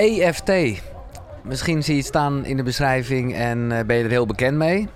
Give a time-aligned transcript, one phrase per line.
[0.00, 0.82] EFT.
[1.42, 4.56] Misschien zie je het staan in de beschrijving en eh, ben je er heel bekend
[4.56, 4.88] mee.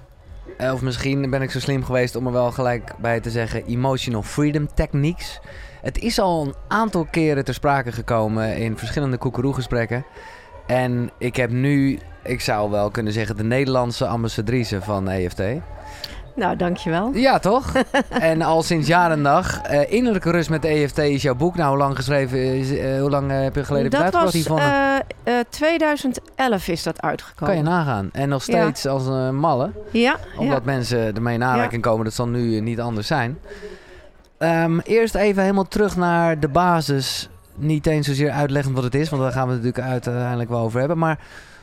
[0.58, 3.67] Eh, of misschien ben ik zo slim geweest om er wel gelijk bij te zeggen
[3.67, 5.40] Emotional Freedom Techniques.
[5.82, 10.04] Het is al een aantal keren ter sprake gekomen in verschillende koekeroegesprekken.
[10.67, 15.43] En ik heb nu, ik zou wel kunnen zeggen, de Nederlandse ambassadrice van EFT.
[16.37, 17.11] Nou, dankjewel.
[17.12, 17.73] Ja, toch?
[18.09, 19.61] en al sinds jaar en dag.
[19.62, 21.57] eh, innerlijke rust met EFT is jouw boek.
[21.57, 24.35] Nou, hoe lang geschreven is, eh, hoe lang eh, heb je geleden dat uitgebracht was
[24.35, 24.59] hiervan?
[24.59, 27.55] eh, eh, 2011 is dat uitgekomen.
[27.55, 28.08] kan je nagaan.
[28.13, 28.61] En nog Ja.
[28.63, 29.71] steeds als een malle.
[29.91, 30.64] Ja, Omdat ja.
[30.64, 32.05] mensen ermee in aanraking komen.
[32.05, 33.39] Dat zal nu niet anders zijn.
[34.39, 37.28] Ehm, eerst even helemaal terug naar de basis.
[37.55, 39.08] Niet eens zozeer uitleggend wat het is.
[39.08, 40.98] Want daar gaan we het natuurlijk uiteindelijk wel over hebben.
[40.98, 41.19] Maar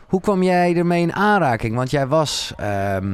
[0.08, 1.76] hoe kwam jij ermee in aanraking?
[1.76, 3.14] Want jij was ehm,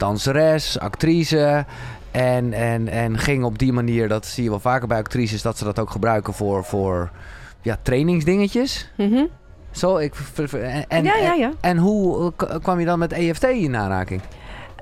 [0.00, 1.64] danseres, actrice.
[2.10, 5.58] En, en, en ging op die manier, dat zie je wel vaker bij actrices, dat
[5.58, 7.10] ze dat ook gebruiken voor, voor
[7.62, 8.90] ja, trainingsdingetjes.
[8.96, 9.24] Mhm.
[9.70, 10.14] Zo, ik,
[10.52, 11.52] en, en, ja, ja, ja.
[11.60, 14.20] en hoe eh, kwam je dan met EFT in aanraking?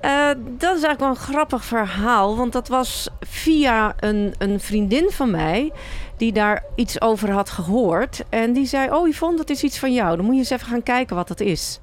[0.00, 2.36] Eh, dat is eigenlijk wel een grappig verhaal.
[2.36, 5.72] Want dat was via een, een vriendin van mij.
[6.16, 8.24] Die daar iets over had gehoord.
[8.28, 10.16] En die zei: Oh, Yvonne, dat is iets van jou.
[10.16, 11.80] Dan moet je eens even gaan kijken wat dat is.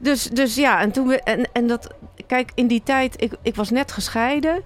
[0.00, 1.22] Dus, dus ja, en toen we.
[1.22, 1.94] En, en dat.
[2.26, 3.22] Kijk, in die tijd.
[3.22, 4.56] Ik, ik was net gescheiden.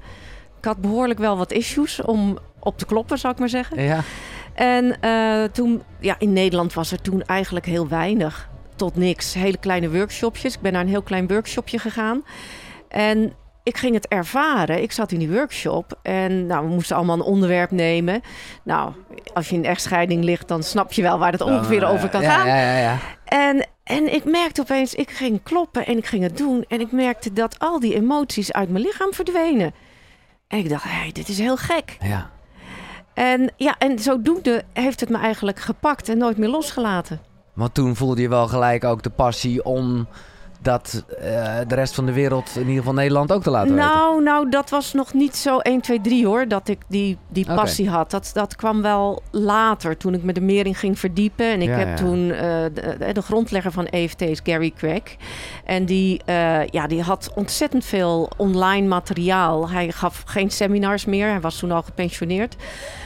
[0.58, 3.82] Ik had behoorlijk wel wat issues om op te kloppen, zou ik maar zeggen.
[3.82, 4.00] Ja.
[4.55, 9.34] En eh, toen, ja, in Nederland was er toen eigenlijk heel weinig tot niks.
[9.34, 10.55] Hele kleine workshopjes.
[10.55, 12.24] Ik ben naar een heel klein workshopje gegaan.
[12.88, 14.82] En ik ging het ervaren.
[14.82, 18.20] Ik zat in die workshop en nou, we moesten allemaal een onderwerp nemen.
[18.62, 18.92] Nou,
[19.32, 22.22] als je in echtscheiding ligt, dan snap je wel waar het ongeveer eh, over kan
[22.22, 22.46] gaan.
[22.46, 22.98] Ja, ja, ja.
[23.24, 26.64] En, en ik merkte opeens, ik ging kloppen en ik ging het doen.
[26.68, 29.74] En ik merkte dat al die emoties uit mijn lichaam verdwenen.
[30.48, 31.96] En ik dacht, hey, dit is heel gek.
[32.00, 32.32] ja.
[33.14, 37.20] En ja, en zodoende heeft het me eigenlijk gepakt en nooit meer losgelaten.
[37.52, 40.08] Want toen voelde je wel gelijk ook de passie om
[40.64, 43.88] dat eh, de rest van de wereld, in ieder geval Nederland, ook te laten weten.
[43.88, 47.46] Nou, nou, dat was nog niet zo 1, 2, 3 hoor, dat ik die, die
[47.46, 48.11] passie had.
[48.11, 51.46] Dat, dat kwam wel later, toen ik me meer in ging verdiepen.
[51.46, 51.94] En ik Ja, heb ja.
[51.94, 52.39] toen, eh,
[52.74, 55.16] de, de grondlegger van EFT is Gary Craig.
[55.64, 59.70] En die, eh, ja, die had ontzettend veel online materiaal.
[59.70, 62.57] Hij gaf geen seminars meer, hij was toen al gepensioneerd.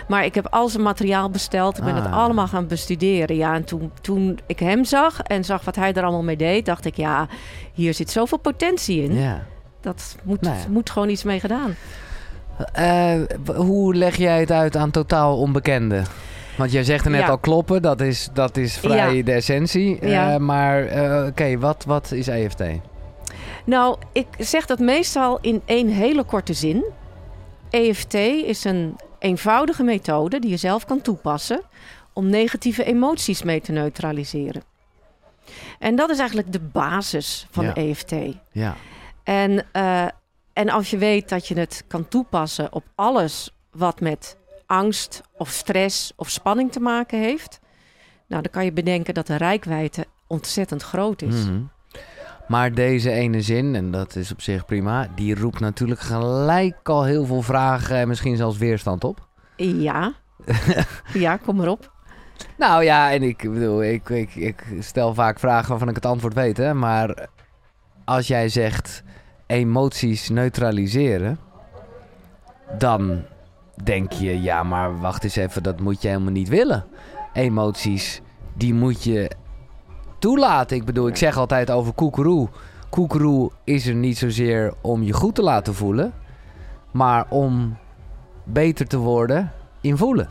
[0.09, 1.79] Maar ik heb al zijn materiaal besteld.
[1.79, 2.03] Ik ben Ah.
[2.05, 3.37] het allemaal gaan bestuderen.
[3.37, 6.67] Ja, en toen, toen ik hem zag en zag wat hij er allemaal mee deed,
[6.67, 7.27] dacht ik, ja,
[7.73, 9.15] hier zit zoveel potentie in.
[9.15, 9.43] Ja.
[9.81, 10.63] Dat moet, Nou ja.
[10.69, 11.75] moet gewoon iets mee gedaan.
[13.45, 16.05] W- hoe leg jij het uit aan totaal onbekenden?
[16.59, 17.29] Want jij zegt er net Ja.
[17.29, 19.23] al kloppen, dat is, dat is vrij Ja.
[19.23, 19.99] de essentie.
[19.99, 22.63] Eh, maar eh, oké, wat, wat is EFT?
[23.65, 26.85] Nou, ik zeg dat meestal in één hele korte zin.
[27.71, 31.61] EFT is een eenvoudige methode die je zelf kan toepassen
[32.13, 34.63] om negatieve emoties mee te neutraliseren.
[35.79, 37.75] En dat is eigenlijk de basis van Ja.
[37.75, 38.13] EFT.
[38.53, 38.77] Ja.
[39.25, 40.07] En, eh,
[40.53, 44.37] en als je weet dat je het kan toepassen op alles wat met
[44.69, 47.61] angst of stress of spanning te maken heeft,
[48.27, 51.45] nou, dan kan je bedenken dat de rijkwijde ontzettend groot is.
[51.45, 51.61] Mhm.
[52.49, 57.05] Maar deze ene zin, en dat is op zich prima, die roept natuurlijk gelijk al
[57.05, 59.27] heel veel vragen en misschien zelfs weerstand op.
[59.57, 60.13] Ja.
[61.13, 61.93] ja, kom maar op.
[62.59, 66.35] Nou ja, en ik bedoel, ik, ik, ik stel vaak vragen waarvan ik het antwoord
[66.35, 66.75] weet, hè.
[66.75, 67.29] Maar
[68.05, 69.03] als jij zegt
[69.47, 71.39] emoties neutraliseren,
[72.79, 73.25] dan
[73.85, 76.85] denk je, ja, maar wacht eens even, dat moet je helemaal niet willen.
[77.33, 78.21] Emoties,
[78.55, 79.31] die moet je
[80.19, 80.77] toelaten.
[80.77, 82.49] Ik bedoel, ik zeg altijd over koekeroe.
[82.91, 86.13] Koekeroe is er niet zozeer om je goed te laten voelen,
[86.91, 87.77] maar om
[88.45, 90.29] beter te worden in voelen.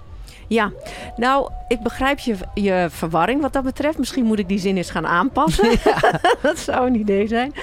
[0.48, 0.72] Ja,
[1.16, 3.98] nou, ik begrijp je, je verwarring wat dat betreft.
[3.98, 5.70] Misschien moet ik die zin eens gaan aanpassen.
[6.42, 7.54] dat zou een idee zijn.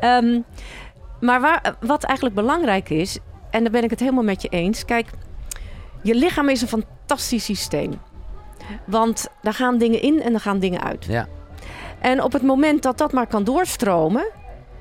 [0.00, 0.40] Ehm,
[1.20, 3.18] maar waar, wat eigenlijk belangrijk is,
[3.50, 4.84] en daar ben ik het helemaal met je eens.
[4.84, 5.06] Kijk,
[6.02, 8.00] je lichaam is een fantastisch systeem.
[8.84, 11.04] Want daar gaan dingen in en er gaan dingen uit.
[11.04, 11.28] Ja.
[12.00, 14.26] En op het moment dat dat maar kan doorstromen,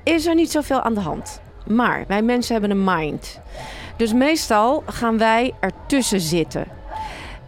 [0.03, 1.41] is er niet zoveel aan de hand.
[1.67, 3.39] Maar wij mensen hebben een mind.
[3.97, 6.65] Dus meestal gaan wij ertussen zitten.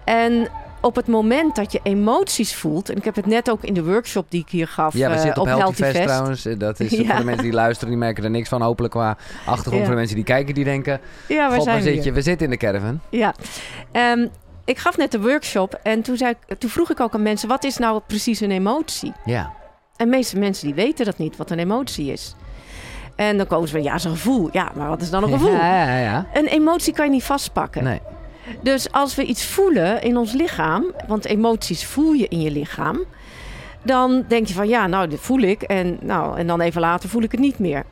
[0.03, 0.47] En
[0.81, 3.83] op het moment dat je emoties voelt, en ik heb het net ook in de
[3.83, 6.07] workshop die ik hier gaf Ja, we eh, zitten op, Healthy Fest, Fest.
[6.07, 6.45] trouwens.
[6.45, 7.05] Eh, Dat is Ja.
[7.05, 8.61] voor de mensen die luisteren, die merken er niks van.
[8.61, 9.71] Hopelijk qua achtergrond.
[9.77, 9.79] Ja.
[9.79, 10.99] Voor de mensen die kijken, die denken...
[11.27, 12.11] Ja, waar God, zijn we zit je?
[12.11, 12.99] We zitten in de caravan.
[13.09, 13.33] Ja.
[13.91, 14.27] Ehm,
[14.65, 17.47] ik gaf net de workshop en toen, zei ik, toen vroeg ik ook aan mensen,
[17.47, 19.13] wat is nou precies een emotie?
[19.25, 19.53] Ja.
[19.97, 22.35] En de meeste mensen die weten dat niet, wat een emotie is.
[23.15, 24.49] En dan komen ze van, ja, zo'n gevoel.
[24.51, 25.51] Ja, maar wat is dan een gevoel?
[25.51, 26.25] Ja, ja, ja.
[26.33, 27.83] Een emotie kan je niet vastpakken.
[27.83, 27.99] Nee.
[28.61, 33.03] Dus als we iets voelen in ons lichaam, want emoties voel je in je lichaam,
[33.83, 37.09] dan denk je van ja, nou, dit voel ik en, nou, en dan even later
[37.09, 37.83] voel ik het niet meer.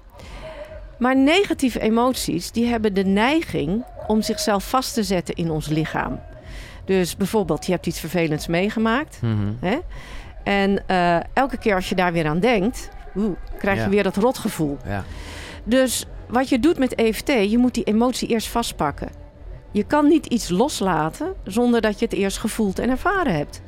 [1.00, 6.20] Maar negatieve emoties, die hebben de neiging om zichzelf vast te zetten in ons lichaam.
[6.86, 9.20] Dus bijvoorbeeld, je hebt iets vervelends meegemaakt.
[9.22, 9.52] Mhm.
[9.60, 9.78] Hè?
[10.44, 13.90] En eh, elke keer als je daar weer aan denkt, oeh, krijg je Ja.
[13.90, 14.78] weer dat rotgevoel.
[14.86, 15.04] Ja.
[15.64, 19.10] Dus wat je doet met EFT, je moet die emotie eerst vastpakken.
[19.72, 23.62] Je kan niet iets loslaten zonder dat je het eerst gevoeld en ervaren hebt.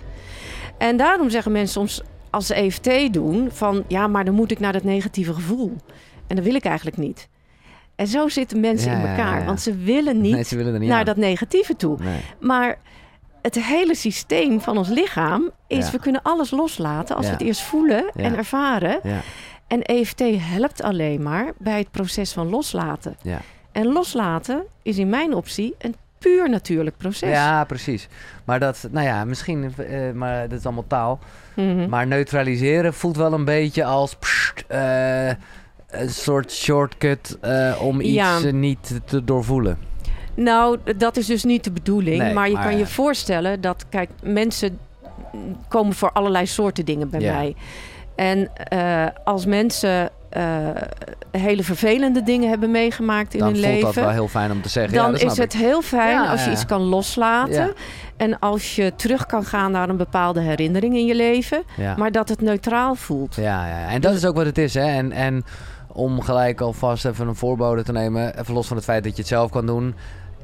[0.77, 4.59] En daarom zeggen mensen soms als ze EFT doen van ja, maar dan moet ik
[4.59, 5.75] naar dat negatieve gevoel.
[6.27, 7.29] En dat wil ik eigenlijk niet.
[7.95, 9.45] En zo zitten mensen Ja, in elkaar, ja.
[9.45, 11.05] want ze willen niet Nee, ze willen niet naar aan.
[11.05, 11.97] dat negatieve toe.
[11.99, 12.19] Nee.
[12.39, 12.77] Maar
[13.41, 17.61] het hele systeem van ons lichaam is, we kunnen alles loslaten als we het eerst
[17.61, 18.99] voelen en ervaren.
[19.67, 23.15] En EFT helpt alleen maar bij het proces van loslaten.
[23.21, 23.39] Ja.
[23.71, 27.29] En loslaten is in mijn optie een puur natuurlijk proces.
[27.29, 28.07] ja, precies.
[28.45, 31.19] Maar dat, nou ja, misschien, eh, maar dat is allemaal taal.
[31.55, 31.89] Mhm.
[31.89, 35.27] Maar neutraliseren voelt wel een beetje als pssst, eh,
[35.89, 38.39] een soort shortcut eh, om iets Ja.
[38.51, 39.77] niet te doorvoelen.
[40.33, 42.17] Nou, dat is dus niet de bedoeling.
[42.21, 44.79] Nee, maar je maar kan je voorstellen dat, kijk, mensen
[45.67, 47.33] komen voor allerlei soorten dingen bij Ja.
[47.33, 47.55] mij.
[48.15, 48.51] En
[49.23, 50.43] als mensen eh,
[51.31, 53.85] hele vervelende dingen hebben meegemaakt in Dan hun voelt leven.
[53.85, 54.93] dat wel heel fijn om te zeggen.
[54.93, 55.59] ja, dan is het ik.
[55.59, 56.51] heel fijn Ja, als je ja.
[56.51, 57.53] iets kan loslaten.
[57.53, 57.71] Ja.
[58.17, 61.63] En als je terug kan gaan naar een bepaalde herinnering in je leven.
[61.77, 61.95] Ja.
[61.97, 63.35] Maar dat het neutraal voelt.
[63.35, 64.73] Ja, ja, en dat is ook wat het is.
[64.73, 64.85] Hè?
[64.85, 65.43] En, en
[65.87, 69.19] om gelijk alvast even een voorbode te nemen, even los van het feit dat je
[69.19, 69.95] het zelf kan doen,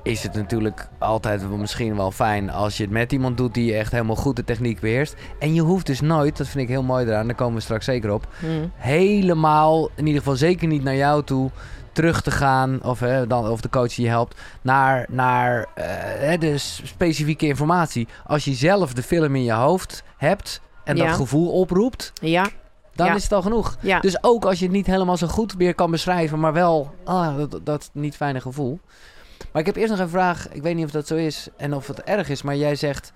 [0.07, 3.91] is het natuurlijk altijd misschien wel fijn als je het met iemand doet die echt
[3.91, 5.15] helemaal goed de techniek beheerst.
[5.39, 7.85] En je hoeft dus nooit, dat vind ik heel mooi eraan, daar komen we straks
[7.85, 8.71] zeker op, Hmm.
[8.75, 11.49] helemaal, in ieder geval zeker niet naar jou toe,
[11.91, 15.85] terug te gaan, of, hè, dan, of de coach die je helpt, naar, naar eh,
[16.19, 18.07] hè, de specifieke informatie.
[18.25, 21.05] Als je zelf de film in je hoofd hebt en Ja.
[21.05, 22.47] dat gevoel oproept, Ja,
[22.95, 23.15] dan Ja.
[23.15, 23.77] is het al genoeg.
[24.01, 27.37] Dus ook als je het niet helemaal zo goed meer kan beschrijven, maar wel ah,
[27.37, 28.79] dat, dat niet fijne gevoel.
[29.51, 30.49] Maar ik heb eerst nog een vraag.
[30.51, 33.13] Ik weet niet of dat zo is en of het erg is, maar jij zegt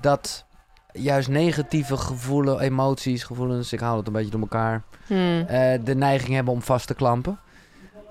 [0.00, 0.44] dat
[0.92, 5.44] juist negatieve gevoelens, emoties, gevoelens, ik haal het een beetje door elkaar, Hmm.
[5.48, 7.38] eh, de neiging hebben om vast te klampen.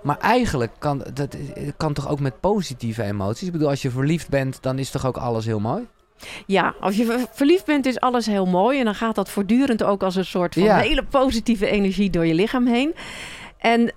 [0.04, 1.38] Maar eigenlijk kan dat
[1.78, 3.46] kan toch ook met positieve emoties.
[3.48, 5.88] Ik bedoel, als je verliefd bent, dan is toch ook alles heel mooi.
[6.46, 8.80] Ja, als je ver- verliefd bent is alles heel mooi.
[8.80, 10.78] En dan gaat dat voortdurend ook als een soort van Ja.
[10.78, 12.96] hele positieve energie door je lichaam heen.
[13.58, 13.94] En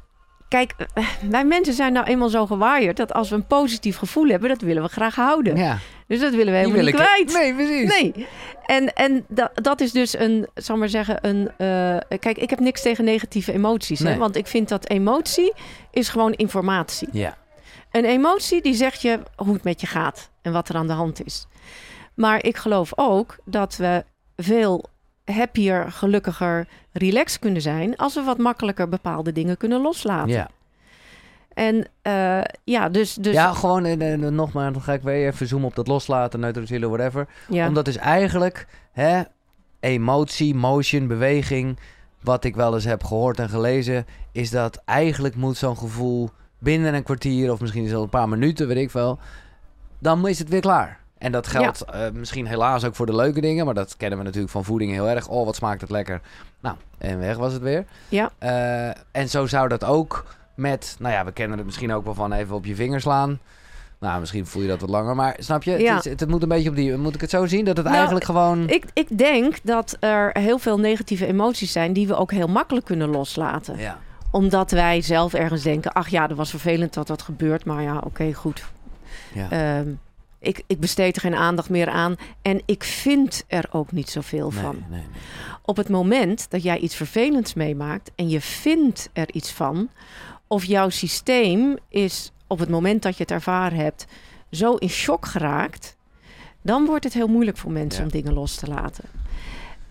[0.55, 4.29] kijk, eh, wij mensen zijn nou eenmaal zo gewaaid dat als we een positief gevoel
[4.29, 5.57] hebben, dat willen we graag houden.
[5.57, 7.33] Ja, Dus dat willen we helemaal wil niet ik- kwijt.
[7.33, 8.01] Nee, precies.
[8.01, 8.27] Nee.
[8.67, 11.49] En, en dat, dat is dus een, zal maar zeggen, een.
[11.57, 13.99] eh, kijk, ik heb niks tegen negatieve emoties.
[14.01, 14.17] Hè?
[14.17, 15.53] Want ik vind dat emotie
[15.91, 17.09] is gewoon informatie.
[17.13, 17.37] Ja,
[17.91, 20.93] Een emotie die zegt je hoe het met je gaat en wat er aan de
[20.93, 21.47] hand is.
[22.15, 24.05] Maar ik geloof ook dat we
[24.37, 24.85] veel
[25.25, 30.29] happier, gelukkiger, relaxed kunnen zijn als we wat makkelijker bepaalde dingen kunnen loslaten.
[30.29, 30.51] ja.
[31.55, 35.47] En eh, ja, dus, dus ja, gewoon en, en, nogmaals, dan ga ik weer even
[35.47, 37.29] zoomen op dat loslaten, neutraliseren, whatever.
[37.49, 37.69] ja.
[37.69, 39.23] Omdat dus eigenlijk hè,
[39.81, 41.79] emotie, motion, beweging,
[42.21, 46.95] wat ik wel eens heb gehoord en gelezen, is dat eigenlijk moet zo'n gevoel binnen
[46.95, 49.19] een kwartier of misschien zelfs een paar minuten, weet ik wel,
[49.99, 51.04] dan is het weer klaar.
[51.25, 54.25] En dat geldt eh, misschien helaas ook voor de leuke dingen, maar dat kennen we
[54.25, 55.29] natuurlijk van voeding heel erg.
[55.29, 56.21] Oh, wat smaakt het lekker.
[56.61, 57.85] Nou, en weg was het weer.
[58.09, 58.31] Ja.
[58.39, 62.15] Eh, en zo zou dat ook met, nou ja, we kennen het misschien ook wel
[62.15, 63.39] van even op je vinger slaan.
[63.99, 65.79] Nou, misschien voel je dat wat langer, maar snap je?
[65.79, 65.95] Ja.
[65.95, 66.97] Het, is- het, moet een beetje op die.
[66.97, 68.69] Moet ik het zo zien dat het Nou, eigenlijk gewoon.
[68.69, 72.87] Ik, ik denk dat er heel veel negatieve emoties zijn die we ook heel makkelijk
[72.87, 73.79] kunnen loslaten.
[73.79, 73.99] Ja.
[74.31, 77.99] Omdat wij zelf ergens denken, ach ja, dat was vervelend dat dat gebeurt, maar ja,
[78.05, 78.65] oké, goed.
[79.35, 79.51] Ja.
[79.51, 79.89] Ehm,
[80.45, 84.51] ik, ik besteed er geen aandacht meer aan en ik vind er ook niet zoveel
[84.51, 84.85] nee, van.
[84.91, 85.09] nee, nee.
[85.63, 89.89] Op het moment dat jij iets vervelends meemaakt en je vindt er iets van,
[90.47, 94.07] of jouw systeem is op het moment dat je het ervaren hebt
[94.51, 95.97] zo in shock geraakt,
[96.63, 98.07] dan wordt het heel moeilijk voor mensen Ja.
[98.07, 99.05] om dingen los te laten.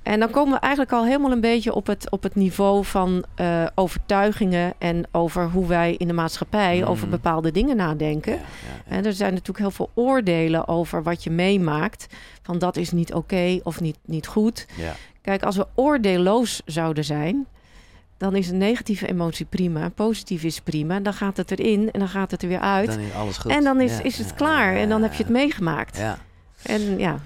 [0.03, 3.23] En dan komen we eigenlijk al helemaal een beetje op het, op het niveau van
[3.35, 6.87] eh, overtuigingen en over hoe wij in de maatschappij Mhm.
[6.89, 8.33] over bepaalde dingen nadenken.
[8.33, 12.05] Ja, ja, En er zijn natuurlijk heel veel oordelen over wat je meemaakt.
[12.41, 14.65] Van dat is niet oké of niet, niet goed.
[14.77, 14.93] ja.
[15.21, 17.45] Kijk, als we oordeelloos zouden zijn,
[18.17, 19.89] dan is een negatieve emotie prima.
[19.89, 20.99] Positief is prima.
[20.99, 22.87] Dan gaat het erin en dan gaat het er weer uit.
[22.87, 23.51] Dan is alles goed.
[23.51, 24.75] en dan is, is het klaar.
[24.75, 25.97] en dan heb je het meegemaakt.
[25.97, 26.17] Ja.
[26.63, 27.19] En ja,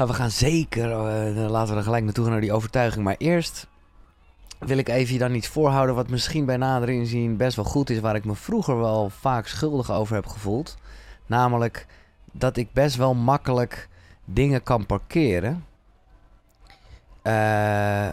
[0.00, 3.04] Nou, we gaan zeker, eh, laten we er gelijk naartoe gaan naar die overtuiging.
[3.04, 3.66] Maar eerst
[4.58, 7.90] wil ik even je dan iets voorhouden wat misschien bij nader inzien best wel goed
[7.90, 8.00] is.
[8.00, 10.76] Waar ik me vroeger wel vaak schuldig over heb gevoeld.
[11.26, 11.86] Namelijk
[12.32, 13.88] dat ik best wel makkelijk
[14.24, 15.64] dingen kan parkeren.
[17.22, 18.08] Eh,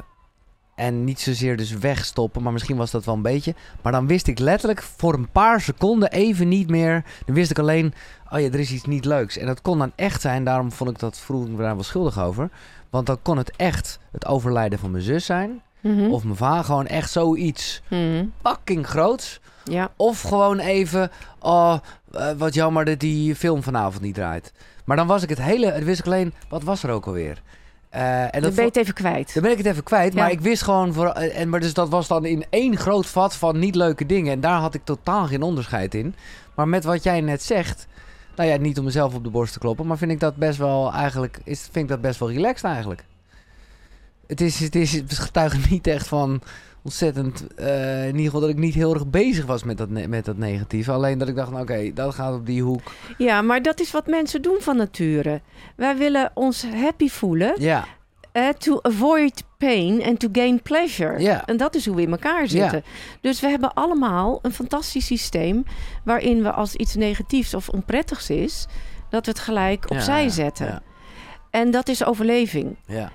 [0.78, 3.56] en niet zozeer dus wegstoppen, maar misschien was dat wel een beetje.
[3.82, 7.04] Maar dan wist ik letterlijk voor een paar seconden even niet meer.
[7.26, 7.94] Dan wist ik alleen,
[8.32, 9.38] oh ja, er is iets niet leuks.
[9.38, 12.20] En dat kon dan echt zijn, daarom vond ik dat vroeg ik daar wel schuldig
[12.20, 12.50] over.
[12.90, 15.62] Want dan kon het echt het overlijden van mijn zus zijn.
[15.82, 16.06] Mhm.
[16.12, 17.82] Of mijn vader, gewoon echt zoiets
[18.44, 19.40] fucking groots.
[19.64, 19.90] Ja.
[19.96, 21.78] Of gewoon even, oh,
[22.12, 24.54] eh, wat jammer dat die film vanavond niet draait.
[24.86, 27.42] Maar dan was ik het hele, het wist ik alleen, wat was er ook alweer?
[27.90, 29.34] Eh, en Dan dat ben je het even kwijt.
[29.34, 30.22] dan ben ik het even kwijt, Ja.
[30.22, 30.94] maar ik wist gewoon...
[30.94, 34.06] Voor, eh, en, maar dus dat was dan in één groot vat van niet leuke
[34.06, 34.34] dingen.
[34.34, 36.16] En daar had ik totaal geen onderscheid in.
[36.56, 37.88] Maar met wat jij net zegt...
[38.38, 39.88] Nou ja, niet om mezelf op de borst te kloppen...
[39.88, 41.40] maar vind ik dat best wel eigenlijk...
[41.44, 43.04] Is, vind ik dat best wel relaxed eigenlijk.
[44.28, 46.42] Het is, het is het getuigt niet echt van
[46.82, 47.54] ontzettend...
[47.56, 50.38] eh, in ieder geval dat ik niet heel erg bezig was met dat, met dat
[50.38, 50.92] negatieve.
[50.92, 52.92] Alleen dat ik dacht, nou, oké, dat gaat op die hoek.
[53.18, 55.42] Ja, maar dat is wat mensen doen van nature.
[55.76, 57.54] Wij willen ons happy voelen.
[57.62, 57.86] Ja,
[58.38, 61.40] eh, to avoid pain and to gain pleasure.
[61.46, 62.84] En dat is hoe we in elkaar zitten.
[63.22, 65.64] Dus we hebben allemaal een fantastisch systeem
[66.04, 68.68] waarin we als iets negatiefs of onprettigs is,
[69.10, 70.66] dat we het gelijk opzij ja, zetten.
[70.66, 70.82] Ja,
[71.50, 72.78] En dat is overleving.
[72.86, 73.12] ja.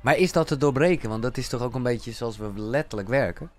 [0.00, 1.08] Maar is dat te doorbreken?
[1.08, 3.50] Want dat is toch ook een beetje zoals we letterlijk werken?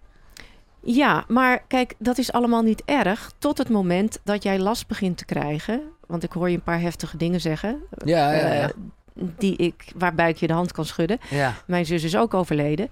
[0.81, 5.17] Ja, maar kijk, dat is allemaal niet erg tot het moment dat jij last begint
[5.17, 5.81] te krijgen.
[6.05, 7.81] Want ik hoor je een paar heftige dingen zeggen.
[8.05, 8.71] Ja, ja, ja.
[9.19, 11.19] Die ik, waarbij ik je de hand kan schudden.
[11.29, 11.53] ja.
[11.65, 12.89] Mijn zus is ook overleden.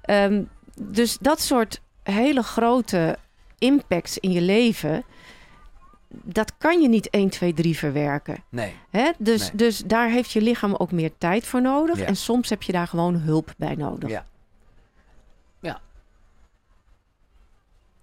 [0.00, 0.42] Ehm,
[0.80, 3.16] dus dat soort hele grote
[3.58, 5.04] impacts in je leven,
[6.08, 8.44] dat kan je niet 1, 2, 3 verwerken.
[8.48, 8.76] Nee.
[8.90, 9.10] Hè?
[9.18, 9.56] Dus, Nee.
[9.56, 11.98] dus daar heeft je lichaam ook meer tijd voor nodig.
[11.98, 12.04] Ja.
[12.06, 14.08] En soms heb je daar gewoon hulp bij nodig.
[14.10, 14.24] Ja.
[15.60, 15.80] Ja.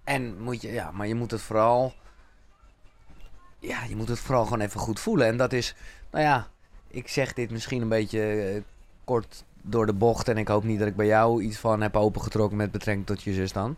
[0.04, 1.94] En moet je, ja, maar je moet het vooral.
[3.58, 5.26] Ja, je moet het vooral gewoon even goed voelen.
[5.26, 5.74] En dat is,
[6.10, 6.48] nou ja,
[6.90, 8.62] ik zeg dit misschien een beetje eh,
[9.04, 10.28] kort door de bocht.
[10.28, 13.22] En ik hoop niet dat ik bij jou iets van heb opengetrokken met betrekking tot
[13.22, 13.76] je zus dan.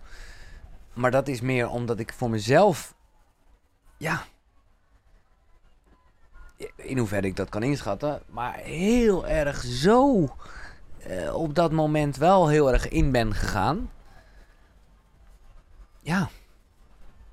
[0.93, 2.95] Maar dat is meer omdat ik voor mezelf,
[3.97, 4.25] ja,
[6.77, 10.29] in hoeverre ik dat kan inschatten, maar heel erg zo
[10.99, 13.91] eh, op dat moment wel heel erg in ben gegaan.
[16.01, 16.29] Ja,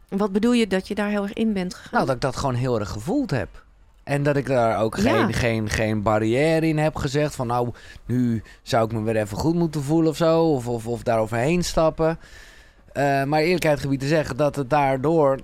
[0.10, 1.92] Wat bedoel je dat je daar heel erg in bent gegaan?
[1.94, 3.66] nou dat ik dat gewoon heel erg gevoeld heb.
[4.10, 5.02] En dat ik daar ook Ja.
[5.26, 7.70] geen, geen, geen barrière in heb gezegd van nou,
[8.06, 10.44] nu zou ik me weer even goed moeten voelen of zo.
[10.44, 12.20] Of, of, of daar overheen stappen.
[12.94, 15.40] Eh, maar eerlijkheid gebied te zeggen dat het daardoor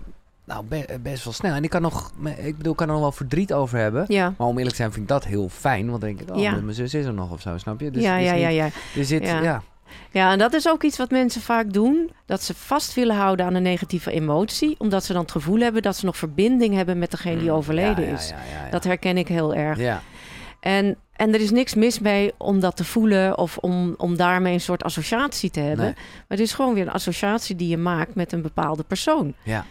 [0.45, 1.53] nou, be- best wel snel.
[1.53, 4.05] En ik kan nog, ik bedoel, ik kan er nog wel verdriet over hebben.
[4.07, 4.33] ja.
[4.37, 5.89] Maar om eerlijk te zijn vind ik dat heel fijn.
[5.89, 6.51] Want dan denk ik, oh, Ja.
[6.51, 7.91] mijn zus is er nog of zo, snap je?
[7.91, 8.65] Dus ja, is ja, ja, ja.
[8.95, 9.61] Er zit, Ja.
[10.11, 10.31] Ja.
[10.31, 12.11] En dat is ook iets wat mensen vaak doen.
[12.25, 14.75] Dat ze vast willen houden aan een negatieve emotie.
[14.77, 17.55] Omdat ze dan het gevoel hebben dat ze nog verbinding hebben met degene die Mm,
[17.55, 18.29] overleden ja, is.
[18.29, 18.71] ja, ja, ja.
[18.71, 19.77] Dat herken ik heel erg.
[19.79, 20.01] Ja,
[20.59, 24.53] En, en er is niks mis mee om dat te voelen of om, om daarmee
[24.53, 25.85] een soort associatie te hebben.
[25.85, 25.93] Nee.
[25.93, 29.33] Maar het is gewoon weer een associatie die je maakt met een bepaalde persoon.
[29.43, 29.65] ja.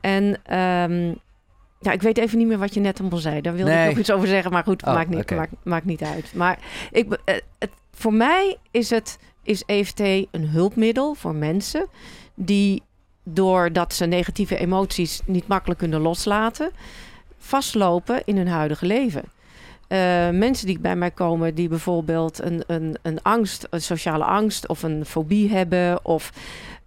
[0.00, 1.12] En ehm,
[1.80, 3.40] ja, ik weet even niet meer wat je net allemaal zei.
[3.40, 3.82] Daar wilde Nee.
[3.82, 6.34] ik nog iets over zeggen, maar goed, Oh, maakt, niet, maakt, maakt niet uit.
[6.34, 6.58] Maar
[6.90, 11.86] ik, eh, het, voor mij is, het, is EFT een hulpmiddel voor mensen
[12.34, 12.82] die
[13.24, 16.70] doordat ze negatieve emoties niet makkelijk kunnen loslaten,
[17.38, 19.22] vastlopen in hun huidige leven.
[19.88, 24.68] Eh, mensen die bij mij komen die bijvoorbeeld een, een, een angst, een sociale angst
[24.68, 26.32] of een fobie hebben of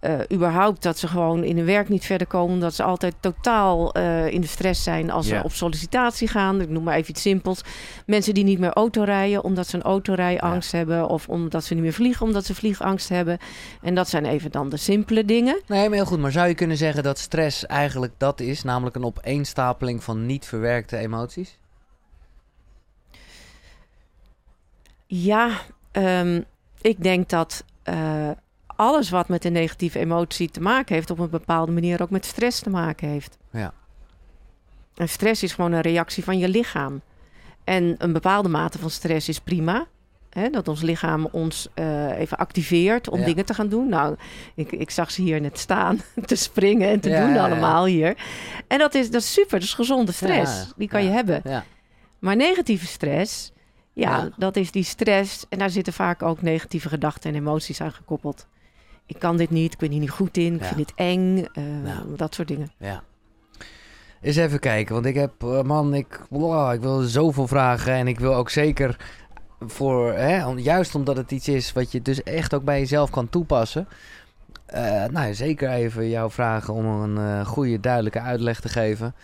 [0.00, 3.92] eh, überhaupt dat ze gewoon in hun werk niet verder komen, omdat ze altijd totaal
[3.92, 6.60] eh, in de stress zijn als ze op sollicitatie gaan.
[6.60, 7.60] Ik noem maar even iets simpels.
[8.06, 11.82] Mensen die niet meer auto rijden omdat ze een autorijangst hebben, of omdat ze niet
[11.82, 13.38] meer vliegen omdat ze vliegangst hebben.
[13.82, 15.60] En dat zijn even dan de simpele dingen.
[15.66, 16.18] Nee, maar heel goed.
[16.18, 18.62] Maar zou je kunnen zeggen dat stress eigenlijk dat is?
[18.62, 21.58] Namelijk een opeenstapeling van niet verwerkte emoties?
[25.06, 25.50] Ja,
[25.90, 26.42] ehm,
[26.80, 28.30] ik denk dat eh,
[28.78, 32.24] alles wat met een negatieve emotie te maken heeft, op een bepaalde manier ook met
[32.24, 33.36] stress te maken heeft.
[33.50, 33.72] Ja.
[34.94, 37.00] En stress is gewoon een reactie van je lichaam.
[37.64, 39.86] En een bepaalde mate van stress is prima.
[40.30, 43.24] Hè, dat ons lichaam ons eh, even activeert om Ja.
[43.24, 43.88] dingen te gaan doen.
[43.88, 44.16] Nou,
[44.54, 47.84] ik, ik zag ze hier net staan te springen en te Ja, doen ja, allemaal
[47.84, 48.16] hier.
[48.66, 50.72] En dat is, dat is super, dat is gezonde stress.
[50.76, 51.40] Die kan je hebben.
[51.44, 51.64] Ja.
[52.18, 53.52] Maar negatieve stress,
[53.92, 54.28] Ja.
[54.36, 55.44] dat is die stress.
[55.48, 58.46] En daar zitten vaak ook negatieve gedachten en emoties aan gekoppeld.
[59.08, 60.66] Ik kan dit niet, ik ben hier niet goed in, ik Ja.
[60.66, 62.16] vind dit eng, eh, Nou.
[62.16, 62.70] dat soort dingen.
[62.78, 63.02] ja.
[64.20, 67.92] Eens even kijken, want ik heb, eh, man, ik, wow, ik wil zoveel vragen.
[67.92, 68.96] En ik wil ook zeker
[69.60, 73.10] voor, hè, om- juist omdat het iets is wat je dus echt ook bij jezelf
[73.10, 73.88] kan toepassen.
[74.66, 79.14] eh, nou, zeker even jou vragen om een goede, duidelijke uitleg te geven.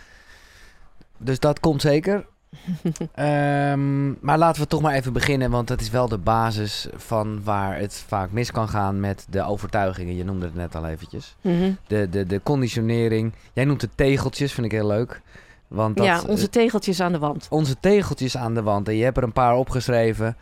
[1.19, 2.27] Dus dat komt zeker.
[3.15, 7.45] Ehm, maar laten we toch maar even beginnen, want dat is wel de basis van
[7.45, 10.17] waar het vaak mis kan gaan met de overtuigingen.
[10.17, 11.37] Je noemde het net al eventjes.
[11.41, 11.73] Mhm.
[11.87, 13.33] De, de, de conditionering.
[13.53, 15.21] Jij noemt het tegeltjes, vind ik heel leuk.
[15.69, 17.47] Want dat, ja, onze tegeltjes aan de wand.
[17.51, 18.89] onze tegeltjes aan de wand.
[18.89, 20.37] En je hebt er een paar opgeschreven.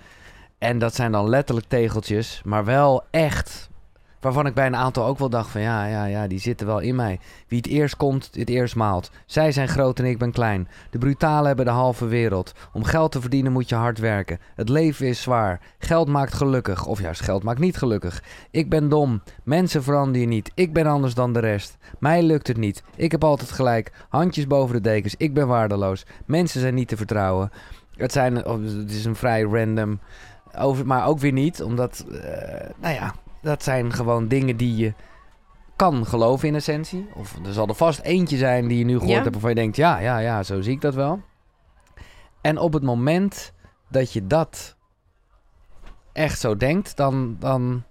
[0.59, 3.71] En dat zijn dan letterlijk tegeltjes, maar wel echt.
[4.23, 6.79] Waarvan ik bij een aantal ook wel dacht van ja, ja, ja, die zitten wel
[6.79, 7.19] in mij.
[7.49, 9.11] Wie het eerst komt, het eerst maalt.
[9.26, 10.69] Zij zijn groot en ik ben klein.
[10.91, 12.52] De brutalen hebben de halve wereld.
[12.73, 14.38] Om geld te verdienen moet je hard werken.
[14.55, 15.61] Het leven is zwaar.
[15.79, 16.87] Geld maakt gelukkig.
[16.87, 18.23] Of juist, geld maakt niet gelukkig.
[18.50, 19.23] Ik ben dom.
[19.45, 20.50] Mensen veranderen niet.
[20.55, 21.76] Ik ben anders dan de rest.
[21.99, 22.83] Mij lukt het niet.
[22.97, 23.93] Ik heb altijd gelijk.
[24.09, 25.14] Handjes boven de dekens.
[25.17, 26.07] Ik ben waardeloos.
[26.26, 27.50] Mensen zijn niet te vertrouwen.
[27.97, 30.00] Het, zijn, oh, het is een vrij random
[30.59, 34.94] over, maar ook weer niet, omdat, eh, nou ja, dat zijn gewoon dingen die je
[35.76, 37.08] kan geloven in essentie.
[37.14, 39.20] Of er zal er vast eentje zijn die je nu gehoord Ja.
[39.20, 41.20] hebt waarvan je denkt, ja, ja, ja, zo zie ik dat wel.
[42.40, 43.52] En op het moment
[43.88, 44.76] dat je dat
[46.12, 47.82] echt zo denkt, dan, dan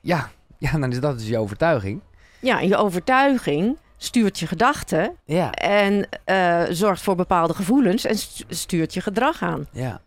[0.00, 2.00] ja, ja, dan is dat dus je overtuiging.
[2.40, 8.44] Ja, je overtuiging stuurt je gedachten Ja, en eh, zorgt voor bepaalde gevoelens en stu-
[8.48, 9.66] stuurt je gedrag aan.
[9.72, 10.00] ja,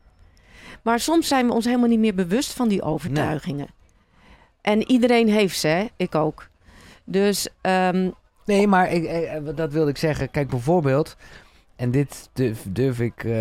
[0.82, 3.68] Maar soms zijn we ons helemaal niet meer bewust van die overtuigingen.
[4.62, 5.88] En iedereen heeft ze, hè?
[5.96, 6.48] ik ook.
[7.04, 8.10] Dus ehm,
[8.46, 10.32] Nee, maar ik, eh, dat wilde ik zeggen.
[10.32, 11.16] Kijk, bijvoorbeeld,
[11.76, 13.34] en dit durf, durf ik eh,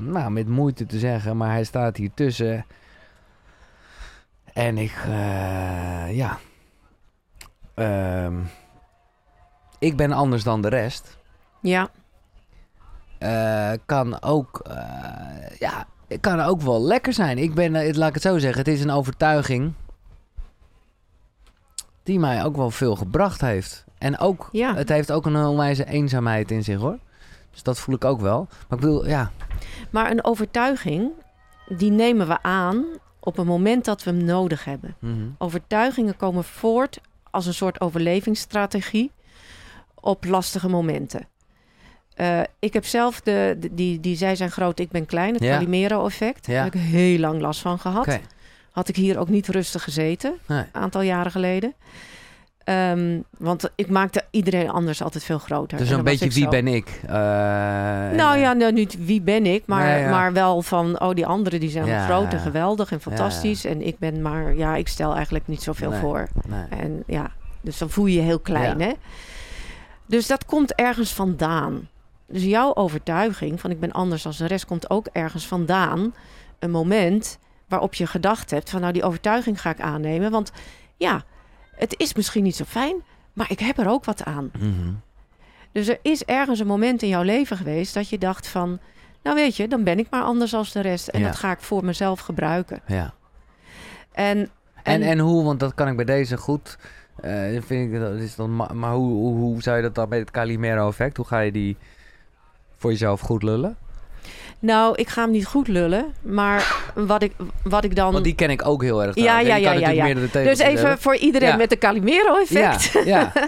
[0.00, 2.66] nou, met moeite te zeggen, maar hij staat hier tussen.
[4.52, 6.38] En ik, eh, ja.
[7.74, 8.34] Ehm,
[9.78, 11.18] ik ben anders dan de rest.
[11.62, 11.88] ja,
[13.18, 14.76] Eh, kan ook, eh,
[15.58, 17.38] ja, het kan ook wel lekker zijn.
[17.38, 19.72] Ik ben, eh, laat ik het zo zeggen, het is een overtuiging
[22.08, 23.84] die mij ook wel veel gebracht heeft.
[23.98, 24.74] En ook, Ja.
[24.74, 26.98] het heeft ook een onwijze eenzaamheid in zich hoor.
[27.50, 28.46] Dus dat voel ik ook wel.
[28.68, 29.30] Maar ik bedoel, ja,
[29.90, 31.10] maar een overtuiging,
[31.76, 32.84] die nemen we aan
[33.20, 34.96] op het moment dat we hem nodig hebben.
[34.98, 35.14] mhm.
[35.38, 37.00] Overtuigingen komen voort
[37.30, 39.10] als een soort overlevingsstrategie
[39.94, 41.26] op lastige momenten.
[42.14, 45.42] Eh, ik heb zelf de, de- die, die zij zijn groot, ik ben klein, het
[45.42, 45.52] Ja.
[45.54, 46.46] Calimero-effect.
[46.46, 46.52] Ja.
[46.54, 48.18] Daar heb ik heel lang last van gehad.
[48.78, 50.58] Had ik hier ook niet rustig gezeten, Nee.
[50.58, 51.72] een aantal jaren geleden.
[52.64, 55.78] Ehm, want ik maakte iedereen anders altijd veel groter.
[55.78, 56.48] Dus En een beetje wie zo.
[56.50, 57.00] ben ik?
[57.06, 57.12] Eh,
[58.16, 60.10] Nou ja, nou, niet wie ben ik, maar, Nee, ja.
[60.10, 62.04] maar wel van, oh, die anderen die zijn Ja.
[62.04, 63.64] groot en geweldig en fantastisch.
[63.64, 66.00] En ik ben maar, ja, ik stel eigenlijk niet zoveel Nee.
[66.00, 66.28] voor.
[66.48, 66.64] nee.
[66.80, 68.92] En ja, dus dan voel je je heel klein, hè?
[70.06, 71.88] Dus dat komt ergens vandaan.
[72.26, 76.14] Dus jouw overtuiging van ik ben anders dan de rest komt ook ergens vandaan.
[76.58, 77.38] Een moment
[77.68, 80.30] waarop je gedacht hebt van nou die overtuiging ga ik aannemen.
[80.30, 80.52] Want
[80.96, 81.22] ja,
[81.76, 82.96] het is misschien niet zo fijn,
[83.32, 84.50] maar ik heb er ook wat aan.
[84.58, 84.92] Mhm.
[85.72, 88.78] Dus er is ergens een moment in jouw leven geweest dat je dacht van...
[89.22, 91.08] nou weet je, dan ben ik maar anders als de rest.
[91.08, 91.26] En Ja.
[91.26, 92.80] dat ga ik voor mezelf gebruiken.
[92.86, 93.14] Ja.
[94.12, 94.48] En, En,
[94.82, 96.78] en, en hoe, want dat kan ik bij deze goed.
[97.20, 100.08] eh, vind ik, dat is dan, ma- maar hoe, hoe, hoe zou je dat dan
[100.08, 101.16] met het Calimero-effect?
[101.16, 101.76] Hoe ga je die
[102.76, 103.76] voor jezelf goed lullen?
[104.58, 106.04] Nou, ik ga hem niet goed lullen.
[106.22, 108.12] Maar wat ik, wat ik dan...
[108.12, 109.14] Want die ken ik ook heel erg.
[109.14, 110.14] Ja, ja, ja, ja, ja.
[110.32, 112.90] dus even voor iedereen met de Calimero-effect.
[112.92, 113.32] Ja, ja.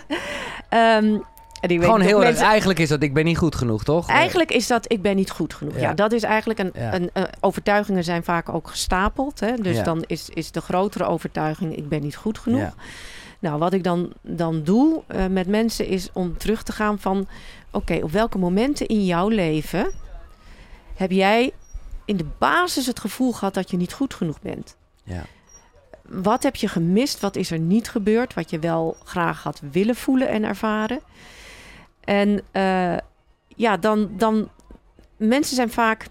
[0.68, 1.18] Ehm,
[1.61, 2.29] die gewoon heel erg.
[2.29, 4.09] mensen- Eigenlijk is dat ik ben niet goed genoeg, toch?
[4.09, 5.75] Eigenlijk is dat ik ben niet goed genoeg.
[5.75, 5.94] Ja, Ja.
[5.94, 6.94] dat is eigenlijk een, Ja.
[6.94, 9.40] een overtuigingen zijn vaak ook gestapeld.
[9.40, 9.55] Hè?
[9.55, 9.83] Dus Ja.
[9.83, 12.75] dan is, is de grotere overtuiging ik ben niet goed genoeg.
[13.38, 17.27] Nou, wat ik dan, dan doe eh, met mensen is om terug te gaan van...
[17.70, 19.90] oké, op welke momenten in jouw leven
[21.01, 21.53] heb jij
[22.05, 24.77] in de basis het gevoel gehad dat je niet goed genoeg bent?
[25.05, 25.25] Ja.
[26.03, 27.21] Wat heb je gemist?
[27.21, 28.35] Wat is er niet gebeurd?
[28.35, 31.01] Wat je wel graag had willen voelen en ervaren?
[32.01, 32.97] En eh,
[33.47, 34.49] ja, dan, dan...
[35.17, 36.07] Mensen zijn vaak...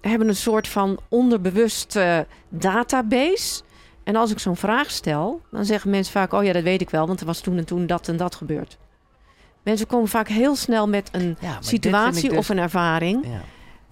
[0.00, 3.64] hebben een soort van onderbewust eh, database...
[4.04, 6.90] En als ik zo'n vraag stel, dan zeggen mensen vaak: Oh ja, dat weet ik
[6.90, 8.78] wel, want er was toen en toen dat en dat gebeurd.
[9.62, 13.40] Mensen komen vaak heel snel met een Ja, situatie dus- of een ervaring, Ja.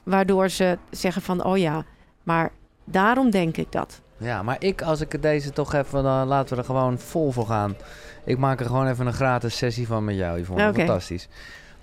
[0.05, 1.85] Waardoor ze zeggen: van, Oh ja,
[2.23, 2.51] maar
[2.85, 4.01] daarom denk ik dat.
[4.17, 7.31] ja, maar ik, als ik het deze toch even, dan laten we er gewoon vol
[7.33, 7.77] voor gaan.
[8.25, 10.39] Ik maak er gewoon even een gratis sessie van met jou.
[10.41, 10.69] Yvonne.
[10.69, 10.75] Oké.
[10.79, 11.29] Fantastisch.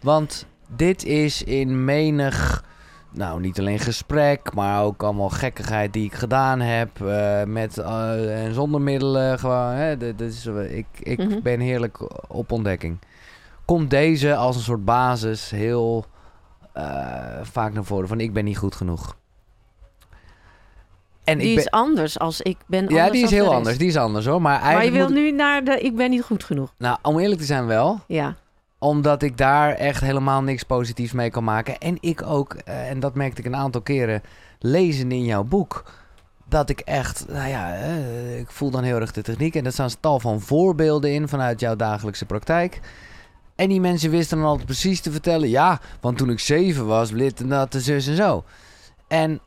[0.02, 2.64] Want dit is in menig,
[3.12, 7.02] nou niet alleen gesprek, maar ook allemaal gekkigheid die ik gedaan heb.
[7.02, 9.40] eh, met eh, en zonder middelen.
[9.40, 11.42] Gewoon, hè, dit is, ik ik Mhm.
[11.42, 11.98] ben heerlijk
[12.32, 12.98] op ontdekking.
[13.66, 16.11] Komt deze als een soort basis heel eh,
[17.42, 19.16] vaak naar voren van ik ben niet goed genoeg.
[21.24, 22.88] En die ik ben, is anders als ik ben.
[22.90, 23.78] ja, die is heel anders.
[23.78, 24.42] Die is anders hoor.
[24.42, 26.74] Maar Maar je wil moet- nu naar de ik ben niet goed genoeg.
[26.78, 28.00] Nou, om eerlijk te zijn wel.
[28.08, 28.36] Ja,
[28.80, 31.78] Omdat ik daar echt helemaal niks positiefs mee kan maken.
[31.78, 34.22] En ik ook, eh, en dat merkte ik een aantal keren
[34.60, 35.84] lezen in jouw boek.
[36.46, 39.56] Dat ik echt, nou ja, eh, ik voel dan heel erg de techniek.
[39.56, 42.80] En er staan tal van voorbeelden in vanuit jouw dagelijkse praktijk.
[43.62, 45.50] En die mensen wisten dan altijd precies te vertellen.
[45.50, 48.44] Ja, want toen ik zeven was, dit en dat, de zus en zo.
[49.08, 49.40] En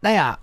[0.00, 0.38] nou ja,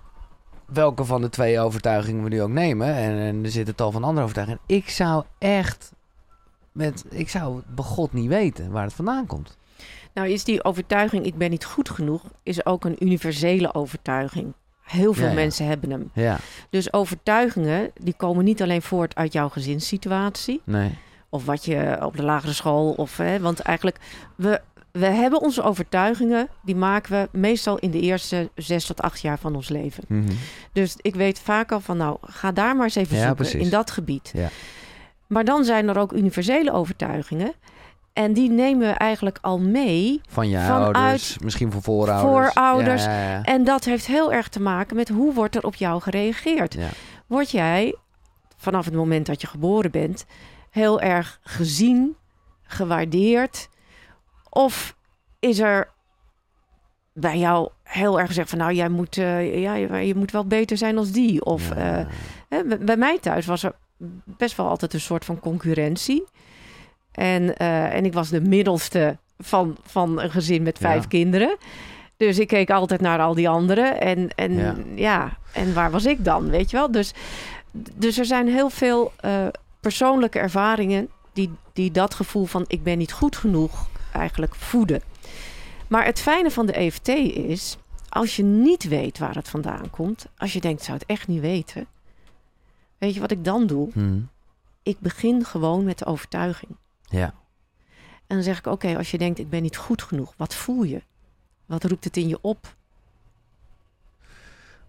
[0.65, 2.87] welke van de twee overtuigingen we nu ook nemen.
[2.95, 4.61] En, en er zitten tal van andere overtuigingen.
[4.65, 5.91] Ik zou echt
[6.71, 9.57] met, ik zou begot niet weten waar het vandaan komt.
[10.13, 14.53] Nou, is die overtuiging, ik ben niet goed genoeg, is ook een universele overtuiging.
[14.81, 15.35] Heel veel Ja, ja.
[15.35, 16.09] mensen hebben hem.
[16.13, 16.37] Ja,
[16.69, 20.61] Dus overtuigingen, die komen niet alleen voort uit jouw gezinssituatie.
[20.63, 20.97] nee.
[21.33, 22.91] Of wat je op de lagere school.
[22.91, 23.97] Of, hè, want eigenlijk,
[24.35, 29.21] we, we hebben onze overtuigingen, die maken we meestal in de eerste zes tot acht
[29.21, 30.03] jaar van ons leven.
[30.07, 30.31] Mhm.
[30.71, 33.61] Dus ik weet vaak al van, nou, ga daar maar eens even Ja, zoeken precies.
[33.61, 34.31] in dat gebied.
[34.33, 34.49] Ja.
[35.27, 37.53] Maar dan zijn er ook universele overtuigingen.
[38.13, 40.21] En die nemen we eigenlijk al mee.
[40.29, 42.53] Van je Vanuit ouders, misschien van voorouders.
[42.53, 43.03] voorouders.
[43.03, 43.43] Ja.
[43.43, 46.77] En dat heeft heel erg te maken met hoe wordt er op jou gereageerd.
[47.27, 47.95] Word jij
[48.57, 50.25] vanaf het moment dat je geboren bent
[50.71, 52.15] heel erg gezien,
[52.63, 53.69] gewaardeerd?
[54.49, 54.95] Of
[55.39, 55.89] is er
[57.13, 60.45] bij jou heel erg gezegd van nou jij moet, eh, ja, je, je moet wel
[60.45, 61.45] beter zijn als die?
[61.45, 61.99] Of Ja.
[61.99, 62.05] eh,
[62.49, 63.73] hè, bij- mij thuis was er
[64.25, 66.23] best wel altijd een soort van concurrentie.
[67.11, 71.07] En, eh, en ik was de middelste van, van een gezin met vijf Ja.
[71.07, 71.57] kinderen.
[72.17, 74.01] Dus ik keek altijd naar al die anderen.
[74.01, 74.75] En, en Ja.
[74.95, 75.37] ja.
[75.53, 76.91] en waar was ik dan, weet je wel?
[76.91, 77.13] Dus,
[77.71, 79.11] dus er zijn heel veel
[79.81, 81.09] persoonlijke ervaringen...
[81.33, 85.01] Die, die dat gevoel van ik ben niet goed genoeg eigenlijk voeden.
[85.87, 87.77] Maar het fijne van de EFT is...
[88.09, 90.25] als je niet weet waar het vandaan komt...
[90.37, 91.87] als je denkt, ik zou het echt niet weten...
[92.97, 93.89] weet je wat ik dan doe?
[93.93, 94.19] Mhm.
[94.83, 96.71] Ik begin gewoon met de overtuiging.
[97.09, 97.33] ja.
[98.27, 100.83] En dan zeg ik, oké, als je denkt, ik ben niet goed genoeg, wat voel
[100.83, 101.01] je?
[101.65, 102.75] Wat roept het in je op?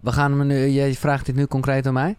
[0.00, 2.16] We gaan nu, jij vraagt dit nu concreet aan mij?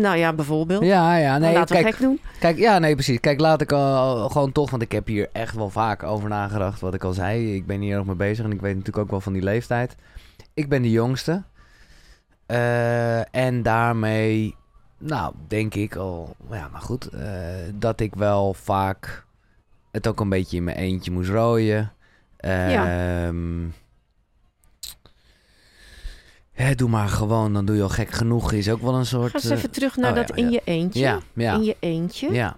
[0.00, 0.84] Nou ja, bijvoorbeeld.
[0.84, 2.20] Ja, ja, nee, Laten we kijk, gek doen.
[2.38, 3.20] Kijk, ja, nee, precies.
[3.20, 6.80] Kijk, laat ik al gewoon toch, want ik heb hier echt wel vaak over nagedacht.
[6.80, 9.10] Wat ik al zei, ik ben hier nog mee bezig en ik weet natuurlijk ook
[9.10, 9.96] wel van die leeftijd.
[10.54, 11.42] Ik ben de jongste.
[12.46, 14.54] Eh, en daarmee,
[14.98, 17.30] nou, denk ik al, ja, maar goed, eh,
[17.74, 19.24] dat ik wel vaak
[19.90, 21.92] het ook een beetje in mijn eentje moest rooien.
[22.36, 23.64] Ehm,
[26.62, 28.52] hè, doe maar gewoon, dan doe je al gek genoeg.
[28.52, 29.30] Is ook wel een soort.
[29.30, 30.50] Ga eens eh, even terug naar oh, dat ja, in ja.
[30.50, 31.00] je eentje.
[31.00, 32.32] ja, ja, In je eentje.
[32.32, 32.56] ja.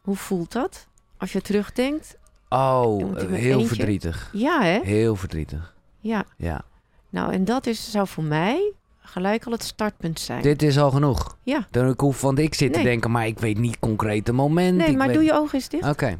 [0.00, 0.86] Hoe voelt dat?
[1.18, 2.16] Als je terugdenkt.
[2.48, 3.66] Oh, eh, heel eentje.
[3.66, 4.30] verdrietig.
[4.32, 4.80] Ja, hè?
[4.82, 5.74] Heel verdrietig.
[6.00, 6.24] Ja.
[6.36, 6.62] Ja.
[7.10, 10.42] Nou, en dat is, zou voor mij gelijk al het startpunt zijn.
[10.42, 11.36] Dit is al genoeg.
[11.42, 11.66] Ja.
[11.70, 14.76] Dan ik hoef, want ik zit te denken, maar ik weet niet concreet het moment.
[14.76, 15.88] Nee, ik maar weet- doe je ogen eens dicht.
[15.88, 16.18] Oké.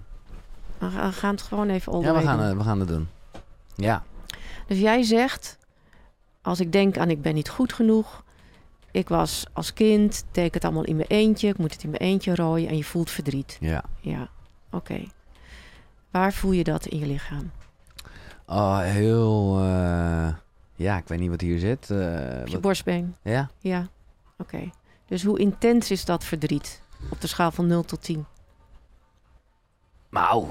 [0.79, 3.09] We gaan- we gaan het gewoon even Ja, we gaan, het- we gaan het doen.
[3.75, 4.03] Ja.
[4.66, 5.59] Dus jij zegt,
[6.42, 8.24] als ik denk aan ik ben niet goed genoeg.
[8.92, 11.48] Ik was als kind, ik het allemaal in mijn eentje.
[11.48, 13.57] Ik moet het in mijn eentje rooien en je voelt verdriet.
[13.61, 13.85] Ja.
[14.00, 14.29] Ja,
[14.70, 15.05] oké.
[16.11, 17.50] Waar voel je dat in je lichaam?
[18.46, 19.59] Oh, heel...
[19.61, 20.29] eh,
[20.74, 21.90] ja, ik weet niet wat hier zit.
[21.90, 21.96] eh,
[22.40, 23.16] Op je wat- borstbeen?
[23.22, 23.50] ja.
[23.59, 23.87] Ja,
[24.38, 24.70] oké.
[25.07, 26.83] Dus hoe intens is dat verdriet?
[27.11, 28.26] Op de schaal van 0 tot 10.
[30.11, 30.46] Nou...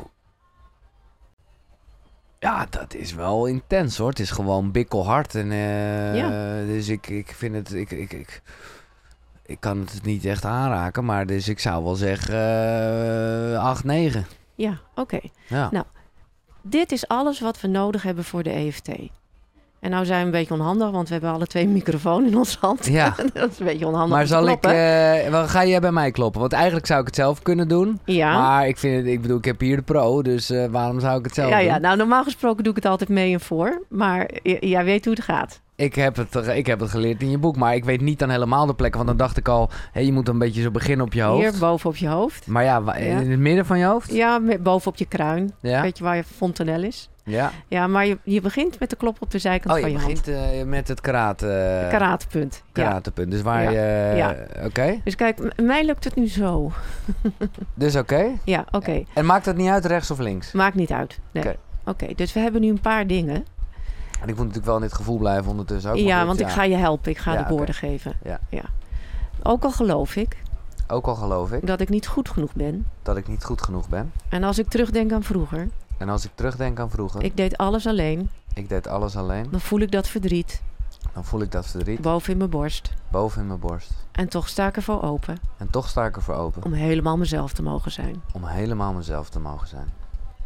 [2.40, 4.10] Ja, dat is wel intens hoor.
[4.10, 5.36] Het is gewoon bikkelhard.
[5.36, 6.30] En, eh, Ja.
[6.66, 7.74] Dus ik, ik vind het...
[7.74, 8.42] Ik, ik, ik,
[9.46, 11.06] ik kan het niet echt aanraken.
[11.06, 12.36] Maar dus ik zou wel zeggen...
[13.54, 14.26] eh 8, 9.
[14.56, 15.20] Ja, oké.
[15.48, 15.70] Ja.
[15.72, 15.86] Nou,
[16.62, 18.90] Dit is alles wat we nodig hebben voor de EFT.
[19.80, 22.38] En nou zijn we een beetje onhandig, want we hebben alle twee een microfoon in
[22.38, 22.86] onze hand.
[22.86, 23.16] Ja.
[23.34, 24.18] dat is een beetje onhandig.
[24.18, 24.72] Maar zal ik, kloppen.
[24.72, 26.42] eh, wel, ga jij bij mij kloppen?
[26.42, 28.00] Want eigenlijk zou ik het zelf kunnen doen.
[28.06, 28.40] ja.
[28.40, 31.18] Maar ik vind het, ik bedoel, ik heb hier de pro, dus eh, waarom zou
[31.20, 31.66] ik het zelf ja, doen?
[31.66, 33.82] ja, nou normaal gesproken doe ik het altijd mee en voor.
[33.90, 35.62] Maar jij weet hoe het gaat.
[35.76, 38.30] Ik, heb het, ik heb het geleerd in je boek, maar ik weet niet dan
[38.30, 39.06] helemaal de plekken.
[39.06, 41.42] Want dan dacht ik al, je moet een beetje zo beginnen op je hoofd.
[41.42, 42.48] Hier boven op je hoofd.
[42.48, 44.14] Maar ja, in het midden van je hoofd?
[44.14, 45.54] Ja, boven op je kruin.
[45.62, 45.82] Ja.
[45.82, 47.10] Weet je waar je fontanel is?
[47.30, 47.52] Ja.
[47.68, 50.04] Ja, maar je, je begint met de klop op de zijkant Oh, van je je
[50.06, 51.92] begint eh, met het karate, hand.
[51.92, 52.64] Karatepunt.
[52.74, 53.02] Ja.
[53.26, 53.70] Dus waar Ja.
[53.70, 54.16] je...
[54.16, 54.36] Ja.
[54.66, 56.72] Oké, Dus kijk, mij lukt het nu zo.
[57.74, 58.26] dus oké.
[58.44, 59.04] Ja, oké.
[59.14, 60.52] En maakt het niet uit rechts of links?
[60.52, 61.20] Maakt niet uit.
[61.32, 61.44] Nee.
[61.44, 61.56] Oké.
[61.86, 63.36] Oké, dus we hebben nu een paar dingen.
[64.22, 65.98] En ik moet natuurlijk wel in dit gevoel blijven ondertussen ook.
[65.98, 67.12] ja, want ik ga je helpen.
[67.12, 68.14] Ik ga de woorden geven.
[68.50, 68.62] Ja.
[69.44, 70.38] Ook al geloof ik
[70.88, 72.86] Ook al geloof ik dat ik niet goed genoeg ben.
[73.04, 74.12] dat ik niet goed genoeg ben.
[74.30, 75.68] En als ik terugdenk aan vroeger,
[76.00, 79.60] En als ik terugdenk aan vroeger, ik deed alles alleen, ik deed alles alleen, dan
[79.60, 80.62] voel ik dat verdriet
[81.14, 82.94] dan voel ik dat verdriet boven in mijn borst.
[83.12, 83.92] boven in mijn borst.
[84.12, 87.54] En toch sta ik ervoor open En toch sta ik ervoor open om helemaal mezelf
[87.54, 88.22] te mogen zijn.
[88.34, 89.88] om helemaal mezelf te mogen zijn.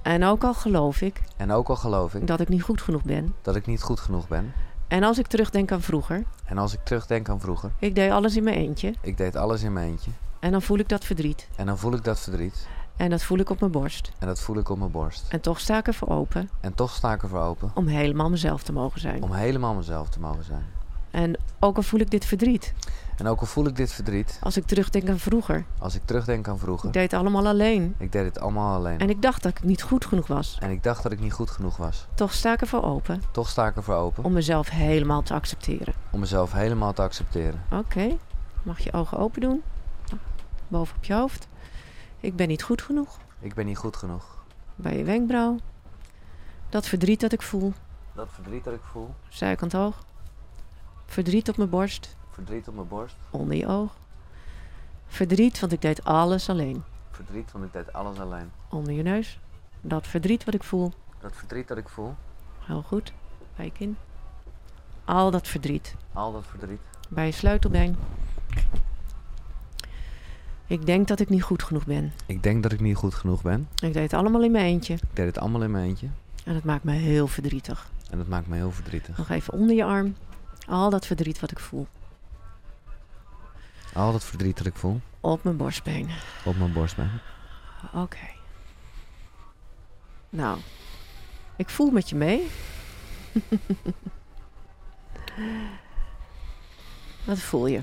[0.02, 3.04] En ook al geloof ik En ook al geloof ik dat ik niet goed genoeg
[3.04, 3.36] ben.
[3.42, 4.54] dat ik niet goed genoeg ben.
[4.88, 8.36] En als ik terugdenk aan vroeger, En als ik terugdenk aan vroeger, ik deed alles
[8.36, 8.94] in mijn eentje.
[9.02, 10.12] ik deed alles in mijn eentje.
[10.40, 11.48] En dan voel ik dat verdriet.
[11.56, 12.68] En dan voel ik dat verdriet.
[12.98, 14.12] En dat voel ik op mijn borst.
[14.20, 15.26] En dat voel ik op mijn borst.
[15.30, 18.64] En toch sta ik ervoor open En toch sta ik ervoor open om helemaal mezelf
[18.64, 19.24] te mogen zijn.
[19.24, 20.66] om helemaal mezelf te mogen zijn.
[21.12, 22.74] En ook al voel ik dit verdriet,
[23.18, 26.48] En ook al voel ik dit verdriet, als ik terugdenk aan vroeger, als ik terugdenk
[26.48, 27.96] aan vroeger, ik deed het allemaal alleen.
[27.98, 29.00] ik deed het allemaal alleen.
[29.00, 30.58] En ik dacht dat ik niet goed genoeg was.
[30.60, 32.08] En ik dacht dat ik niet goed genoeg was.
[32.14, 35.94] Toch sta ik ervoor open Toch sta ik ervoor open om mezelf helemaal te accepteren.
[36.12, 37.64] om mezelf helemaal te accepteren.
[37.72, 38.18] Oké,
[38.64, 39.64] mag je ogen open doen?
[40.68, 41.48] Boven op je hoofd.
[42.24, 43.18] Ik ben niet goed genoeg.
[43.40, 44.44] Ik ben niet goed genoeg.
[44.76, 45.58] Bij je wenkbrauw.
[46.70, 47.74] Dat verdriet dat ik voel.
[48.16, 50.04] Dat verdriet dat ik voel, Zijkant hoog.
[51.06, 52.16] Verdriet op mijn borst.
[52.32, 53.96] verdriet op mijn borst, Onder je oog.
[55.08, 56.84] Verdriet, want ik deed alles alleen.
[57.12, 58.52] verdriet want ik deed alles alleen.
[58.70, 59.40] Onder je neus.
[59.82, 60.92] Dat verdriet wat ik voel.
[61.20, 62.16] Dat verdriet dat ik voel,
[62.60, 63.14] Heel goed.
[63.56, 63.98] Bij je kin.
[65.06, 65.96] Al dat verdriet.
[66.14, 66.82] al dat verdriet.
[67.10, 67.96] Bij je sleutelbeen.
[70.68, 72.14] Ik denk dat ik niet goed genoeg ben.
[72.26, 73.68] Ik denk dat ik niet goed genoeg ben.
[73.76, 74.94] Ik deed het allemaal in mijn eentje.
[74.94, 76.08] Ik deed het allemaal in mijn eentje.
[76.46, 77.90] En dat maakt me heel verdrietig.
[78.10, 79.18] En dat maakt me heel verdrietig.
[79.18, 80.16] Nog even onder je arm.
[80.68, 81.88] Al dat verdriet wat ik voel.
[83.94, 86.10] Al dat verdriet dat ik voel Op mijn borstbeen.
[86.46, 87.10] op mijn borstbeen.
[87.94, 88.18] Oké.
[90.30, 90.58] Nou,
[91.56, 92.48] ik voel met je mee.
[97.26, 97.82] Wat voel je?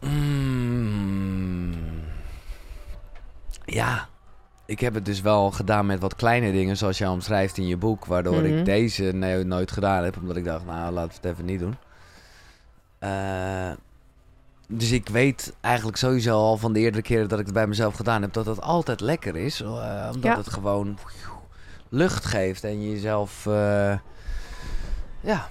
[0.00, 1.74] Mm.
[3.64, 4.08] Ja,
[4.66, 7.76] ik heb het dus wel gedaan met wat kleine dingen, zoals jij omschrijft in je
[7.76, 8.44] boek, waardoor Mhm.
[8.58, 11.60] ik deze nee, nooit gedaan heb, omdat ik dacht, nou, laten we het even niet
[11.60, 11.76] doen.
[12.98, 13.70] Eh,
[14.68, 17.94] dus ik weet eigenlijk sowieso al van de eerdere keren dat ik het bij mezelf
[17.94, 19.66] gedaan heb, dat het altijd lekker is, eh,
[20.06, 20.36] omdat Ja.
[20.36, 20.98] het gewoon
[21.88, 23.94] lucht geeft en je jezelf, eh,
[25.20, 25.48] ja,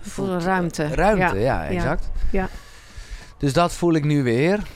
[0.00, 0.86] voelt- ruimte.
[0.94, 1.62] Ruimte, Ja.
[1.62, 2.10] ja, exact.
[2.30, 2.48] Ja.
[3.38, 4.66] Dus dat voel ik nu weer.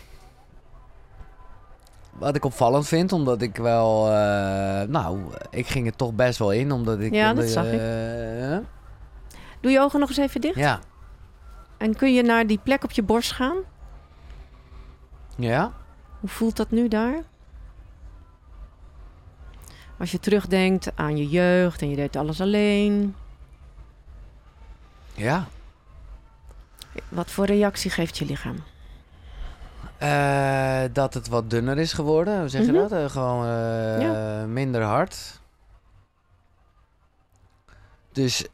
[2.12, 4.07] Wat ik opvallend vind, omdat ik wel...
[4.07, 5.20] eh, nou,
[5.51, 7.12] ik ging er toch best wel in, omdat ik...
[7.14, 7.81] Ja, dat zag ik.
[7.81, 8.59] eh,
[9.61, 10.57] Doe je ogen nog eens even dicht.
[10.57, 10.81] Ja.
[11.77, 13.57] En kun je naar die plek op je borst gaan?
[15.37, 15.73] Ja?
[16.20, 17.23] Hoe voelt dat nu daar?
[19.99, 23.14] Als je terugdenkt aan je jeugd en je deed alles alleen.
[25.14, 25.46] Ja.
[27.09, 28.57] Wat voor reactie geeft je lichaam?
[29.98, 32.81] Eh, dat het wat dunner is geworden, hoe zeg je Mhm.
[32.81, 32.92] dat?
[32.92, 35.40] Eh, gewoon eh, minder hard.
[38.12, 38.46] Dus,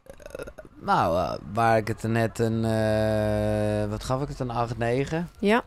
[0.81, 2.61] nou, waar ik het net een...
[3.89, 5.29] wat gaf ik het, een 8, 9?
[5.39, 5.63] Ja,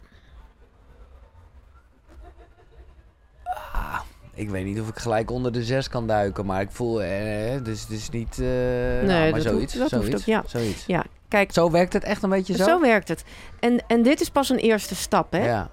[4.41, 7.03] ik weet niet of ik gelijk onder de 6 kan duiken, maar ik voel...
[7.03, 8.39] Eh, dus het is niet...
[8.39, 9.75] eh Nee, nou, maar dat zoiets.
[9.77, 10.43] hoeft- zoiets, ook, ja.
[10.47, 10.85] zoiets.
[10.87, 11.05] ja.
[11.29, 12.65] Kijk, Zo werkt het echt een beetje zo?
[12.65, 13.25] zo, werkt het.
[13.61, 15.45] En, en dit is pas een eerste stap, hè?
[15.47, 15.71] Ja,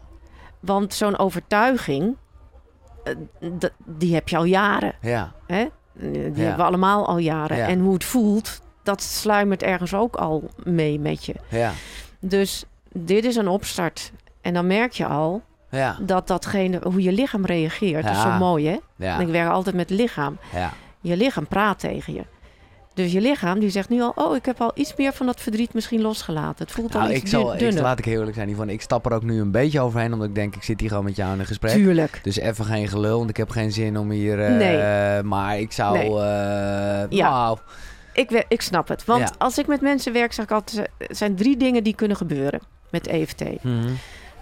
[0.60, 2.15] Want zo'n overtuiging,
[3.03, 3.13] eh,
[3.86, 5.65] die heb je al jaren, ja, hè?
[5.93, 6.21] Die Ja.
[6.23, 7.58] hebben we allemaal al jaren.
[7.58, 7.67] Ja.
[7.67, 11.36] En hoe het voelt, dat sluimert ergens ook al mee met je.
[11.49, 11.71] ja,
[12.19, 14.12] Dus dit is een opstart.
[14.41, 18.32] En dan merk je al ja, dat datgene, hoe je lichaam reageert, dat is zo
[18.32, 18.77] mooi, hè?
[18.95, 20.38] ja, ik werk altijd met het lichaam.
[20.53, 20.71] ja.
[21.01, 22.23] Je lichaam praat tegen je.
[22.93, 25.41] Dus je lichaam die zegt nu al, oh, ik heb al iets meer van dat
[25.41, 26.65] verdriet misschien losgelaten.
[26.65, 27.82] Het voelt al Nou, iets ik zal, dun- ik, dunner.
[27.84, 28.73] laat ik heel eerlijk zijn, Yvonne.
[28.73, 31.03] Ik stap er ook nu een beetje overheen, omdat ik denk, ik zit hier gewoon
[31.03, 31.71] met jou in een gesprek.
[31.71, 32.19] Tuurlijk.
[32.23, 34.43] Dus even geen gelul, want ik heb geen zin om hier...
[34.43, 35.23] eh, Nee.
[35.23, 35.97] Maar ik zou...
[35.97, 36.08] Nee.
[36.10, 37.30] eh, Ja.
[37.30, 37.58] nou,
[38.13, 39.06] Ik, ik snap het.
[39.06, 39.36] Want Ja.
[39.38, 42.60] als ik met mensen werk, zeg ik altijd, er zijn drie dingen die kunnen gebeuren
[42.91, 43.43] met EFT.
[43.63, 43.88] mhm.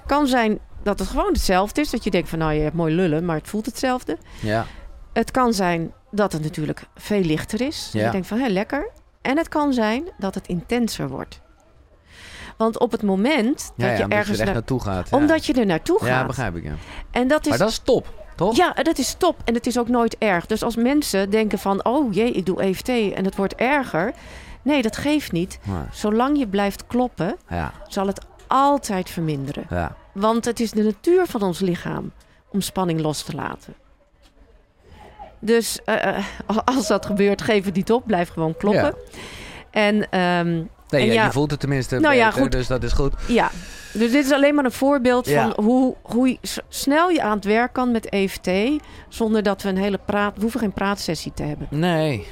[0.06, 1.90] Kan zijn dat het gewoon hetzelfde is.
[1.90, 4.18] Dat je denkt van, nou, je hebt mooi lullen, maar het voelt hetzelfde.
[4.42, 4.66] Ja,
[5.14, 7.90] Het kan zijn dat het natuurlijk veel lichter is.
[7.94, 8.06] Ja.
[8.06, 8.90] je denkt van, hé, lekker.
[9.22, 11.42] En het kan zijn dat het intenser wordt.
[12.58, 14.40] Want op het moment dat ja, je ergens...
[14.40, 15.12] er naar- naartoe gaat.
[15.12, 16.08] omdat je er naartoe gaat.
[16.08, 16.74] Ja, begrijp ik, ja.
[17.12, 18.56] En dat is Maar dat is top, toch?
[18.56, 19.36] Ja, dat is top.
[19.46, 20.46] En het is ook nooit erg.
[20.46, 24.14] Dus als mensen denken van, oh jee, ik doe EFT en het wordt erger.
[24.62, 25.60] Nee, dat geeft niet.
[25.64, 27.36] Maar, Zolang je blijft kloppen,
[27.88, 29.66] zal het altijd verminderen.
[29.70, 32.12] ja, Want het is de natuur van ons lichaam
[32.50, 33.74] om spanning los te laten.
[35.40, 36.26] Dus eh, eh,
[36.76, 38.04] als dat gebeurt, geef het niet op.
[38.06, 38.96] Blijf gewoon kloppen.
[39.12, 39.20] Ja.
[39.72, 42.52] En ehm, Nee, En ja, ja- je voelt het tenminste Nou ja, goed.
[42.52, 43.14] dus dat is goed.
[43.28, 43.52] ja,
[43.94, 46.38] dus dit is alleen maar een voorbeeld van hoe, hoe je
[46.70, 48.50] snel je aan het werk kan met EFT.
[49.10, 50.36] Zonder dat we een hele praat...
[50.36, 51.68] We hoeven geen praatsessie te hebben.
[51.70, 52.28] Nee,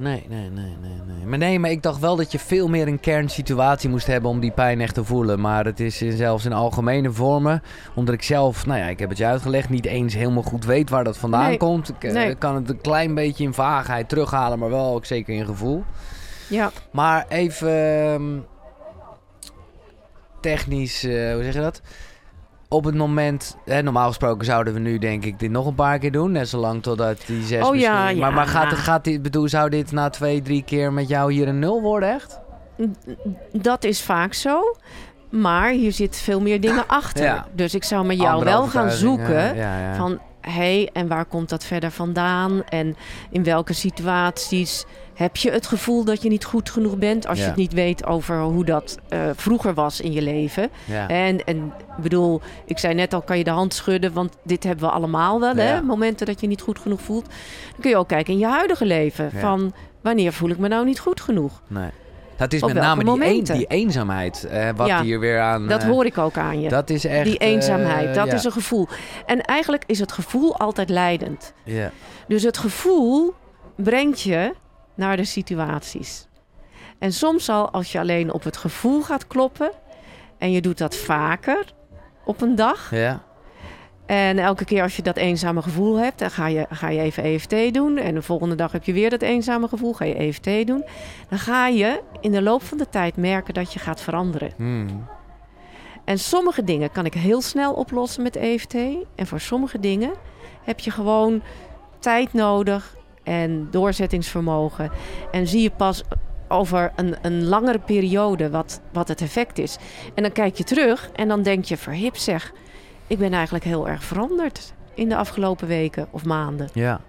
[0.00, 1.26] Nee, nee, nee, nee, nee.
[1.26, 4.40] Maar nee, maar ik dacht wel dat je veel meer een kernsituatie moest hebben om
[4.40, 5.40] die pijn echt te voelen.
[5.40, 7.62] Maar het is in- zelfs in algemene vormen,
[7.94, 10.90] omdat ik zelf, nou ja, ik heb het je uitgelegd, niet eens helemaal goed weet
[10.90, 11.88] waar dat vandaan Nee, komt.
[11.88, 12.34] Ik eh, nee.
[12.34, 15.84] kan het een klein beetje in vaagheid terughalen, maar wel ook zeker in gevoel.
[16.48, 17.68] Ja, Maar even
[18.12, 18.38] ehm,
[20.40, 21.80] technisch, eh, hoe zeg je dat?
[22.70, 25.98] Op het moment, hè, normaal gesproken zouden we nu denk ik dit nog een paar
[25.98, 26.32] keer doen.
[26.32, 28.34] Net zolang totdat die zes Oh ja, misschien- Maar, ja.
[28.36, 31.58] maar gaat, gaat dit, bedoel, zou dit na twee, drie keer met jou hier een
[31.58, 32.40] nul worden echt?
[33.52, 34.76] dat is vaak zo.
[35.30, 37.24] Maar hier zit veel meer dingen achter.
[37.24, 37.46] Ja.
[37.52, 39.94] Dus ik zou met jou Andere wel gaan zoeken Ja, ja.
[39.94, 40.18] van...
[40.40, 42.64] hé, hey, en waar komt dat verder vandaan?
[42.64, 42.96] En
[43.30, 44.84] in welke situaties
[45.18, 47.26] heb je het gevoel dat je niet goed genoeg bent...
[47.26, 47.42] als Ja.
[47.44, 50.68] je het niet weet over hoe dat eh, vroeger was in je leven?
[50.84, 51.08] ja.
[51.08, 51.56] En, en
[51.96, 54.90] ik bedoel, ik zei net al, kan je de hand schudden, want dit hebben we
[54.90, 55.62] allemaal wel, Ja.
[55.62, 55.82] hè?
[55.82, 57.24] Momenten dat je niet goed genoeg voelt.
[57.70, 59.30] Dan kun je ook kijken in je huidige leven.
[59.40, 61.62] Van wanneer voel ik me nou niet goed genoeg?
[61.66, 61.90] Nee.
[62.36, 64.44] Dat is Op met name die, een, die eenzaamheid.
[64.44, 65.68] eh, wat Ja, hier weer aan...
[65.68, 66.68] Dat eh, hoor ik ook aan je.
[66.68, 67.24] Dat is echt...
[67.24, 68.32] Die eenzaamheid, eh, dat ja.
[68.32, 68.88] is een gevoel.
[69.26, 71.52] En eigenlijk is het gevoel altijd leidend.
[71.64, 71.90] Ja.
[72.28, 73.34] Dus het gevoel
[73.76, 74.54] brengt je
[74.98, 76.28] naar de situaties.
[76.98, 79.70] En soms al als je alleen op het gevoel gaat kloppen
[80.38, 81.72] en je doet dat vaker
[82.24, 82.90] op een dag.
[82.90, 83.22] Ja.
[84.06, 87.22] En elke keer als je dat eenzame gevoel hebt, dan ga je, ga je even
[87.22, 87.96] EFT doen.
[87.96, 90.84] En de volgende dag heb je weer dat eenzame gevoel, ga je EFT doen.
[91.28, 94.52] Dan ga je in de loop van de tijd merken dat je gaat veranderen.
[94.56, 95.06] Hmm.
[96.04, 98.74] En sommige dingen kan ik heel snel oplossen met EFT.
[99.14, 100.12] En voor sommige dingen
[100.62, 101.42] heb je gewoon
[101.98, 102.96] tijd nodig
[103.28, 104.90] en doorzettingsvermogen.
[105.30, 106.02] En zie je pas
[106.48, 109.76] over een, een langere periode wat, wat het effect is.
[110.14, 112.52] En dan kijk je terug en dan denk je, verhip zeg,
[113.06, 116.68] ik ben eigenlijk heel erg veranderd in de afgelopen weken of maanden.
[116.72, 117.00] Ja.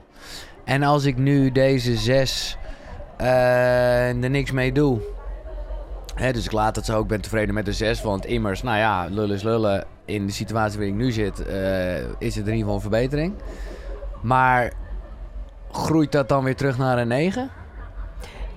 [0.63, 2.57] En als ik nu deze zes
[3.17, 4.99] eh, er niks mee doe.
[6.15, 8.01] Hè, dus ik laat het zo, ik ben tevreden met de zes.
[8.01, 9.85] Want immers, nou ja, lullen is lullen.
[10.05, 13.33] In de situatie waarin ik nu zit, eh, is het in ieder geval een verbetering.
[14.21, 14.73] Maar
[15.71, 17.49] groeit dat dan weer terug naar een 9?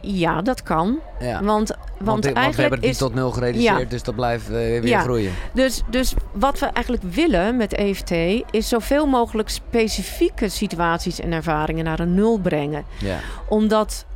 [0.00, 0.98] Ja, dat kan.
[1.20, 1.42] Ja.
[1.44, 3.84] Want, want, want we eigenlijk hebben het is niet tot nul gereduceerd, Ja.
[3.88, 5.00] dus dat blijft eh, weer Ja.
[5.00, 5.32] groeien.
[5.52, 8.10] Dus, dus wat we eigenlijk willen met EFT
[8.50, 12.84] is zoveel mogelijk specifieke situaties en ervaringen naar een nul brengen.
[12.98, 13.18] Ja.
[13.48, 14.06] Omdat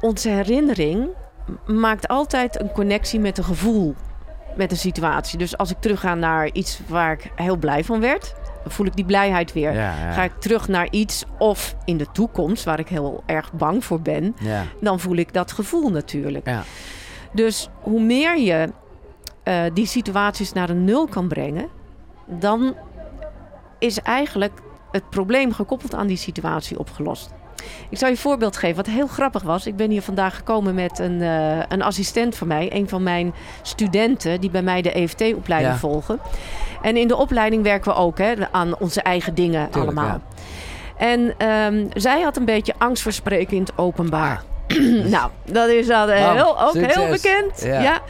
[0.00, 1.08] onze herinnering
[1.66, 3.94] maakt altijd een connectie met een gevoel,
[4.56, 5.38] met een situatie.
[5.38, 8.34] Dus als ik terugga naar iets waar ik heel blij van werd,
[8.66, 9.72] voel ik die blijheid weer.
[9.72, 10.12] Ja, ja.
[10.12, 14.00] Ga ik terug naar iets of in de toekomst waar ik heel erg bang voor
[14.00, 14.64] ben, ja.
[14.80, 16.46] dan voel ik dat gevoel natuurlijk.
[16.46, 16.62] Ja.
[17.32, 18.68] Dus hoe meer je
[19.42, 21.68] eh, die situaties naar een nul kan brengen,
[22.26, 22.74] dan
[23.78, 24.52] is eigenlijk
[24.90, 27.34] het probleem gekoppeld aan die situatie opgelost.
[27.88, 29.66] Ik zal je een voorbeeld geven wat heel grappig was.
[29.66, 33.34] Ik ben hier vandaag gekomen met een, eh, een assistent van mij, een van mijn
[33.62, 35.78] studenten die bij mij de EFT-opleiding Ja.
[35.78, 36.20] volgen.
[36.82, 40.20] En in de opleiding werken we ook hè, aan onze eigen dingen Tuurlijk, allemaal.
[40.96, 44.42] En ehm, zij had een beetje angst voor spreken in het openbaar.
[45.16, 47.62] nou, dat is dan eh, heel, ook heel bekend.
[47.62, 47.80] Ja.
[47.80, 48.00] Ja.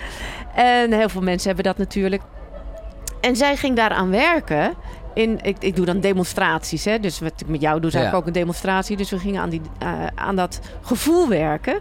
[0.55, 2.23] En heel veel mensen hebben dat natuurlijk.
[3.21, 4.75] En zij ging daaraan werken.
[5.16, 6.85] In, ik, ik doe dan demonstraties.
[6.85, 6.98] Hè?
[7.00, 8.18] Dus wat ik met jou doe, is eigenlijk Ja.
[8.31, 8.96] ook een demonstratie.
[8.96, 11.79] Dus we gingen aan, die, eh, aan dat gevoel werken.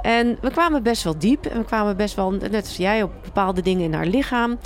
[0.00, 1.46] En we kwamen best wel diep.
[1.46, 4.58] En we kwamen best wel, net als jij, op bepaalde dingen in haar lichaam.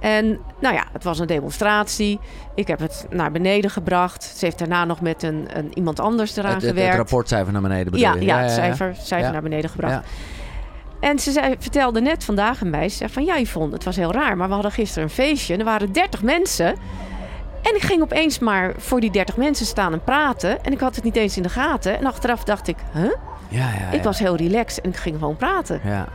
[0.00, 2.18] En nou ja, het was een demonstratie.
[2.54, 4.24] Ik heb het naar beneden gebracht.
[4.24, 6.96] Ze heeft daarna nog met een, een iemand anders eraan Het, het, het gewerkt.
[6.96, 8.24] rapportcijfer naar beneden bedoel Ja, je?
[8.24, 9.32] ja, het cijfer, cijfer Ja.
[9.32, 10.06] naar beneden gebracht.
[11.00, 13.96] En ze zei, vertelde net vandaag aan mij, ze zei van ja Yvonne, het was
[13.96, 16.74] heel raar, maar we hadden gisteren een feestje en er waren 30 mensen.
[17.62, 20.64] En ik ging opeens maar voor die 30 mensen staan en praten.
[20.64, 21.98] En ik had het niet eens in de gaten.
[21.98, 23.02] En achteraf dacht ik, huh?
[23.02, 23.10] Ja,
[23.48, 23.90] ja, ja.
[23.90, 25.80] Ik was heel relaxed en ik ging gewoon praten.
[25.84, 26.08] Ja.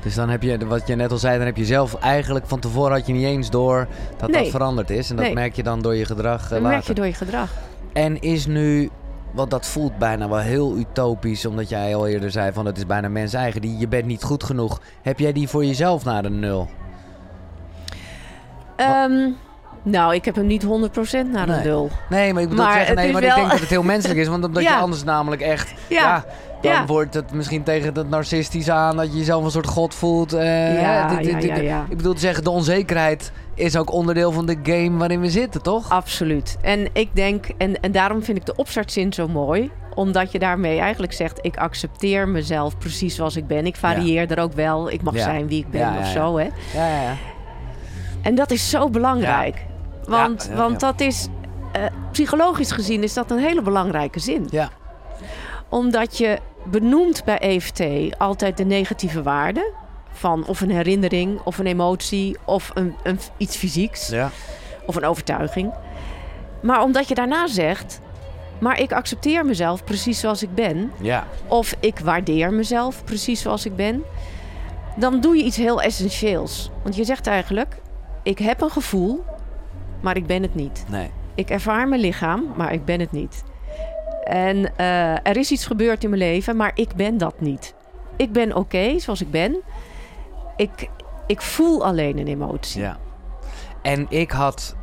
[0.00, 2.58] Dus dan heb je, wat je net al zei, dan heb je zelf eigenlijk van
[2.60, 5.10] tevoren had je niet eens door dat dat veranderd is.
[5.10, 5.34] En dat Nee.
[5.34, 6.68] merk je dan door je gedrag eh, Dat later.
[6.76, 7.50] merk je door je gedrag.
[7.92, 8.90] En is nu,
[9.32, 12.86] want dat voelt bijna wel heel utopisch, omdat jij al eerder zei van het is
[12.86, 13.60] bijna mens eigen.
[13.60, 14.80] Die, je bent niet goed genoeg.
[15.02, 16.68] Heb jij die voor jezelf naar de nul?
[18.76, 19.28] Ehm,
[19.90, 20.68] nou, ik heb hem niet 100%
[21.32, 21.56] naar Nee.
[21.56, 21.90] een nul.
[22.08, 24.20] Nee, maar ik bedoel Maar zeggen, nee, maar wel- ik denk dat het heel menselijk
[24.20, 24.28] is.
[24.28, 24.78] Want omdat je Ja.
[24.78, 26.24] anders namelijk echt, ja, Ja.
[26.62, 26.86] dan Ja.
[26.86, 30.32] wordt het misschien tegen dat narcistisch aan, dat je jezelf een soort god voelt.
[30.32, 31.84] eh, Ja, dit- dit- ja, dit- ja, ja.
[31.88, 35.62] Ik bedoel te zeggen, de onzekerheid is ook onderdeel van de game waarin we zitten,
[35.62, 35.90] toch?
[35.90, 36.56] Absoluut.
[36.62, 39.70] En ik denk, en, en daarom vind ik de opstartzin zo mooi.
[39.94, 43.66] Omdat je daarmee eigenlijk zegt, ik accepteer mezelf precies zoals ik ben.
[43.66, 44.90] Ik varieer er ook wel.
[44.90, 45.22] Ik mag Ja.
[45.22, 46.12] zijn wie ik ben Ja, ja, of ja.
[46.12, 46.36] zo.
[46.38, 46.44] Hè?
[46.74, 47.14] Ja, ja, ja.
[48.22, 49.64] En dat is zo belangrijk.
[50.06, 51.26] Want, Ja, want dat is,
[51.72, 51.82] eh,
[52.12, 54.46] psychologisch gezien is dat een hele belangrijke zin.
[54.50, 54.70] Ja.
[55.68, 57.80] Omdat je benoemt bij EFT
[58.18, 59.72] altijd de negatieve waarde
[60.12, 64.30] van of een herinnering, of een emotie, of een, een, iets fysieks, Ja.
[64.86, 65.72] of een overtuiging.
[66.62, 68.00] Maar omdat je daarna zegt,
[68.58, 71.26] maar ik accepteer mezelf precies zoals ik ben, Ja.
[71.48, 74.02] of ik waardeer mezelf precies zoals ik ben,
[74.96, 76.70] dan doe je iets heel essentieels.
[76.82, 77.76] Want je zegt eigenlijk,
[78.22, 79.24] ik heb een gevoel,
[80.06, 80.84] maar ik ben het niet.
[80.88, 81.10] Nee.
[81.34, 83.44] Ik ervaar mijn lichaam, maar ik ben het niet.
[84.24, 87.74] En eh, er is iets gebeurd in mijn leven, maar ik ben dat niet.
[88.16, 89.56] Ik ben oké zoals ik ben.
[90.56, 90.90] Ik,
[91.26, 92.80] ik voel alleen een emotie.
[92.80, 92.96] Ja.
[93.82, 94.76] En ik had,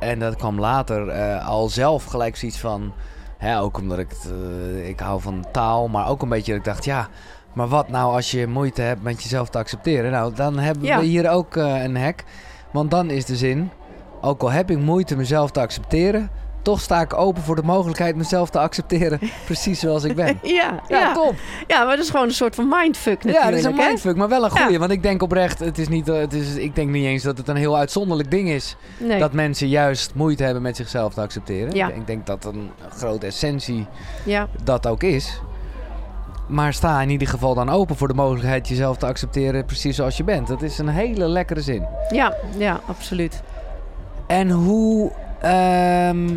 [0.00, 2.92] en dat kwam later, eh, al zelf gelijk zoiets van...
[3.38, 6.60] Hè, ook omdat ik, het, eh, ik hou van taal, maar ook een beetje dat
[6.60, 6.84] ik dacht...
[6.84, 7.08] Ja,
[7.52, 10.10] maar wat nou als je moeite hebt met jezelf te accepteren?
[10.10, 10.98] Nou, dan hebben Ja.
[10.98, 12.24] we hier ook een hek.
[12.72, 13.70] Want dan is de zin,
[14.20, 16.30] ook al heb ik moeite mezelf te accepteren...
[16.62, 20.38] Toch sta ik open voor de mogelijkheid mezelf te accepteren, precies zoals ik ben.
[20.42, 21.30] Ja, ja, Ja,
[21.66, 21.84] ja.
[21.84, 23.44] maar dat is gewoon een soort van mindfuck natuurlijk.
[23.44, 23.86] Ja, dat is een hè?
[23.86, 24.70] mindfuck, maar wel een goeie.
[24.70, 24.78] Ja.
[24.78, 27.38] Want ik denk oprecht, het is niet, eh, het is, ik denk niet eens dat
[27.38, 28.76] het een heel uitzonderlijk ding is.
[28.98, 29.18] Nee.
[29.18, 31.74] Dat mensen juist moeite hebben met zichzelf te accepteren.
[31.74, 31.88] Ja.
[31.88, 33.86] Ik denk dat een grote essentie
[34.24, 34.48] ja.
[34.64, 35.40] dat ook is.
[36.46, 40.16] Maar sta in ieder geval dan open voor de mogelijkheid jezelf te accepteren precies zoals
[40.16, 40.48] je bent.
[40.48, 41.86] Dat is een hele lekkere zin.
[42.10, 43.42] Ja, ja, absoluut.
[44.28, 46.36] En hoe ehm,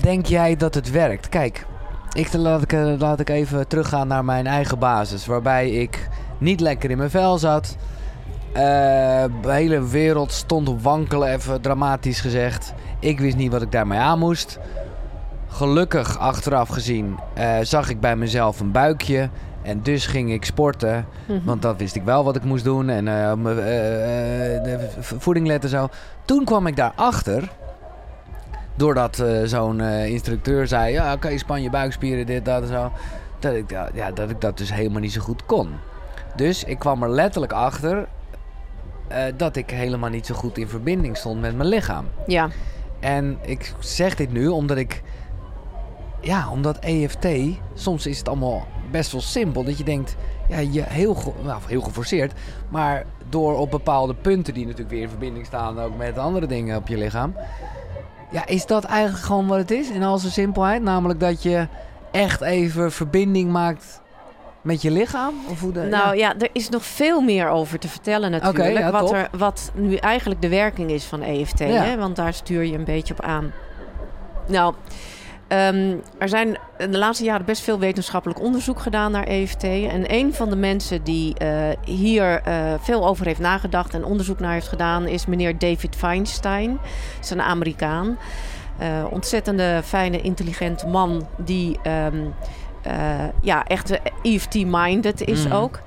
[0.00, 1.28] denk jij dat het werkt?
[1.28, 1.66] Kijk,
[2.12, 5.26] ik, laat, ik, eh, laat ik even teruggaan naar mijn eigen basis.
[5.26, 7.76] Waarbij ik niet lekker in mijn vel zat.
[8.52, 8.62] Eh,
[9.42, 12.74] de hele wereld stond op wankelen, even dramatisch gezegd.
[12.98, 14.58] Ik wist niet wat ik daarmee aan moest.
[15.48, 19.28] Gelukkig, achteraf gezien, eh, zag ik bij mezelf een buikje.
[19.62, 21.06] En dus ging ik sporten.
[21.26, 21.38] Mhm.
[21.44, 22.88] Want dat wist ik wel wat ik moest doen.
[22.88, 23.06] En
[25.00, 25.88] v- voeding letten zo.
[26.24, 27.50] Toen kwam ik daarachter.
[28.74, 30.92] Doordat zo'n instructeur zei...
[30.92, 32.92] Ja, oké, span je buikspieren, dit, dat en zo.
[33.38, 35.68] Dat ik, ja, dat ik dat dus helemaal niet zo goed kon.
[36.36, 38.06] Dus ik kwam er letterlijk achter...
[39.36, 42.04] dat ik helemaal niet zo goed in verbinding stond met mijn lichaam.
[42.26, 42.48] Ja,
[43.00, 45.02] En ik zeg dit nu omdat ik...
[46.22, 47.26] Ja, omdat EFT...
[47.74, 49.64] Soms is het allemaal best wel simpel.
[49.64, 50.16] Dat je denkt...
[50.48, 52.32] Ja, je heel, ge- nou, heel geforceerd.
[52.68, 54.54] Maar door op bepaalde punten...
[54.54, 55.80] die natuurlijk weer in verbinding staan...
[55.80, 57.34] ook met andere dingen op je lichaam...
[58.30, 59.90] Ja, is dat eigenlijk gewoon wat het is?
[59.90, 60.82] In al zijn simpelheid?
[60.82, 61.66] Namelijk dat je
[62.10, 64.00] echt even verbinding maakt...
[64.62, 65.34] met je lichaam?
[65.48, 66.12] Of hoe de, nou ja.
[66.12, 66.34] ja.
[66.38, 68.78] er is nog veel meer over te vertellen natuurlijk.
[68.78, 69.14] ja, wat, top.
[69.14, 71.58] er, wat nu eigenlijk de werking is van EFT.
[71.58, 71.66] Ja.
[71.66, 71.96] Hè?
[71.96, 73.52] Want daar stuur je een beetje op aan.
[74.46, 74.74] Nou,
[75.56, 79.62] ehm, er zijn in de laatste jaren best veel wetenschappelijk onderzoek gedaan naar EFT.
[79.64, 84.40] En een van de mensen die eh, hier eh, veel over heeft nagedacht en onderzoek
[84.40, 85.06] naar heeft gedaan...
[85.06, 86.70] is meneer David Feinstein.
[86.70, 88.18] Dat is een Amerikaan.
[88.78, 91.78] Eh, ontzettende fijne, intelligente man die...
[91.82, 92.16] ehm,
[92.82, 95.54] eh, ja, echt EFT-minded is Mhm.
[95.56, 95.80] ook.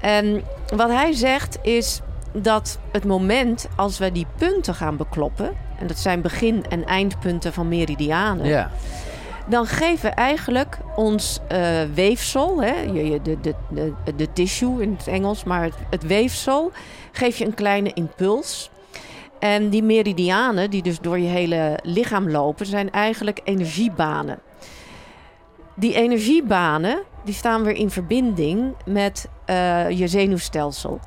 [0.00, 0.42] En
[0.76, 2.00] wat hij zegt is
[2.42, 5.56] dat het moment als we die punten gaan bekloppen...
[5.78, 8.46] en dat zijn begin- en eindpunten van meridianen...
[8.46, 8.70] ja.
[9.48, 12.62] dan geven we eigenlijk ons eh, weefsel...
[12.62, 16.72] Hè, je, de, de, de, de tissue in het Engels, maar het, het weefsel...
[17.12, 18.70] geef je een kleine impuls...
[19.38, 24.38] En die meridianen, die dus door je hele lichaam lopen, zijn eigenlijk energiebanen.
[25.74, 31.00] Die energiebanen die staan weer in verbinding met eh, je zenuwstelsel.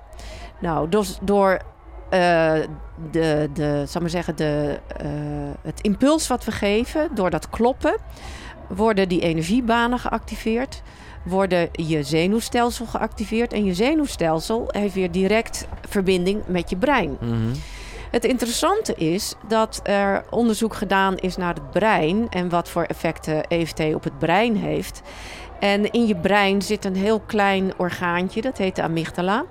[0.60, 1.62] Nou, dus door
[2.10, 2.54] eh,
[3.12, 5.08] de, de, zal maar zeggen, de, eh,
[5.62, 7.96] het impuls wat we geven, door dat kloppen,
[8.68, 10.82] worden die energiebanen geactiveerd.
[11.24, 13.54] Worden je zenuwstelsel geactiveerd.
[13.54, 17.18] En je zenuwstelsel heeft weer direct verbinding met je brein.
[17.20, 17.56] Mhm.
[18.12, 23.48] Het interessante is dat er onderzoek gedaan is naar het brein en wat voor effecten
[23.48, 25.02] EFT op het brein heeft.
[25.60, 29.46] En in je brein zit een heel klein orgaantje, dat heet de amygdala.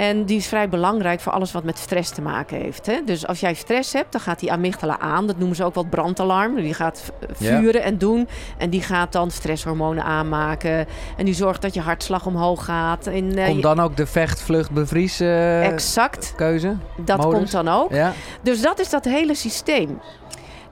[0.00, 2.86] En die is vrij belangrijk voor alles wat met stress te maken heeft.
[2.86, 3.00] Hè?
[3.04, 5.26] Dus als jij stress hebt, dan gaat die amygdala aan.
[5.26, 6.54] Dat noemen ze ook wel brandalarm.
[6.54, 8.28] Die gaat v- vuren en doen.
[8.58, 10.86] En die gaat dan stresshormonen aanmaken.
[11.16, 13.06] En die zorgt dat je hartslag omhoog gaat.
[13.06, 16.76] En, eh, Komt je- dan ook de vecht, vlucht, bevries eh, exact, keuze?
[17.04, 17.34] dat modus?
[17.38, 17.92] komt dan ook.
[17.92, 18.12] Ja.
[18.42, 20.00] Dus dat is dat hele systeem.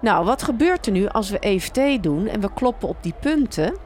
[0.00, 3.76] Nou, wat gebeurt er nu als we EFT doen en we kloppen op die punten?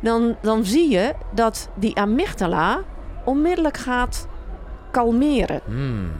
[0.00, 2.78] Dan, dan zie je dat die amygdala
[3.24, 4.26] onmiddellijk gaat
[4.90, 5.60] kalmeren.
[5.64, 6.10] Hmm.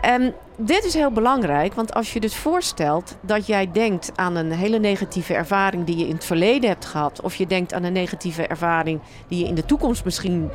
[0.00, 4.52] En dit is heel belangrijk, want als je dus voorstelt dat jij denkt aan een
[4.52, 7.92] hele negatieve ervaring die je in het verleden hebt gehad, of je denkt aan een
[7.92, 10.50] negatieve ervaring die je in de toekomst misschien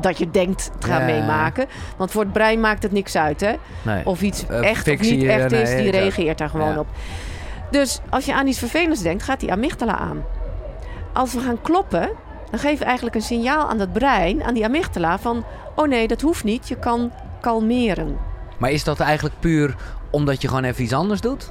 [0.00, 1.06] dat je denkt te gaan Ja.
[1.06, 1.66] meemaken.
[1.96, 3.52] Want voor het brein maakt het niks uit, hè?
[3.82, 4.06] Nee.
[4.06, 6.78] Of iets Eh, echt of niet eh, echt is, nee, die reageert daar gewoon Ja.
[6.78, 6.86] op.
[7.70, 10.24] Dus als je aan iets vervelends denkt, gaat die amygdala aan.
[11.12, 12.10] Als we gaan kloppen
[12.52, 15.44] dan geef je eigenlijk een signaal aan dat brein, aan die amygdala, van
[15.74, 18.18] oh nee, dat hoeft niet, je kan kalmeren.
[18.58, 19.74] Maar is dat eigenlijk puur
[20.10, 21.50] omdat je gewoon even iets anders doet?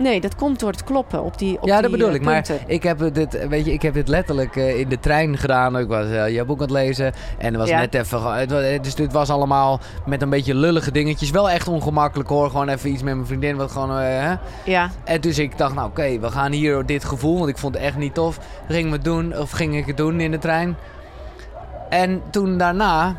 [0.00, 2.22] Nee, dat komt door het kloppen op die op ja, die, dat bedoel eh, ik.
[2.22, 5.78] Maar ik heb dit, weet je, ik heb dit letterlijk eh, in de trein gedaan.
[5.78, 7.78] Ik was je boek aan het lezen en het was Ja.
[7.78, 8.34] net even.
[8.34, 11.30] Het dus dit was allemaal met een beetje lullige dingetjes.
[11.30, 12.50] Wel echt ongemakkelijk hoor.
[12.50, 13.56] Gewoon even iets met mijn vriendin.
[13.56, 13.90] Wat gewoon.
[13.90, 14.34] hè.
[14.64, 17.74] Ja, En dus ik dacht, nou oké, we gaan hier dit gevoel, want ik vond
[17.74, 18.38] het echt niet tof.
[18.68, 20.76] We het doen, of ging ik het doen in de trein.
[21.88, 23.16] En toen daarna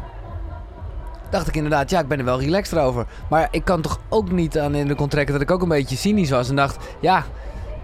[1.31, 3.05] dacht ik inderdaad, ja, ik ben er wel relaxed over.
[3.29, 5.95] Maar ik kan toch ook niet aan in de contract dat ik ook een beetje
[5.95, 6.49] cynisch was.
[6.49, 7.23] En dacht, ja,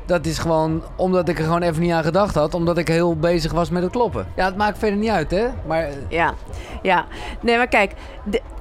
[0.05, 2.53] dat is gewoon omdat ik er gewoon even niet aan gedacht had.
[2.53, 4.27] Omdat ik heel bezig was met het kloppen.
[4.35, 5.47] Ja, het maakt verder niet uit, hè.
[5.67, 6.33] Maar ja,
[6.81, 7.05] ja.
[7.41, 7.91] Nee, maar kijk,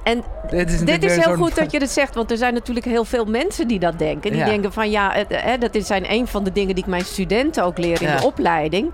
[0.03, 3.05] en dit is, Dit heel goed dat je het zegt, want er zijn natuurlijk heel
[3.05, 4.31] veel mensen die dat denken.
[4.31, 4.45] Die Ja.
[4.45, 7.05] denken van ja, het, hè, dat is zijn een van de dingen die ik mijn
[7.05, 8.17] studenten ook leer in Ja.
[8.17, 8.93] de opleiding.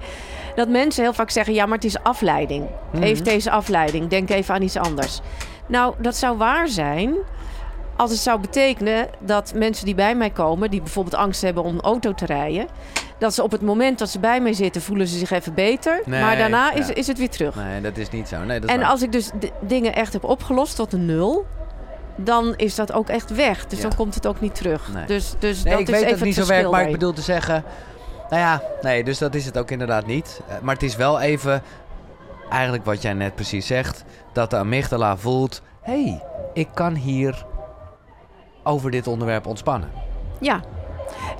[0.55, 2.65] Dat mensen heel vaak zeggen, ja, maar het is afleiding.
[2.99, 5.21] Heeft deze afleiding, denk even aan iets anders.
[5.67, 7.15] Nou, dat zou waar zijn
[7.95, 11.79] als het zou betekenen dat mensen die bij mij komen, die bijvoorbeeld angst hebben om
[11.79, 12.67] auto te rijden,
[13.17, 16.01] dat ze op het moment dat ze bij mij zitten, voelen ze zich even beter.
[16.05, 16.93] Nee, maar daarna is, ja.
[16.93, 17.55] is het weer terug.
[17.55, 18.37] Nee, dat is niet zo.
[18.43, 18.89] Nee, dat is En waar.
[18.89, 19.29] als ik dus
[19.61, 21.45] dingen echt heb opgelost tot een nul,
[22.15, 23.65] dan is dat ook echt weg.
[23.67, 23.87] Dus Ja.
[23.87, 24.93] dan komt het ook niet terug.
[24.93, 25.05] Nee.
[25.05, 26.91] Dus, dus Nee, dat ik is weet even dat het niet zo werkt, maar ik
[26.91, 27.63] bedoel te zeggen...
[28.29, 30.41] Nou ja, nee, dus dat is het ook inderdaad niet.
[30.47, 31.61] Eh, Maar het is wel even,
[32.49, 34.03] eigenlijk wat jij net precies zegt...
[34.33, 35.61] dat de amygdala voelt...
[35.81, 36.23] hé, hey,
[36.53, 37.45] ik kan hier
[38.63, 39.91] over dit onderwerp ontspannen.
[40.39, 40.61] Ja.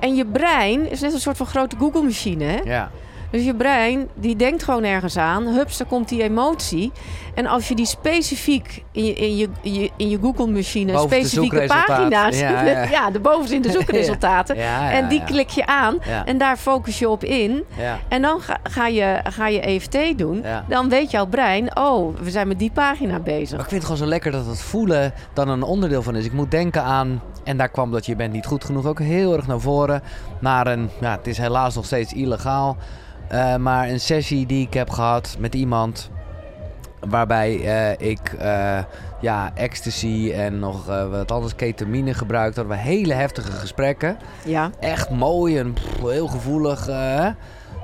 [0.00, 2.44] En je brein is net een soort van grote Google-machine.
[2.44, 2.60] Hè?
[2.64, 2.90] Ja,
[3.34, 5.46] Dus je brein, die denkt gewoon ergens aan.
[5.46, 6.92] Hups, dan komt die emotie.
[7.34, 10.98] En als je die specifiek in je, in je, in je, in je Google-machine...
[10.98, 12.38] Specifieke pagina's...
[12.38, 13.10] Ja, Ja, ja.
[13.10, 14.56] de bovenste in de zoekresultaten.
[14.68, 15.98] ja, en die klik je aan.
[16.24, 17.64] En daar focus je op in.
[18.08, 20.44] En dan ga, ga, je, ga je EFT doen.
[20.68, 23.50] Dan weet jouw brein, oh, we zijn met die pagina bezig.
[23.50, 26.24] Maar ik vind het gewoon zo lekker dat het voelen dan een onderdeel van is.
[26.24, 29.36] Ik moet denken aan, en daar kwam dat je bent niet goed genoeg ook heel
[29.36, 30.02] erg naar voren.
[30.38, 32.76] Naar een, ja, het is helaas nog steeds illegaal.
[33.28, 36.10] Eh, maar een sessie die ik heb gehad met iemand.
[37.00, 38.78] Waarbij eh, ik eh,
[39.20, 42.60] ja, ecstasy en nog wat anders ketamine gebruikte.
[42.60, 44.16] Hadden we hele heftige gesprekken.
[44.44, 46.88] Ja, Echt mooi en pff, heel gevoelig.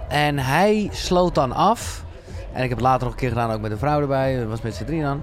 [0.09, 2.05] en hij sloot dan af.
[2.53, 4.39] En ik heb het later nog een keer gedaan, ook met een vrouw erbij.
[4.39, 5.21] Dat was met z'n drieën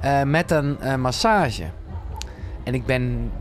[0.00, 0.30] dan.
[0.30, 1.64] met een massage.
[2.64, 3.32] En ik ben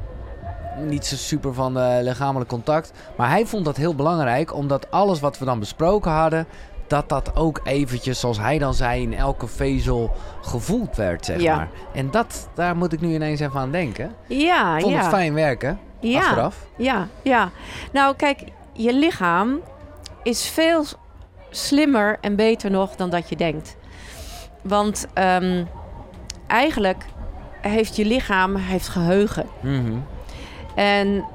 [0.80, 2.92] niet zo super van eh, lichamelijk contact.
[3.18, 6.48] Maar hij vond dat heel belangrijk, omdat alles wat we dan besproken hadden...
[6.88, 10.12] dat dat ook eventjes, zoals hij dan zei, in elke vezel
[10.42, 11.56] gevoeld werd, zeg Ja.
[11.56, 11.70] maar.
[11.94, 14.14] En dat, daar moet ik nu ineens even aan denken.
[14.28, 15.00] ja, Ik vond ja.
[15.00, 16.66] het fijn werken, ja, achteraf.
[16.78, 17.50] ja, ja.
[17.92, 19.60] Nou, kijk, je lichaam
[20.24, 20.84] is veel
[21.50, 23.76] slimmer en beter nog dan dat je denkt.
[24.62, 25.64] Want ehm,
[26.48, 27.04] eigenlijk
[27.62, 29.46] heeft je lichaam heeft geheugen.
[29.62, 29.94] Mhm.
[30.78, 31.26] En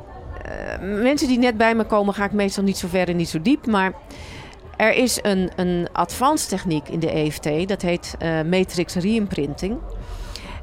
[0.44, 3.28] eh, mensen die net bij me komen, ga ik meestal niet zo ver en niet
[3.28, 3.66] zo diep.
[3.66, 3.92] Maar
[4.76, 9.78] er is een, een advanced techniek in de EFT, dat heet eh, matrix reimprinting.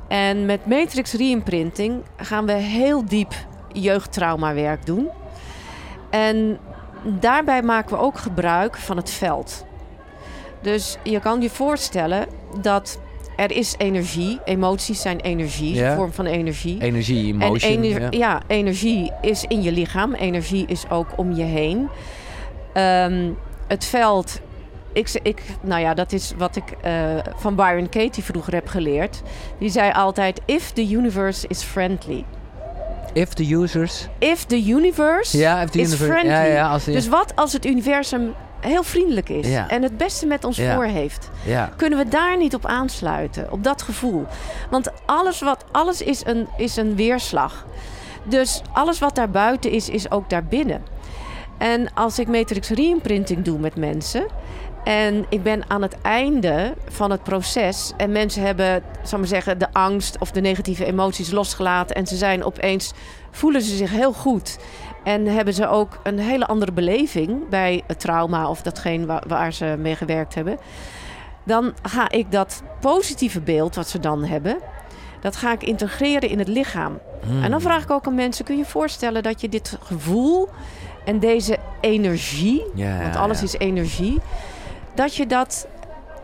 [0.07, 3.33] En met matrix reimprinting gaan we heel diep
[3.73, 5.09] jeugdtraumawerk doen.
[6.09, 6.59] En
[7.19, 9.65] daarbij maken we ook gebruik van het veld.
[10.61, 12.27] Dus je kan je voorstellen
[12.61, 12.99] dat
[13.39, 15.89] er is energie, emoties zijn energie, Ja.
[15.89, 16.81] een vorm van energie.
[16.81, 18.07] Energie, ener- ja.
[18.11, 18.41] ja.
[18.47, 20.13] energie is in je lichaam.
[20.13, 21.87] Energie is ook om je heen.
[22.73, 23.29] Ehm,
[23.67, 24.39] het veld.
[24.93, 26.93] Ik, ik, nou ja, dat is wat ik eh,
[27.35, 29.21] van Byron Katie vroeger heb geleerd.
[29.59, 32.25] Die zei altijd: If the universe is friendly.
[33.13, 34.07] If the users...
[34.19, 36.11] If the universe Ja, if the is universe...
[36.11, 36.31] friendly.
[36.31, 39.69] Ja, ja, als die, Dus wat als het universum heel vriendelijk is Ja.
[39.69, 40.75] en het beste met ons Ja.
[40.75, 41.29] voor heeft?
[41.45, 41.69] ja.
[41.75, 43.51] Kunnen we daar niet op aansluiten?
[43.51, 44.25] Op dat gevoel?
[44.69, 47.65] Want alles, wat, alles is, een, is een weerslag.
[48.23, 50.83] Dus alles wat daar buiten is, is ook daarbinnen.
[51.57, 54.25] En als ik matrix reimprinting doe met mensen...
[54.83, 57.93] en ik ben aan het einde van het proces...
[57.97, 61.95] en mensen hebben, zal ik maar zeggen, de angst of de negatieve emoties losgelaten...
[61.95, 62.91] en ze zijn opeens,
[63.31, 64.57] voelen ze zich heel goed...
[65.03, 69.53] En hebben ze ook een hele andere beleving bij het trauma of datgene waar, waar
[69.53, 70.57] ze mee gewerkt hebben
[71.49, 74.57] dan ga ik dat positieve beeld wat ze dan hebben,
[75.21, 76.99] dat ga ik integreren in het lichaam.
[77.25, 77.43] Hmm.
[77.43, 80.49] En dan vraag ik ook aan mensen: kun je je voorstellen dat je dit gevoel
[81.05, 83.43] en deze energie, Ja, want alles ja.
[83.43, 84.19] is energie,
[84.93, 85.67] dat je dat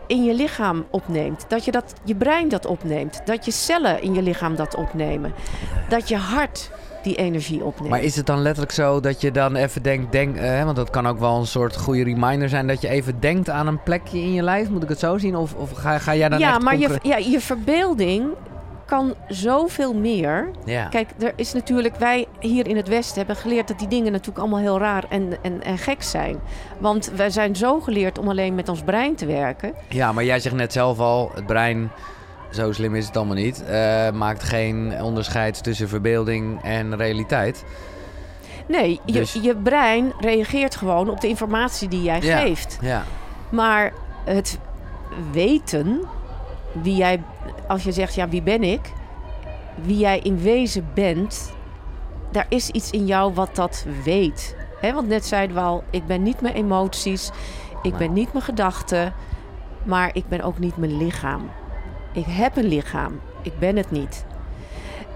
[0.06, 1.44] in je lichaam opneemt.
[1.48, 3.20] Dat je, dat, je brein dat opneemt.
[3.24, 5.34] Dat je cellen in je lichaam dat opnemen.
[5.88, 6.70] Dat je hart
[7.06, 7.90] die energie opneemt.
[7.90, 10.90] Maar is het dan letterlijk zo dat je dan even denkt, denk, eh, want dat
[10.90, 14.18] kan ook wel een soort goede reminder zijn, dat je even denkt aan een plekje
[14.18, 14.68] in je lijf?
[14.68, 15.36] Moet ik het zo zien?
[15.36, 18.24] Of, of ga, ga jij dan ja, echt maar je, ja, je verbeelding
[18.86, 20.50] kan zoveel meer.
[20.64, 20.88] Ja.
[20.88, 24.38] Kijk, er is natuurlijk, wij hier in het Westen hebben geleerd dat die dingen natuurlijk
[24.38, 26.36] allemaal heel raar en, en, en gek zijn.
[26.78, 29.74] Want wij zijn zo geleerd om alleen met ons brein te werken.
[29.88, 31.90] ja, maar jij zegt net zelf al, het brein,
[32.56, 37.64] zo slim is het allemaal niet, eh, maakt geen onderscheid tussen verbeelding en realiteit.
[38.68, 42.38] Nee, je, Dus- je brein reageert gewoon op de informatie die jij Ja.
[42.38, 42.78] geeft.
[42.80, 43.04] Ja,
[43.48, 43.92] Maar
[44.24, 44.58] het
[45.32, 46.00] weten,
[46.82, 47.22] wie jij,
[47.68, 48.80] als je zegt, ja, wie ben ik?
[49.82, 51.52] Wie jij in wezen bent,
[52.30, 54.56] daar is iets in jou wat dat weet.
[54.80, 57.30] Want net zeiden we al, ik ben niet mijn emoties,
[57.82, 57.98] ik Nee.
[57.98, 59.12] ben niet mijn gedachten,
[59.82, 61.50] maar ik ben ook niet mijn lichaam.
[62.16, 64.24] Ik heb een lichaam, ik ben het niet.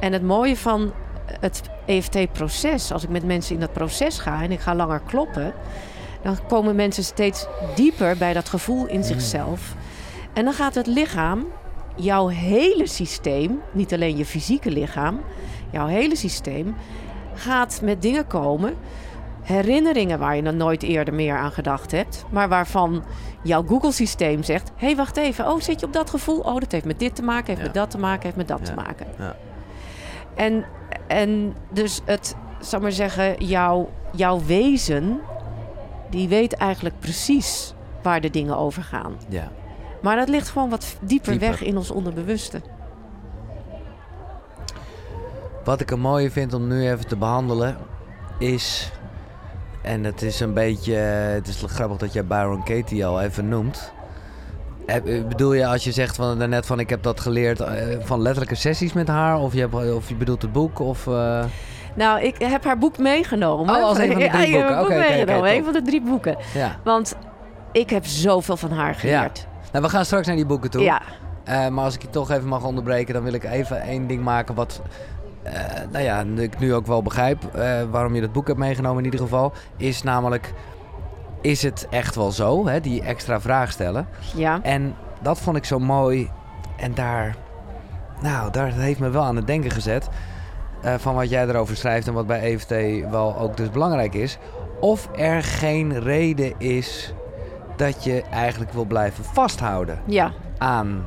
[0.01, 0.93] En het mooie van
[1.41, 5.53] het EFT-proces, als ik met mensen in dat proces ga en ik ga langer kloppen,
[6.23, 9.75] dan komen mensen steeds dieper bij dat gevoel in zichzelf.
[10.33, 11.47] En dan gaat het lichaam,
[11.97, 15.21] jouw hele systeem, niet alleen je fysieke lichaam,
[15.71, 16.75] jouw hele systeem,
[17.35, 18.75] gaat met dingen komen.
[19.51, 23.05] Herinneringen waar je nog nooit eerder meer aan gedacht hebt, maar waarvan
[23.43, 26.39] jouw Google-systeem zegt: hé, hey, wacht even, oh, zit je op dat gevoel?
[26.39, 27.65] Oh, dat heeft met dit te maken, heeft Ja.
[27.65, 28.65] met dat te maken, heeft met dat Ja.
[28.65, 29.07] te maken.
[29.19, 29.37] Ja.
[30.35, 30.65] En,
[31.07, 35.21] en dus het, zal maar zeggen, jouw, jouw wezen,
[36.11, 39.13] die weet eigenlijk precies waar de dingen over gaan.
[39.29, 39.49] ja.
[40.03, 41.49] Maar dat ligt gewoon wat dieper, Dieper.
[41.49, 42.61] weg in ons onderbewuste.
[45.65, 47.77] Wat ik er mooie vind om nu even te behandelen
[48.39, 48.93] is.
[49.83, 50.93] En het is een beetje.
[50.95, 53.93] Het is grappig dat jij Byron Katie al even noemt.
[54.87, 58.21] Heb- Bedoel je als je zegt van daarnet van ik heb dat geleerd eh, van
[58.23, 59.39] letterlijke sessies met haar?
[59.39, 60.79] Of je, hebt, of je bedoelt het boek?
[60.79, 61.45] Of, eh,
[61.95, 63.75] Nou, ik heb haar boek meegenomen.
[63.75, 64.85] Oh, als een van de Ja, drie ik heb boeken.
[64.85, 65.51] Oké, oké, meegenomen.
[65.55, 66.37] een van de drie boeken.
[66.55, 66.77] ja.
[66.85, 67.17] Want
[67.73, 69.47] ik heb zoveel van haar geleerd.
[69.73, 70.83] Nou, we gaan straks naar die boeken toe.
[70.83, 71.01] Ja,
[71.45, 74.23] Eh, maar als ik je toch even mag onderbreken, dan wil ik even één ding
[74.23, 74.81] maken wat.
[75.43, 75.53] Eh,
[75.93, 79.05] nou ja, ik nu ook wel begrijp eh, waarom je dat boek hebt meegenomen in
[79.05, 79.53] ieder geval.
[79.77, 80.53] Is namelijk,
[81.41, 82.67] is het echt wel zo?
[82.67, 84.09] Hè, die extra vraag stellen.
[84.35, 84.59] ja.
[84.63, 86.31] En dat vond ik zo mooi.
[86.77, 87.37] En daar,
[88.21, 90.09] nou, daar heeft me wel aan het denken gezet.
[90.83, 92.75] eh, van wat jij erover schrijft en wat bij EFT
[93.11, 94.39] wel ook dus belangrijk is.
[94.81, 97.15] Of er geen reden is
[97.77, 101.05] dat je eigenlijk wil blijven vasthouden Ja, aan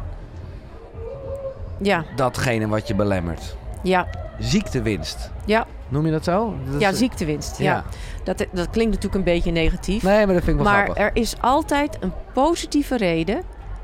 [1.77, 3.55] ja, datgene wat je belemmert.
[3.81, 4.07] ja,
[4.39, 5.31] Ziektewinst.
[5.45, 5.65] ja.
[5.87, 6.55] Noem je dat zo?
[6.71, 7.57] Dat Ja, ziektewinst.
[7.57, 7.73] Ja.
[7.73, 7.83] Ja.
[8.23, 10.03] Dat, dat klinkt natuurlijk een beetje negatief.
[10.03, 11.03] Nee, maar dat vind ik wel maar grappig.
[11.03, 13.43] er is altijd een positieve reden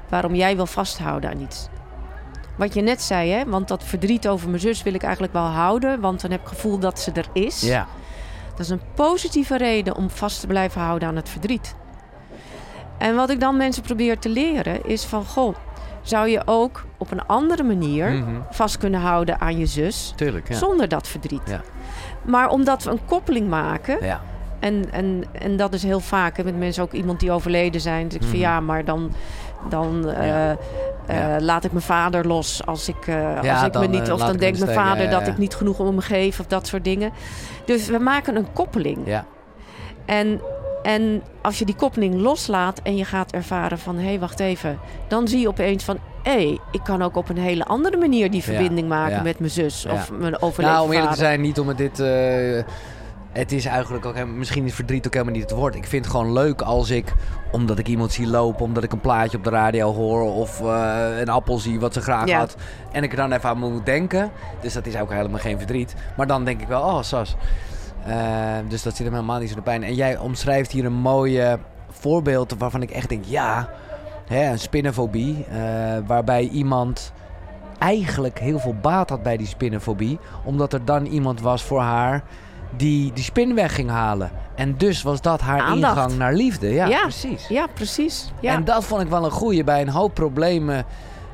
[0.10, 1.68] waarom jij wil vasthouden aan iets.
[2.58, 3.46] Wat je net zei, hè?
[3.46, 6.46] want dat verdriet over mijn zus wil ik eigenlijk wel houden, want dan heb ik
[6.48, 7.62] het gevoel dat ze er is.
[7.62, 7.88] Ja,
[8.50, 11.76] Dat is een positieve reden om vast te blijven houden aan het verdriet.
[12.98, 15.56] En wat ik dan mensen probeer te leren is van, goh,
[16.02, 18.30] zou je ook op een andere manier Mhm.
[18.52, 20.48] vast kunnen houden aan je zus tuurlijk.
[20.50, 20.56] Ja.
[20.56, 21.42] zonder dat verdriet.
[21.46, 21.62] Ja.
[22.26, 24.22] Maar omdat we een koppeling maken, ja.
[24.60, 28.06] en, en, en dat is heel vaak hè, met mensen ook iemand die overleden zijn.
[28.08, 28.30] Dus ik Mhm.
[28.30, 29.12] van ja, maar dan,
[29.70, 30.58] dan eh, eh,
[31.40, 34.12] laat ik mijn vader los als ik, eh, als ik dan, me niet.
[34.12, 36.84] Of dan denkt mijn vader dat ik niet genoeg om hem geef of dat soort
[36.84, 37.12] dingen.
[37.66, 38.98] Dus we maken een koppeling.
[39.06, 39.26] ja.
[40.06, 40.42] En,
[40.84, 44.80] en als je die koppeling loslaat en je gaat ervaren van hé, hey, wacht even.
[45.08, 48.32] Dan zie je opeens van hé, hey, ik kan ook op een hele andere manier
[48.32, 49.22] die Ja, verbinding maken ja.
[49.22, 52.00] met mijn zus of mijn overleden Nou, om eerlijk te zijn, niet om het dit...
[52.00, 52.64] eh,
[53.32, 55.76] het is eigenlijk ook helemaal, misschien is verdriet ook helemaal niet het woord.
[55.76, 57.14] Ik vind het gewoon leuk als ik,
[57.52, 61.06] omdat ik iemand zie lopen, omdat ik een plaatje op de radio hoor of eh,
[61.20, 62.38] een appel zie wat ze graag Ja.
[62.38, 62.56] had.
[62.92, 64.32] En ik er dan even aan moet denken.
[64.62, 65.96] Dus dat is ook helemaal geen verdriet.
[66.18, 67.36] Maar dan denk ik wel, oh Sas.
[68.06, 68.16] Eh,
[68.68, 69.84] dus dat zit hem helemaal niet zo de pijn.
[69.84, 73.70] En jij omschrijft hier een mooie voorbeeld waarvan ik echt denk, ja,
[74.28, 75.46] hè, een spinnenfobie.
[75.52, 75.58] eh,
[76.08, 77.14] waarbij iemand
[77.78, 80.20] eigenlijk heel veel baat had bij die spinnenfobie.
[80.44, 82.24] Omdat er dan iemand was voor haar
[82.78, 84.32] die die spin weg ging halen.
[84.56, 85.96] En dus was dat haar Aandacht.
[85.96, 86.74] ingang naar liefde.
[86.74, 87.02] Ja, Ja.
[87.02, 87.48] precies.
[87.48, 88.32] Ja, precies.
[88.40, 88.54] Ja.
[88.54, 90.86] En dat vond ik wel een goeie bij een hoop problemen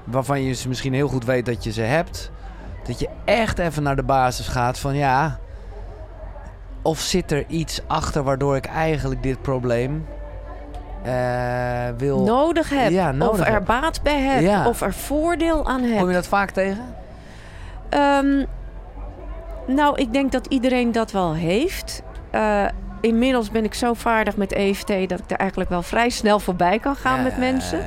[0.03, 2.31] waarvan je ze misschien heel goed weet dat je ze hebt.
[2.87, 5.39] Dat je echt even naar de basis gaat van ja.
[6.85, 10.05] Of zit er iets achter waardoor ik eigenlijk dit probleem
[11.03, 12.23] eh, wil.
[12.23, 12.91] nodig heb.
[12.91, 13.65] Ja, nodig of er heb.
[13.65, 14.41] baat bij heb.
[14.41, 14.67] Ja.
[14.67, 15.99] Of er voordeel aan heb.
[15.99, 16.95] Kom je dat vaak tegen?
[17.89, 18.45] Ehm,
[19.67, 22.01] nou, ik denk dat iedereen dat wel heeft.
[22.31, 22.65] Eh,
[23.01, 26.79] inmiddels ben ik zo vaardig met EFT dat ik er eigenlijk wel vrij snel voorbij
[26.79, 27.79] kan gaan Ja, met mensen.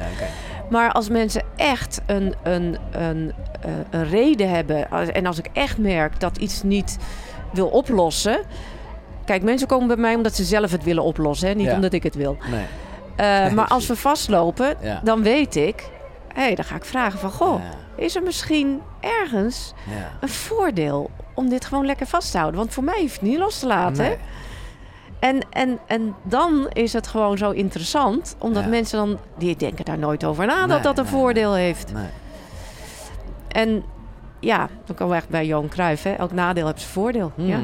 [0.71, 4.91] Maar als mensen echt een, een, een, eh, een reden hebben...
[4.91, 6.99] en als ik echt merk dat iets niet
[7.53, 8.41] wil oplossen...
[9.29, 11.49] Kijk, mensen komen bij mij omdat ze zelf het willen oplossen.
[11.49, 11.55] Hè?
[11.55, 11.75] Niet Ja.
[11.75, 12.37] omdat ik het wil.
[12.51, 12.65] Nee.
[13.17, 15.01] Eh, maar als we vastlopen, Ja.
[15.05, 15.89] dan weet ik...
[16.35, 17.31] Hé, hey, dan ga ik vragen van...
[17.31, 18.03] Goh, Ja.
[18.05, 19.73] is er misschien ergens
[20.21, 22.61] een voordeel om dit gewoon lekker vast te houden?
[22.61, 24.05] Want voor mij hoeft het niet los te laten.
[24.05, 24.17] Nee.
[25.19, 29.99] En, en, en dan is het gewoon zo interessant, omdat mensen dan, die denken daar
[29.99, 31.93] nooit over na dat dat een voordeel heeft.
[31.93, 32.07] Nee.
[33.49, 33.85] En
[34.41, 36.13] ja, dan komen we echt bij Johan Cruijff, hè?
[36.13, 37.33] elk nadeel heeft zijn voordeel.
[37.35, 37.61] Ja.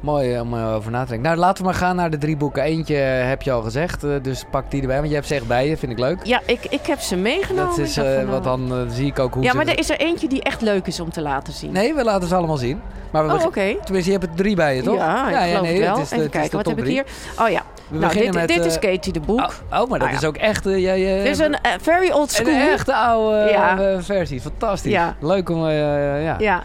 [0.00, 1.26] Mooi eh, om eh, over na te denken.
[1.26, 2.62] Nou, laten we maar gaan naar de drie boeken.
[2.62, 4.96] Eentje heb je al gezegd, eh, dus pak die erbij.
[4.96, 6.18] Want je hebt ze echt bij je, vind ik leuk.
[6.22, 7.76] ja, ik, ik heb ze meegenomen.
[7.76, 9.78] Dat is, eh, van, wat nou- dan eh, zie ik ook hoe Ja, maar er
[9.78, 11.72] is er eentje die echt leuk is om te laten zien.
[11.72, 12.80] Nee, we laten ze allemaal zien.
[13.10, 13.74] Maar we Oh, oké.
[13.84, 14.96] Tenminste, je hebt er drie bij je, toch?
[14.96, 15.92] Ja, ik geloof nee, het wel.
[15.94, 17.04] het is de- Even kijken, wat heb ik hier?
[17.40, 19.40] Oh ja, We nou, dit, met, dit is eh, Katie de Boek.
[19.40, 20.18] Oh, oh, maar dat Ah, ja.
[20.18, 20.66] is ook echt...
[20.66, 22.52] eh, jij, jij- Dit is een eh, very old school.
[22.54, 23.78] Een echte oude Ja.
[23.80, 24.40] eh, versie.
[24.40, 24.92] Fantastisch.
[24.92, 25.16] Ja.
[25.20, 25.66] Leuk om...
[25.68, 26.36] eh, ja.
[26.38, 26.62] Ja,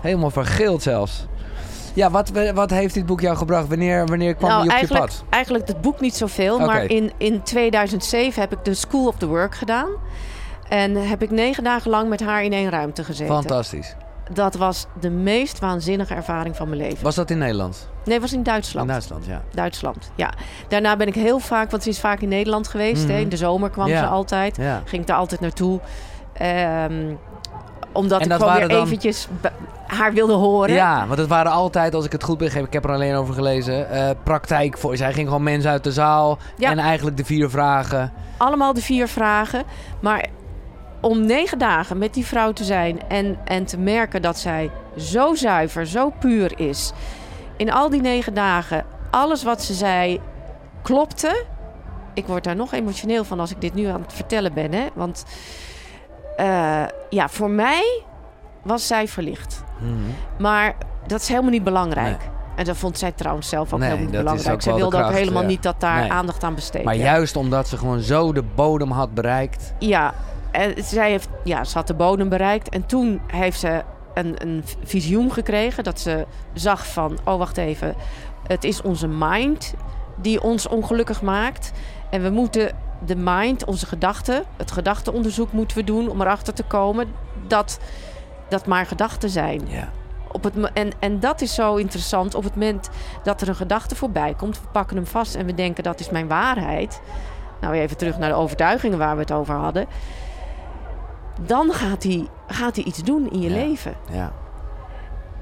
[0.00, 1.26] Helemaal vergeeld zelfs.
[1.94, 3.68] Ja, wat, wat heeft dit boek jou gebracht?
[3.68, 5.24] Wanneer, wanneer kwam nou, die op je pad?
[5.30, 9.26] eigenlijk het boek niet zoveel, maar in, in 2007 heb ik de School of the
[9.26, 9.88] Work gedaan.
[10.68, 13.34] En heb ik negen dagen lang met haar in één ruimte gezeten.
[13.34, 13.96] Fantastisch.
[14.32, 17.04] Dat was de meest waanzinnige ervaring van mijn leven.
[17.04, 17.88] Was dat in Nederland?
[18.04, 18.86] Nee, was in Duitsland.
[18.86, 19.42] In Duitsland, ja.
[19.54, 20.32] Duitsland, ja.
[20.68, 23.02] Daarna ben ik heel vaak, want ze is vaak in Nederland geweest.
[23.06, 23.12] hè.
[23.12, 23.20] Mhm.
[23.20, 23.98] In de zomer kwam Ja.
[23.98, 24.56] ze altijd.
[24.56, 24.82] ja.
[24.84, 25.80] Ging ik daar altijd naartoe.
[26.32, 27.14] Ehm,
[27.92, 29.28] omdat En ik gewoon weer dan- eventjes
[29.86, 30.74] haar wilde horen.
[30.74, 33.34] Ja, want het waren altijd, als ik het goed begreep, ik heb er alleen over
[33.34, 34.96] gelezen, eh, praktijk voor.
[34.96, 36.70] Zij ging gewoon mensen uit de zaal Ja.
[36.70, 38.12] en eigenlijk de vier vragen.
[38.36, 39.62] allemaal de vier vragen.
[40.00, 40.26] Maar
[41.00, 45.34] om negen dagen met die vrouw te zijn en, en te merken dat zij zo
[45.34, 46.92] zuiver, zo puur is.
[47.56, 50.20] In al die negen dagen, alles wat ze zei
[50.82, 51.44] klopte.
[52.14, 54.72] Ik word daar nog emotioneel van als ik dit nu aan het vertellen ben.
[54.72, 54.86] Hè?
[54.94, 55.24] Want
[56.36, 58.02] eh, ja, voor mij
[58.62, 59.62] was zij verlicht.
[59.78, 59.92] Mhm.
[60.38, 60.74] Maar
[61.06, 62.20] dat is helemaal niet belangrijk.
[62.56, 64.54] En dat vond zij trouwens zelf ook Nee, helemaal niet belangrijk.
[64.54, 65.48] ook Zij wilde ook helemaal ja.
[65.48, 66.12] niet dat daar Nee.
[66.12, 69.74] aandacht aan besteed Maar juist omdat ze gewoon zo de bodem had bereikt.
[69.78, 70.14] Ja,
[70.50, 72.68] en zij heeft, ja, ze had de bodem bereikt.
[72.68, 73.82] En toen heeft ze
[74.14, 75.84] een, een visioen gekregen.
[75.84, 77.94] Dat ze zag van, oh wacht even.
[78.46, 79.74] Het is onze mind
[80.16, 81.72] die ons ongelukkig maakt.
[82.10, 82.70] En we moeten
[83.06, 86.08] de mind, onze gedachten, het gedachtenonderzoek moeten we doen...
[86.08, 87.12] om erachter te komen
[87.46, 87.78] dat
[88.48, 89.62] dat maar gedachten zijn.
[89.68, 89.88] Ja.
[90.32, 92.34] Op het, en, en dat is zo interessant.
[92.34, 92.88] Op het moment
[93.22, 96.10] dat er een gedachte voorbij komt, we pakken hem vast en we denken dat is
[96.10, 97.00] mijn waarheid.
[97.60, 99.86] Nou, even terug naar de overtuigingen waar we het over hadden.
[101.46, 103.54] Dan gaat hij, gaat iets doen in je Ja.
[103.54, 103.94] leven.
[104.10, 104.32] Ja.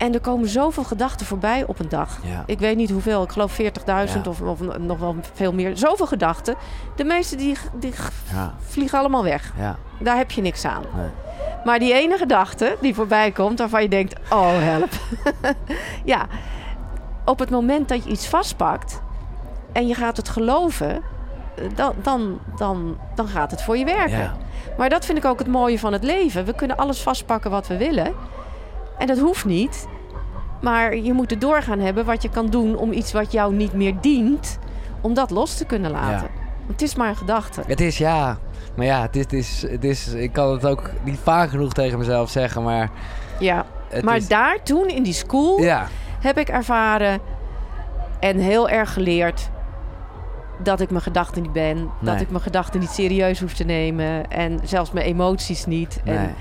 [0.01, 2.19] En er komen zoveel gedachten voorbij op een dag.
[2.23, 2.43] Ja.
[2.47, 4.05] Ik weet niet hoeveel, ik geloof 40.000 Ja.
[4.29, 5.77] of, of nog wel veel meer.
[5.77, 6.55] Zoveel gedachten.
[6.97, 7.93] De meeste die, die
[8.33, 8.55] Ja.
[8.67, 9.53] vliegen allemaal weg.
[9.59, 9.77] Ja.
[9.99, 10.83] Daar heb je niks aan.
[10.97, 11.09] Nee.
[11.65, 14.91] Maar die ene gedachte die voorbij komt, waarvan je denkt: oh help.
[16.05, 16.27] ja,
[17.25, 19.01] op het moment dat je iets vastpakt
[19.73, 20.91] en je gaat het geloven,
[21.57, 24.19] eh, dan, dan, dan, dan gaat het voor je werken.
[24.19, 24.37] Ja.
[24.79, 26.45] Maar dat vind ik ook het mooie van het leven.
[26.45, 28.13] We kunnen alles vastpakken wat we willen.
[29.01, 29.87] En dat hoeft niet.
[30.61, 33.73] Maar je moet het doorgaan hebben wat je kan doen om iets wat jou niet
[33.73, 34.59] meer dient,
[35.01, 36.29] om dat los te kunnen laten.
[36.67, 37.63] Want het is maar een gedachte.
[37.67, 38.39] Het is ja.
[38.77, 41.73] Maar ja, het is, het is, het is, ik kan het ook niet vaak genoeg
[41.73, 42.91] tegen mezelf zeggen, maar
[43.39, 43.67] Ja.
[44.03, 45.89] Maar is, daar toen in die school ja,
[46.21, 47.21] heb ik ervaren
[48.21, 49.51] en heel erg geleerd
[50.63, 51.91] dat ik mijn gedachten niet ben.
[52.01, 54.31] Dat ik mijn gedachten niet serieus hoef te nemen.
[54.31, 56.01] En zelfs mijn emoties niet.
[56.05, 56.17] nee.
[56.17, 56.35] En,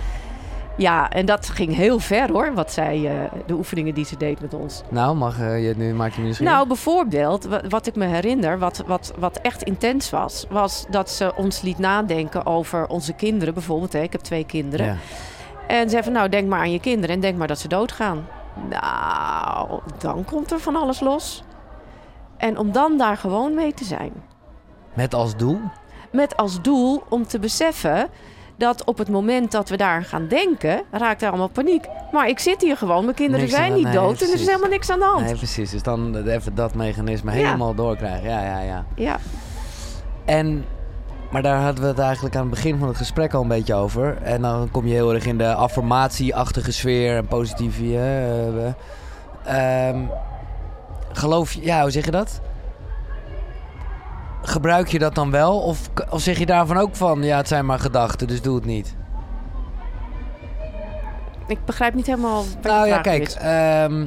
[0.79, 4.41] ja, en dat ging heel ver hoor, wat zij, eh, de oefeningen die ze deed
[4.41, 4.81] met ons.
[4.89, 6.47] Nou, mag eh, je nu maak je misschien.
[6.47, 11.09] Nou, bijvoorbeeld, wa- wat ik me herinner, wat, wat, wat echt intens was, was dat
[11.09, 13.53] ze ons liet nadenken over onze kinderen.
[13.53, 14.85] Bijvoorbeeld, hè, ik heb twee kinderen.
[14.85, 14.95] ja.
[15.67, 18.27] En zei van, nou, denk maar aan je kinderen en denk maar dat ze doodgaan.
[18.69, 21.43] Nou, dan komt er van alles los.
[22.37, 24.11] En om dan daar gewoon mee te zijn.
[24.93, 25.59] Met als doel?
[26.11, 28.07] Met als doel om te beseffen
[28.59, 31.85] dat op het moment dat we daar gaan denken, raakt er allemaal paniek.
[32.11, 34.45] Maar ik zit hier gewoon, mijn kinderen Niks zijn niet nee, dood en er is
[34.45, 35.25] helemaal niks aan de hand.
[35.25, 35.71] Nee, precies.
[35.71, 37.37] Dus dan even dat mechanisme Ja.
[37.45, 38.29] helemaal doorkrijgen.
[38.29, 38.85] Ja, ja, ja.
[38.95, 39.17] Ja,
[40.25, 40.65] En,
[41.31, 43.73] maar daar hadden we het eigenlijk aan het begin van het gesprek al een beetje
[43.73, 44.17] over.
[44.21, 47.83] En dan kom je heel erg in de affirmatieachtige sfeer en positieve.
[47.83, 48.47] eh,
[49.45, 49.99] eh, ehm,
[51.11, 52.41] geloof je, ja, hoe zeg je dat?
[54.41, 55.59] Gebruik je dat dan wel?
[55.59, 58.65] Of, of zeg je daarvan ook van, ja, het zijn maar gedachten, dus doe het
[58.65, 58.97] niet?
[61.49, 63.29] ik begrijp niet helemaal Nou ja, kijk.
[63.29, 64.05] ehm,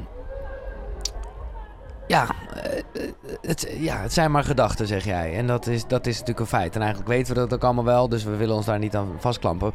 [2.07, 3.11] ja, eh,
[3.41, 5.37] het, ja, het zijn maar gedachten, zeg jij.
[5.37, 6.75] En dat is, dat is natuurlijk een feit.
[6.75, 9.09] En eigenlijk weten we dat ook allemaal wel, dus we willen ons daar niet aan
[9.19, 9.75] vastklampen.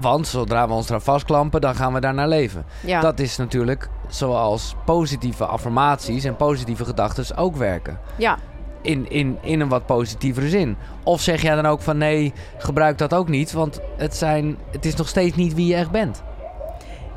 [0.00, 2.64] Want zodra we ons eraan vastklampen, dan gaan we daar naar leven.
[2.80, 3.00] Ja.
[3.00, 7.98] Dat is natuurlijk zoals positieve affirmaties en positieve gedachten ook werken.
[8.16, 8.38] ja.
[8.86, 10.76] In, in, in een wat positievere zin.
[11.02, 14.84] Of zeg jij dan ook van nee, gebruik dat ook niet, want het, zijn, het
[14.84, 16.22] is nog steeds niet wie je echt bent.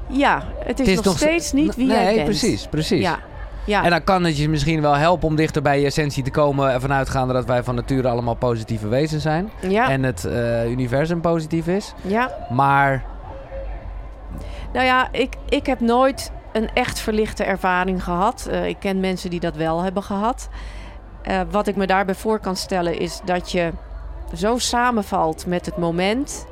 [0.10, 2.26] ja, het is, nog, steeds niet wie nee, jij bent.
[2.26, 3.02] precies, precies.
[3.02, 3.20] Ja.
[3.66, 3.84] Ja.
[3.84, 6.72] En dan kan het je misschien wel helpen om dichter bij je essentie te komen.
[6.72, 9.52] Ervan uitgaande dat wij van nature allemaal positieve wezens zijn.
[9.68, 9.90] ja.
[9.90, 11.94] En het eh, universum positief is.
[12.02, 12.32] ja.
[12.50, 13.04] Maar
[14.74, 18.48] Nou ja, ik, ik heb nooit een echt verlichte ervaring gehad.
[18.52, 20.50] Eh, ik ken mensen die dat wel hebben gehad.
[21.22, 23.72] Eh, wat ik me daarbij voor kan stellen is dat je
[24.36, 26.46] zo samenvalt met het moment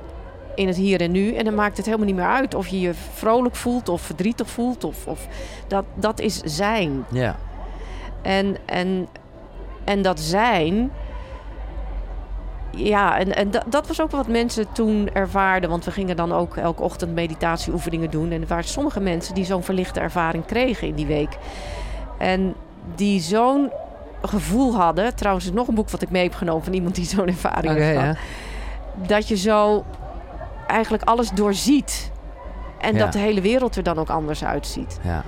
[0.56, 1.34] in het hier en nu.
[1.34, 4.50] En dan maakt het helemaal niet meer uit of je je vrolijk voelt of verdrietig
[4.50, 4.84] voelt.
[4.84, 5.28] Of, of
[5.68, 7.06] dat, dat is zijn.
[7.12, 7.36] ja,
[8.22, 9.08] En, en,
[9.84, 10.92] en dat zijn.
[12.72, 15.70] Ja, en, en dat, dat was ook wat mensen toen ervaarden.
[15.70, 18.32] Want we gingen dan ook elke ochtend meditatieoefeningen doen.
[18.32, 21.38] En er waren sommige mensen die zo'n verlichte ervaring kregen in die week.
[22.18, 22.56] En
[22.96, 23.72] die zo'n
[24.22, 25.16] gevoel hadden.
[25.16, 27.74] Trouwens, is nog een boek wat ik mee heb genomen van iemand die zo'n ervaring
[27.74, 28.00] heeft ja.
[28.02, 28.18] gehad.
[29.08, 29.86] Dat je zo
[30.68, 32.12] eigenlijk alles doorziet.
[32.80, 33.00] En Ja.
[33.04, 35.00] dat de hele wereld er dan ook anders uitziet.
[35.02, 35.24] ja.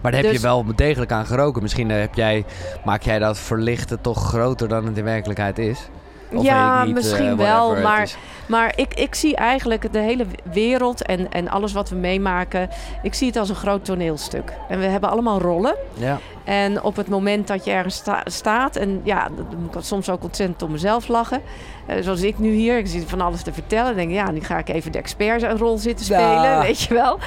[0.00, 1.62] Maar daar heb Dus- je wel degelijk aan geroken.
[1.62, 2.44] Misschien eh, heb jij,
[2.84, 5.88] maak jij dat verlichten toch groter dan het in werkelijkheid is?
[6.34, 8.16] Of Ja, niet, misschien eh, wel, maar- is.
[8.46, 12.68] Maar ik, ik zie eigenlijk de hele wereld en, en alles wat we meemaken...
[13.02, 14.52] ik zie het als een groot toneelstuk.
[14.68, 15.74] En we hebben allemaal rollen.
[15.94, 18.76] Ja, En op het moment dat je ergens sta- staat...
[18.76, 21.40] en ja, dan moet ik soms ook ontzettend om mezelf lachen.
[21.86, 23.96] Eh, zoals ik nu hier, ik zit van alles te vertellen.
[23.96, 26.60] Denk ja, nu ga ik even de expertrol zitten spelen, Ja.
[26.62, 27.18] weet je wel.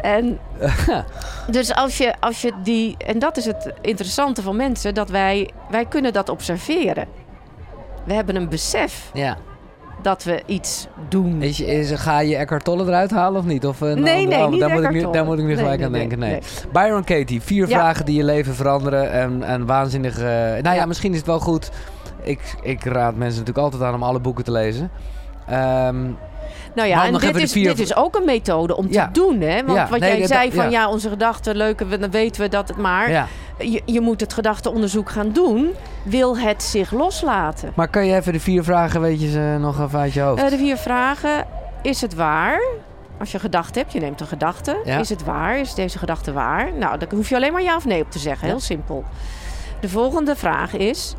[0.00, 0.38] En
[1.50, 2.96] dus als je, als je die...
[3.06, 5.50] En dat is het interessante van mensen, dat wij...
[5.70, 7.06] wij kunnen dat observeren.
[8.06, 9.36] We hebben een besef ja.
[10.02, 11.42] dat we iets doen.
[11.42, 13.66] Is, is, ga je Eckhart Tolle eruit halen of niet?
[13.66, 15.56] Of, een Nee, andere- nee, niet daar, moet ik nu, daar moet ik nu Nee,
[15.56, 16.40] gelijk nee, aan nee, denken.
[16.72, 17.78] Byron Katie, vier Ja.
[17.78, 19.12] vragen die je leven veranderen.
[19.12, 20.22] En, en waanzinnige...
[20.62, 20.72] Nou ja.
[20.72, 20.86] Ja.
[20.86, 21.70] misschien is het wel goed.
[22.22, 24.90] Ik, ik raad mensen natuurlijk altijd aan om alle boeken te lezen.
[25.46, 26.02] Ehm,
[26.74, 29.04] Nou ja, Maar en dit is, vier- dit is ook een methode om Ja.
[29.06, 29.64] te doen, hè?
[29.64, 30.70] Want Ja, wat nee, jij zei van ja.
[30.70, 30.88] ja.
[30.90, 33.28] onze gedachten leuke, dan weten we dat het maar.
[33.58, 35.74] Je, je moet het gedachteonderzoek gaan doen.
[36.02, 37.72] Wil het zich loslaten?
[37.74, 40.42] Maar kan je even de vier vragen, weet je ze nog even uit je hoofd?
[40.42, 41.46] Eh, de vier vragen.
[41.82, 42.60] Is het waar?
[43.18, 44.80] Als je gedacht hebt, je neemt een gedachte.
[44.84, 44.98] Ja.
[44.98, 45.58] Is het waar?
[45.58, 46.72] Is deze gedachte waar?
[46.72, 48.46] Nou, dan hoef je alleen maar ja of nee op te zeggen.
[48.46, 48.52] Ja.
[48.52, 49.04] Heel simpel.
[49.80, 51.14] De volgende vraag is: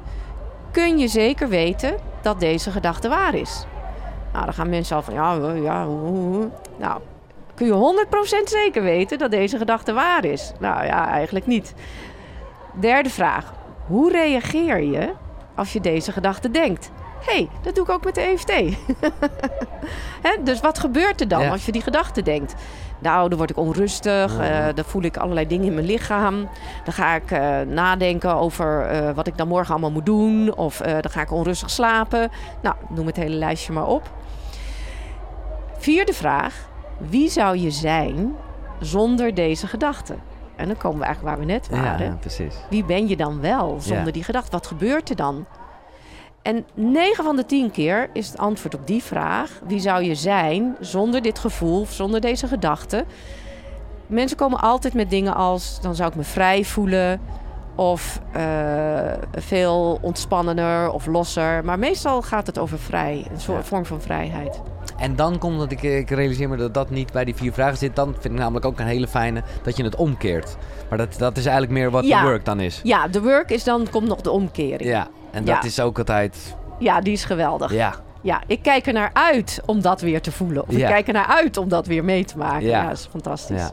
[0.71, 3.65] kun je zeker weten dat deze gedachte waar is?
[4.33, 5.33] Nou, dan gaan mensen al van ja,
[5.63, 5.85] ja.
[5.85, 6.49] hoe.
[6.77, 6.99] Nou,
[7.55, 8.05] kun je
[8.43, 10.51] 100% zeker weten dat deze gedachte waar is?
[10.59, 11.73] Nou ja, eigenlijk niet.
[12.79, 13.53] Derde vraag:
[13.87, 15.13] hoe reageer je
[15.55, 16.91] als je deze gedachte denkt?
[17.25, 18.51] Hé, hey, dat doe ik ook met de EFT.
[20.43, 21.49] Dus wat gebeurt er dan Ja.
[21.49, 22.55] als je die gedachte denkt?
[22.99, 26.49] Nou, dan word ik onrustig, eh, dan voel ik allerlei dingen in mijn lichaam.
[26.83, 30.55] Dan ga ik eh, nadenken over eh, wat ik dan morgen allemaal moet doen.
[30.55, 32.29] Of dan ga ik onrustig slapen.
[32.61, 34.11] Nou, noem het hele lijstje maar op.
[35.77, 36.69] Vierde vraag.
[36.97, 38.35] Wie zou je zijn
[38.79, 40.15] zonder deze gedachte?
[40.57, 42.05] En dan komen we eigenlijk waar we net waren.
[42.05, 42.55] ja, precies.
[42.69, 44.11] Wie ben je dan wel zonder Ja.
[44.11, 44.51] die gedachte?
[44.51, 45.45] Wat gebeurt er dan?
[46.41, 50.15] En 9 van de 10 keer is het antwoord op die vraag: wie zou je
[50.15, 53.05] zijn zonder dit gevoel, zonder deze gedachte?
[54.07, 57.21] Mensen komen altijd met dingen als: dan zou ik me vrij voelen,
[57.77, 58.41] of eh,
[59.31, 61.65] veel ontspannender of losser.
[61.65, 63.63] Maar meestal gaat het over vrij, een soort Ja.
[63.63, 64.61] vorm van vrijheid.
[64.97, 67.77] En dan komt dat ik, ik realiseer me dat dat niet bij die vier vragen
[67.77, 67.95] zit.
[67.95, 70.57] Dan vind ik namelijk ook een hele fijne dat je het omkeert.
[70.89, 72.21] Maar dat, dat is eigenlijk meer wat Ja.
[72.21, 72.79] de work dan is.
[72.83, 74.83] Ja, de work is dan komt nog de omkering.
[74.83, 75.63] Ja, Ja, en dat Ja.
[75.63, 76.55] is ook altijd...
[77.01, 77.73] die is geweldig.
[77.73, 80.63] Ja, Ja, ik kijk er naar uit om dat weer te voelen.
[80.63, 80.87] Of ik Ja.
[80.89, 82.67] kijk er naar uit om dat weer mee te maken.
[82.67, 82.81] Ja.
[82.81, 83.69] Ja, dat is fantastisch.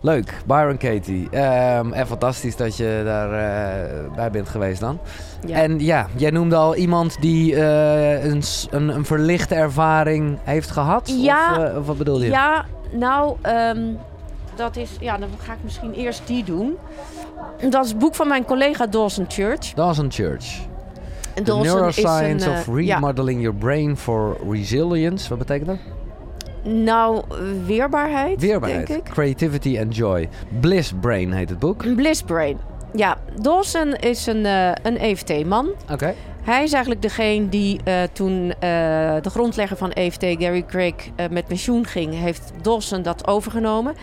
[0.00, 0.34] Leuk.
[0.46, 1.28] Byron Katie.
[1.30, 4.98] Ehm, en fantastisch dat je daar eh, bij bent geweest dan.
[5.46, 5.56] Ja.
[5.56, 11.12] En ja, jij noemde al iemand die eh, een, een, een verlichte ervaring heeft gehad?
[11.16, 11.50] Ja.
[11.50, 12.30] Of, eh, of wat bedoel je?
[12.30, 13.82] Ja, nou, ehm,
[14.56, 14.90] dat is...
[15.00, 16.76] Ja, dan ga ik misschien eerst die doen.
[17.70, 19.72] Dat is het boek van mijn collega Dawson Church.
[19.74, 20.46] Dawson Church.
[21.34, 25.28] The Dawson Neuroscience een, of ja, Remodeling Your Brain for Resilience.
[25.28, 25.97] Wat betekent dat?
[26.62, 27.22] Nou,
[27.66, 28.86] weerbaarheid, Weerbaarheid.
[28.86, 29.12] denk ik.
[29.12, 30.28] Creativity and Joy.
[30.60, 31.94] Bliss Brain heet het boek.
[31.94, 32.58] Bliss brain.
[32.94, 35.68] Ja, Dawson is een, eh, een EFT-man.
[35.92, 36.14] Oké.
[36.42, 38.60] Hij is eigenlijk degene die eh, toen eh,
[39.22, 40.94] de grondlegger van EFT, Gary Craig,
[41.30, 43.94] met pensioen ging, heeft Dawson dat overgenomen.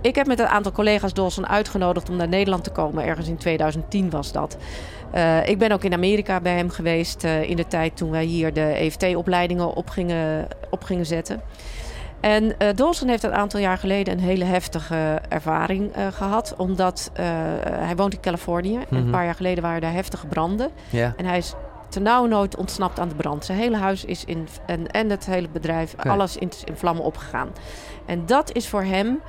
[0.00, 3.04] Ik heb met een aantal collega's Dawson uitgenodigd om naar Nederland te komen.
[3.04, 4.56] Ergens in 2010 was dat.
[5.14, 8.24] Uh, ik ben ook in Amerika bij hem geweest uh, in de tijd toen wij
[8.24, 11.40] hier de EFT-opleidingen op gingen, op gingen zetten.
[12.20, 16.54] En uh, Dawson heeft een aantal jaar geleden een hele heftige ervaring gehad.
[16.56, 17.10] Omdat
[17.70, 18.76] hij woont in Californië.
[18.76, 18.98] Mm -hmm.
[18.98, 20.70] En een paar jaar geleden waren daar heftige branden.
[20.90, 21.12] Yeah.
[21.16, 21.54] En hij is
[22.28, 23.44] nooit ontsnapt aan de brand.
[23.44, 26.12] Zijn hele huis is in, en, en het hele bedrijf, Okay.
[26.12, 27.48] alles in, in vlammen opgegaan.
[28.06, 29.20] En dat is voor hem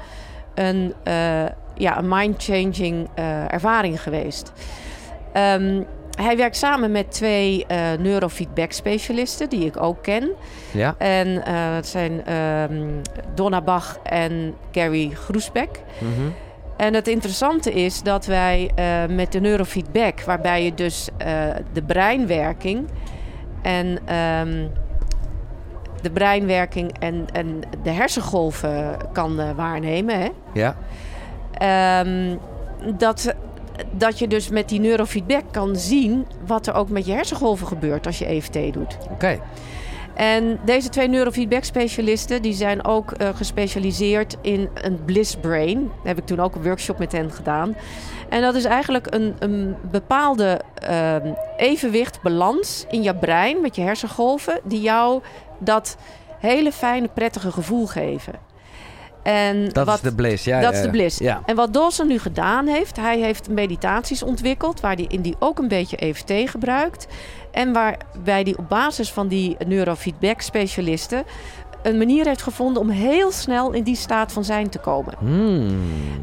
[0.53, 0.93] een,
[1.75, 3.09] ja, een mind-changing
[3.47, 4.51] ervaring geweest.
[5.37, 5.85] Um,
[6.17, 10.29] hij werkt samen met twee uh, neurofeedback-specialisten die ik ook ken.
[10.71, 10.95] Ja.
[10.97, 13.01] En uh, dat zijn um,
[13.35, 15.81] Donna Bach en Gary Groesbeck.
[15.99, 16.33] Mm -hmm.
[16.77, 21.09] En het interessante is dat wij uh, met de neurofeedback, waarbij je dus
[21.73, 22.87] de breinwerking
[23.61, 24.71] en um,
[26.01, 30.19] de breinwerking en, en de hersengolven kan waarnemen.
[30.19, 30.29] Hè?
[30.53, 30.75] Ja.
[32.01, 32.39] Um,
[32.97, 33.35] dat
[33.91, 38.05] dat je dus met die neurofeedback kan zien wat er ook met je hersengolven gebeurt
[38.05, 38.97] als je EFT doet.
[39.01, 39.13] Oké.
[39.13, 39.41] Okay.
[40.13, 45.77] En deze twee neurofeedback specialisten die zijn ook uh, gespecialiseerd in een bliss brain.
[45.79, 47.75] Daar heb ik toen ook een workshop met hen gedaan.
[48.29, 51.15] En dat is eigenlijk een, een bepaalde uh,
[51.57, 55.21] evenwicht, balans in je brein met je hersengolven, die jou
[55.59, 55.97] dat
[56.39, 58.33] hele fijne, prettige gevoel geven.
[59.23, 60.61] En dat wat, is de bliss, ja.
[60.61, 61.17] Dat ja, is de bliss.
[61.17, 61.41] Ja.
[61.45, 64.79] En wat Dawson nu gedaan heeft, hij heeft meditaties ontwikkeld...
[64.79, 67.07] waar hij in die ook een beetje EFT gebruikt.
[67.51, 71.23] En waarbij hij op basis van die neurofeedback-specialisten...
[71.81, 75.13] een manier heeft gevonden om heel snel in die staat van zijn te komen.
[75.19, 75.77] Hmm.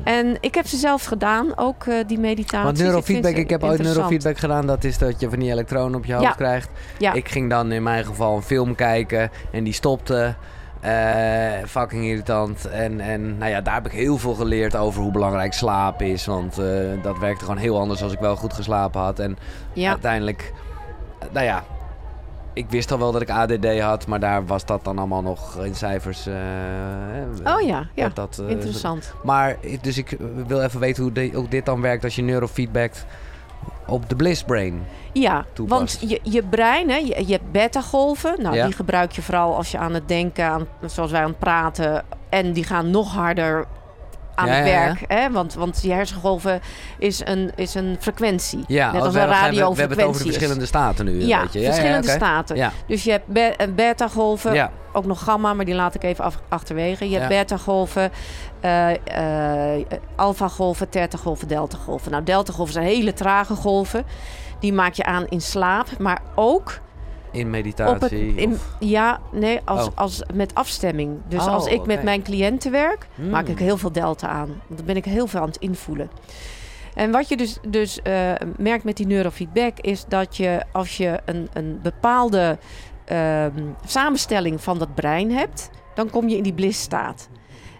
[0.04, 2.64] En ik heb ze zelf gedaan, ook uh, die meditaties.
[2.64, 4.66] Want neurofeedback, ik, ik heb ooit neurofeedback gedaan.
[4.66, 6.68] Dat is dat je van die elektronen op je hoofd krijgt.
[7.12, 10.34] Ik ging dan in mijn geval een film kijken en die stopte...
[10.84, 12.64] Uh, fucking irritant.
[12.68, 16.26] En, en nou ja, daar heb ik heel veel geleerd over hoe belangrijk slaap is.
[16.26, 16.66] Want uh,
[17.02, 19.18] dat werkte gewoon heel anders als ik wel goed geslapen had.
[19.18, 19.38] En
[19.72, 19.90] Ja.
[19.90, 20.52] uiteindelijk,
[21.32, 21.64] nou ja,
[22.52, 25.64] ik wist al wel dat ik ADD had, maar daar was dat dan allemaal nog
[25.64, 26.26] in cijfers.
[26.26, 26.34] uh,
[27.54, 28.10] Oh ja, ja.
[28.14, 29.14] Dat, interessant.
[29.22, 30.16] Maar, dus ik
[30.46, 32.92] wil even weten hoe, de, hoe dit dan werkt als je neurofeedback
[33.86, 34.82] op de bliss brain.
[35.12, 36.00] Ja, toepast.
[36.00, 38.42] want je, je brein, hè, je, je hebt beta-golven.
[38.42, 38.64] Nou, Ja.
[38.64, 42.04] die gebruik je vooral als je aan het denken, aan, zoals wij aan het praten.
[42.28, 43.66] En die gaan nog harder
[44.40, 45.04] aan Ja, het werk.
[45.06, 45.30] Hè?
[45.30, 46.60] Want, want die hersengolven
[46.98, 48.64] is een, is een frequentie.
[48.66, 51.24] Ja, Net als een we, we hebben het over de radiofrequentie verschillende staten nu.
[51.24, 51.64] Ja, beetje.
[51.64, 52.16] verschillende oké.
[52.16, 52.56] staten.
[52.56, 54.70] Ja, Dus je hebt be- eh, beta-golven, ja.
[54.92, 57.08] ook nog gamma, maar die laat ik even af- achterwege.
[57.10, 58.10] Je hebt beta-golven,
[58.60, 58.90] eh
[59.74, 59.86] eh
[60.16, 62.10] alpha-golven, theta-golven, delta-golven.
[62.10, 64.04] Nou, delta-golven zijn hele trage golven.
[64.60, 66.78] Die maak je aan in slaap, maar ook
[67.32, 68.34] in het, meditatie.
[68.34, 69.92] in, ja, nee, als, Oh.
[69.94, 71.18] als, met afstemming.
[71.28, 73.30] Dus Oh, als ik met mijn cliënten werk, Hmm.
[73.30, 74.48] maak ik heel veel delta aan.
[74.48, 76.10] Want dan ben ik heel veel aan het invoelen.
[76.94, 81.20] En wat je dus, dus eh, merkt met die neurofeedback is dat je als je
[81.24, 82.58] een, een bepaalde
[83.04, 87.28] ehm, samenstelling van dat brein hebt, dan kom je in die bliss-staat.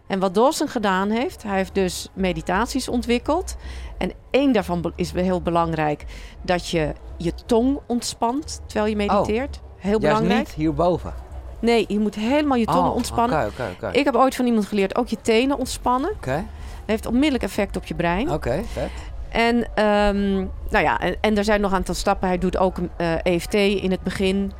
[0.06, 3.56] En wat Dawson gedaan heeft, hij heeft dus meditaties ontwikkeld.
[4.00, 6.04] En één daarvan is heel belangrijk,
[6.42, 9.60] dat je je tong ontspant terwijl je mediteert.
[9.76, 10.46] Heel Juist belangrijk.
[10.46, 11.14] niet hierboven.
[11.58, 13.38] Nee, je moet helemaal je tong Oh, ontspannen.
[13.38, 13.98] Oké, oké, oké.
[13.98, 16.10] Ik heb ooit van iemand geleerd ook je tenen ontspannen.
[16.10, 16.44] Oké, Dat
[16.86, 18.30] heeft onmiddellijk effect op je brein.
[18.32, 18.90] oké, vet.
[19.28, 20.34] En, ehm,
[20.70, 22.28] nou ja, en, en er zijn nog een aantal stappen.
[22.28, 24.52] Hij doet ook eh, EFT in het begin.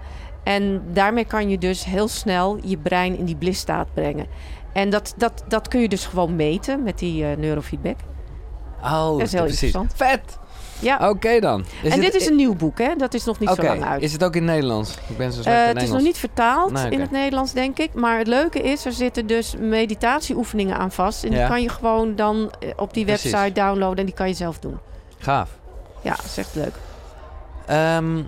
[0.42, 4.26] En daarmee kan je dus heel snel je brein in die blissstaat brengen.
[4.72, 7.96] En dat, dat, dat kun je dus gewoon meten met die eh, neurofeedback.
[8.84, 9.62] Oh, Dat is heel precies.
[9.74, 9.92] interessant.
[9.96, 10.38] Vet!
[10.78, 11.60] Ja, Oké dan.
[11.60, 12.94] Is en het- dit is een nieuw boek, hè?
[12.96, 14.02] Dat is nog niet zo lang uit.
[14.02, 14.94] is het ook in Nederlands?
[15.08, 17.52] Ik ben zo Eh, slecht in het is nog niet vertaald Nee, in het Nederlands,
[17.52, 17.94] denk ik.
[17.94, 21.24] Maar het leuke is, er zitten dus meditatieoefeningen aan vast.
[21.24, 21.38] En Ja.
[21.38, 23.30] die kan je gewoon dan eh, op die Precies.
[23.30, 24.78] website downloaden en die kan je zelf doen.
[25.18, 25.50] Gaaf.
[26.02, 26.74] Ja, dat is echt leuk.
[27.66, 28.22] Ehm,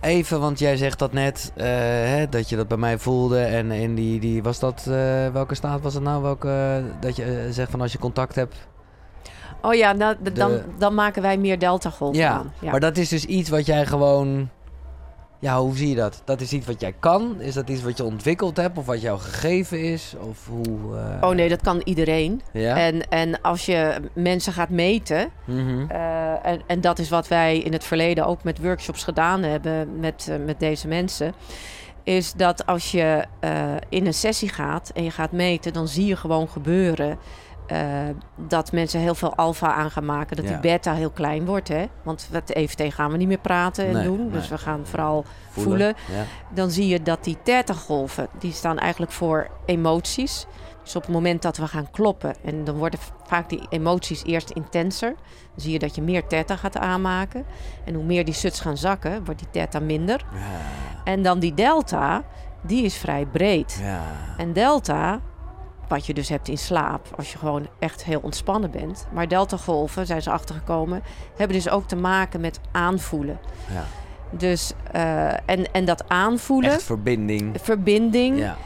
[0.00, 3.40] even, want jij zegt dat net, eh, hè, dat je dat bij mij voelde.
[3.42, 4.82] En in die, die was dat,
[5.32, 6.22] welke staat was het nou?
[6.22, 8.56] Welke, dat je zegt van als je contact hebt.
[9.62, 12.52] Oh ja, nou, dan, dan maken wij meer delta-golven Ja, aan.
[12.60, 12.70] Ja.
[12.70, 14.48] maar dat is dus iets wat jij gewoon...
[15.38, 16.22] Ja, hoe zie je dat?
[16.24, 17.40] Dat is iets wat jij kan?
[17.40, 18.78] Is dat iets wat je ontwikkeld hebt?
[18.78, 20.14] Of wat jou gegeven is?
[20.20, 20.96] Of hoe...
[20.96, 22.42] eh, Oh nee, dat kan iedereen.
[22.52, 22.76] Ja?
[22.76, 25.90] En, en als je mensen gaat meten, Mhm.
[25.90, 30.00] eh, en, en dat is wat wij in het verleden ook met workshops gedaan hebben
[30.00, 31.32] met, eh, met deze mensen,
[32.02, 33.24] is dat als je
[33.88, 37.18] in een sessie gaat en je gaat meten, dan zie je gewoon gebeuren
[37.80, 40.36] eh, dat mensen heel veel alfa aan gaan maken.
[40.36, 40.50] Dat Ja.
[40.50, 41.68] die beta heel klein wordt.
[41.68, 41.84] Hè?
[42.02, 44.20] Want met EFT gaan we niet meer praten en Nee, doen.
[44.20, 44.30] nee.
[44.30, 45.86] Dus we gaan vooral voelen.
[46.10, 46.22] Ja.
[46.54, 50.46] Dan zie je dat die theta-golven, die staan eigenlijk voor emoties.
[50.82, 54.50] Dus op het moment dat we gaan kloppen, en dan worden vaak die emoties eerst
[54.50, 55.08] intenser.
[55.08, 57.44] Dan zie je dat je meer theta gaat aanmaken.
[57.84, 60.24] En hoe meer die suts gaan zakken, wordt die theta minder.
[60.34, 60.38] Ja.
[61.04, 62.22] En dan die delta,
[62.62, 63.78] die is vrij breed.
[63.82, 64.00] Ja.
[64.36, 65.20] En delta,
[65.92, 69.06] wat je dus hebt in slaap, als je gewoon echt heel ontspannen bent.
[69.12, 71.02] Maar deltagolven, zijn ze achtergekomen,
[71.36, 73.38] hebben dus ook te maken met aanvoelen.
[73.72, 73.84] Ja.
[74.30, 77.56] Dus, eh, en, en dat aanvoelen, Echt verbinding.
[77.62, 78.56] verbinding, Ja.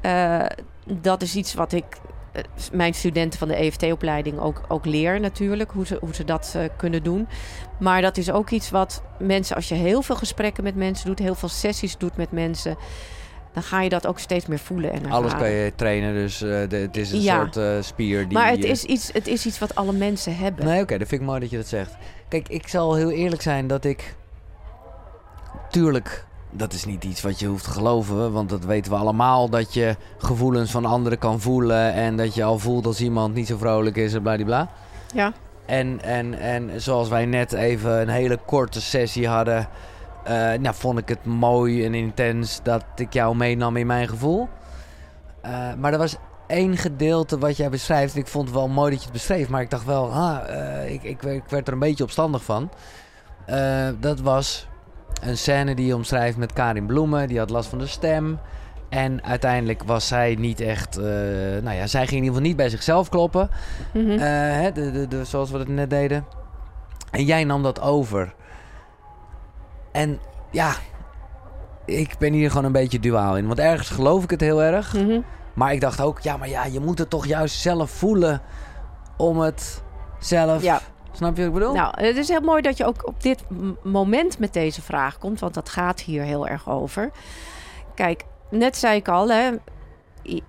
[0.00, 0.56] eh,
[1.00, 1.84] dat is iets wat ik
[2.32, 6.56] eh, mijn studenten van de EFT-opleiding ook, ook leer natuurlijk, hoe ze, hoe ze dat
[6.76, 7.28] kunnen doen.
[7.78, 11.18] Maar dat is ook iets wat mensen, als je heel veel gesprekken met mensen doet,
[11.18, 12.76] heel veel sessies doet met mensen,
[13.56, 15.16] dan ga je dat ook steeds meer voelen en ervaren.
[15.16, 17.36] Alles kan je trainen, dus eh, de- het is een Ja.
[17.36, 18.32] soort eh, spier die...
[18.38, 20.64] Maar het is, iets, het is iets wat alle mensen hebben.
[20.64, 21.96] Nee, oké, dat vind ik mooi dat je dat zegt.
[22.28, 24.14] Kijk, ik zal heel eerlijk zijn dat ik...
[25.70, 29.48] Tuurlijk, dat is niet iets wat je hoeft te geloven, want dat weten we allemaal.
[29.48, 33.46] Dat je gevoelens van anderen kan voelen en dat je al voelt als iemand niet
[33.46, 34.68] zo vrolijk is en bladibla.
[35.14, 35.32] Ja.
[35.66, 39.68] En, en, en zoals wij net even een hele korte sessie hadden,
[40.26, 44.48] eh, nou, vond ik het mooi en intens dat ik jou meenam in mijn gevoel.
[45.40, 46.16] Eh, maar er was
[46.46, 48.14] één gedeelte wat jij beschrijft.
[48.14, 50.38] en Ik vond het wel mooi dat je het beschreef, maar ik dacht wel, ah,
[50.90, 52.70] ik, ik, ik werd er een beetje opstandig van.
[54.00, 54.68] Dat was
[55.22, 57.28] een scène die je omschrijft met Karin Bloemen.
[57.28, 58.38] Die had last van de stem.
[58.88, 60.96] En uiteindelijk was zij niet echt.
[61.62, 63.50] nou ja, zij ging in ieder geval niet bij zichzelf kloppen.
[63.92, 64.18] Mhm.
[64.18, 66.24] Hè, de, de, de, zoals we het net deden.
[67.10, 68.34] En jij nam dat over.
[69.96, 70.20] En
[70.50, 70.74] ja,
[71.84, 73.46] ik ben hier gewoon een beetje duaal in.
[73.46, 74.94] Want ergens geloof ik het heel erg.
[74.94, 75.20] Mhm.
[75.54, 78.42] Maar ik dacht ook, ja, maar ja, je moet het toch juist zelf voelen
[79.16, 79.82] om het
[80.18, 80.62] zelf.
[80.62, 80.80] Ja.
[81.12, 81.74] Snap je wat ik bedoel?
[81.74, 83.44] Nou, het is heel mooi dat je ook op dit
[83.82, 87.10] moment met deze vraag komt, want dat gaat hier heel erg over.
[87.94, 89.50] Kijk, net zei ik al, hè,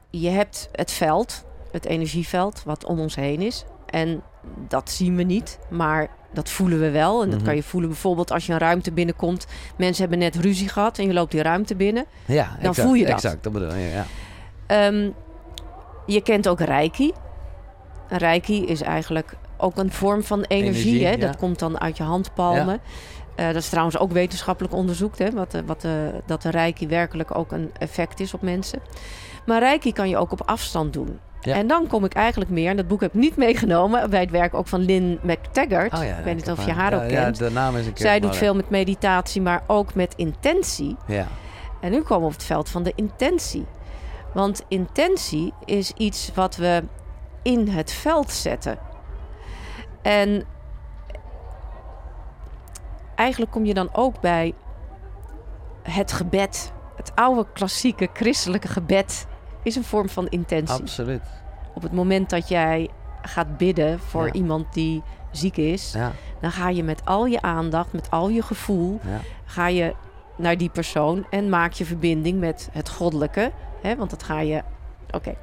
[0.10, 3.66] je hebt het veld, het energieveld, wat om ons heen is.
[3.86, 4.24] En
[4.68, 7.22] dat zien we niet, maar dat voelen we wel.
[7.22, 7.46] En dat Mhm.
[7.48, 9.48] kan je voelen bijvoorbeeld als je een ruimte binnenkomt.
[9.78, 12.06] Mensen hebben net ruzie gehad en je loopt die ruimte binnen.
[12.26, 13.14] ja, dan exact, voel je dat.
[13.14, 14.06] Exact, dat bedoel je, ja.
[14.66, 15.10] Ehm,
[16.06, 17.12] je kent ook Reiki.
[18.10, 20.84] Reiki is eigenlijk ook een vorm van energie.
[20.86, 21.12] Energie, hè?
[21.12, 21.18] ja.
[21.18, 22.80] Dat komt dan uit je handpalmen.
[23.36, 25.20] Eh, dat is trouwens ook wetenschappelijk onderzoekt.
[25.20, 25.32] Hè?
[25.32, 25.92] Wat, eh, wat, eh,
[26.26, 28.80] dat de Reiki werkelijk ook een effect is op mensen.
[29.46, 31.20] Maar Reiki kan je ook op afstand doen.
[31.42, 31.56] Ja.
[31.56, 34.10] En dan kom ik eigenlijk meer, en dat boek heb ik niet meegenomen...
[34.10, 35.94] bij het werk ook van Lynn McTaggart.
[35.94, 37.38] Oh, ja ik weet niet of je haar- ja, ook kent.
[37.38, 38.06] de naam is een keer.
[38.06, 40.96] Zij doet veel met meditatie, maar ook met intentie.
[41.08, 41.28] Ja,
[41.82, 43.66] En nu komen we op het veld van de intentie.
[44.34, 46.84] Want intentie is iets wat we
[47.42, 48.78] in het veld zetten.
[50.02, 50.44] En
[53.16, 54.54] eigenlijk kom je dan ook bij
[55.84, 56.72] het gebed.
[56.96, 59.28] Het oude klassieke christelijke gebed
[59.68, 60.82] is een vorm van intentie.
[60.82, 61.22] absoluut.
[61.74, 62.90] Op het moment dat jij
[63.22, 64.32] gaat bidden voor Ja.
[64.34, 66.12] iemand die ziek is, Ja,
[66.42, 69.20] dan ga je met al je aandacht, met al je gevoel, ja.
[69.46, 69.96] ga je
[70.38, 73.52] naar die persoon en maak je verbinding met het goddelijke.
[73.82, 73.96] Hè?
[73.96, 74.64] Want dat ga je.
[75.12, 75.36] Oké.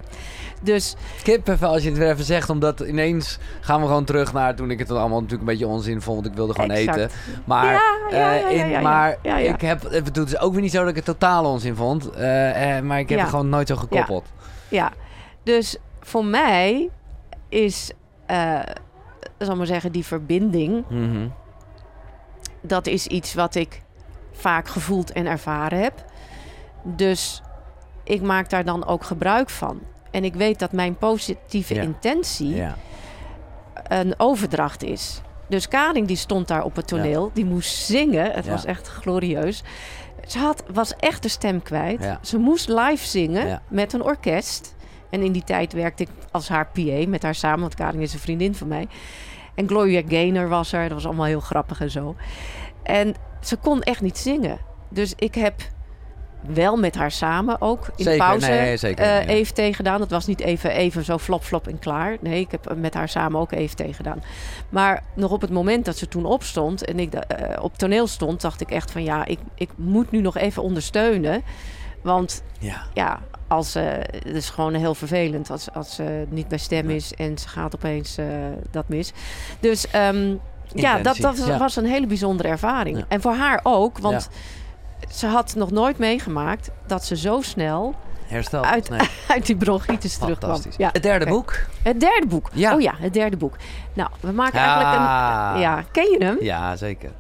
[0.61, 4.33] Dus Kip even als je het weer even zegt, omdat ineens gaan we gewoon terug
[4.33, 6.97] naar toen ik het allemaal natuurlijk een beetje onzin vond, want ik wilde gewoon Exact.
[6.99, 7.11] eten.
[7.45, 7.83] Maar,
[8.83, 12.11] maar ik heb, het dus ook weer niet zo dat ik het totaal onzin vond,
[12.11, 14.27] eh, eh, maar ik heb het gewoon nooit zo gekoppeld.
[14.69, 14.93] ja,
[15.43, 16.91] dus voor mij
[17.49, 17.91] is,
[18.27, 18.59] eh
[19.39, 21.27] zal maar zeggen, die verbinding, Mhm.
[22.61, 23.83] dat is iets wat ik
[24.33, 26.05] vaak gevoeld en ervaren heb.
[26.83, 27.43] Dus
[28.05, 29.81] ik maak daar dan ook gebruik van.
[30.11, 31.83] En ik weet dat mijn positieve Ja.
[31.83, 32.77] intentie Ja.
[33.89, 35.21] een overdracht is.
[35.49, 38.31] Dus Karin die stond daar op het toneel, die moest zingen.
[38.33, 39.63] Het was echt glorieus.
[40.27, 42.09] Ze had, was echt de stem kwijt.
[42.23, 44.75] Ze moest live zingen met een orkest.
[45.11, 48.13] En in die tijd werkte ik als haar PA met haar samen, want Karin is
[48.13, 48.89] een vriendin van mij.
[49.55, 52.17] En Gloria Gaynor was er, dat was allemaal heel grappig en zo.
[52.83, 54.59] En ze kon echt niet zingen.
[54.89, 55.55] Dus ik heb
[56.47, 59.27] wel met haar samen ook in Zeker, de pauze nee, zeker, ja.
[59.27, 59.99] EFT gedaan.
[59.99, 62.17] Dat was niet even, even zo flop flop en klaar.
[62.21, 64.23] Nee, ik heb met haar samen ook EFT gedaan.
[64.69, 68.41] Maar nog op het moment dat ze toen opstond en ik eh, op toneel stond,
[68.41, 71.43] dacht ik echt van ja, ik, ik moet nu nog even ondersteunen.
[72.03, 72.83] Want Ja.
[72.95, 77.15] ja, als, eh, het is gewoon heel vervelend als, als ze niet bij stem is
[77.15, 78.19] en ze gaat opeens
[78.71, 79.13] dat mis.
[79.61, 80.35] Dus ehm,
[80.75, 81.59] ja, dat, dat ja.
[81.59, 83.05] was een hele bijzondere ervaring.
[83.09, 84.29] En voor haar ook, want
[85.13, 87.95] ze had nog nooit meegemaakt dat ze zo snel
[88.27, 88.65] hersteld.
[88.65, 90.61] uit, Nee, uit die bronchitis terugkwam.
[90.77, 90.89] Ja.
[90.93, 91.55] Het derde boek.
[91.83, 92.51] Het derde boek.
[92.53, 92.75] Ja.
[92.75, 93.57] Oh ja, het derde boek.
[93.93, 95.61] Nou, we maken eigenlijk een...
[95.61, 96.37] Ja, ken je hem?
[96.41, 97.11] Ja, zeker.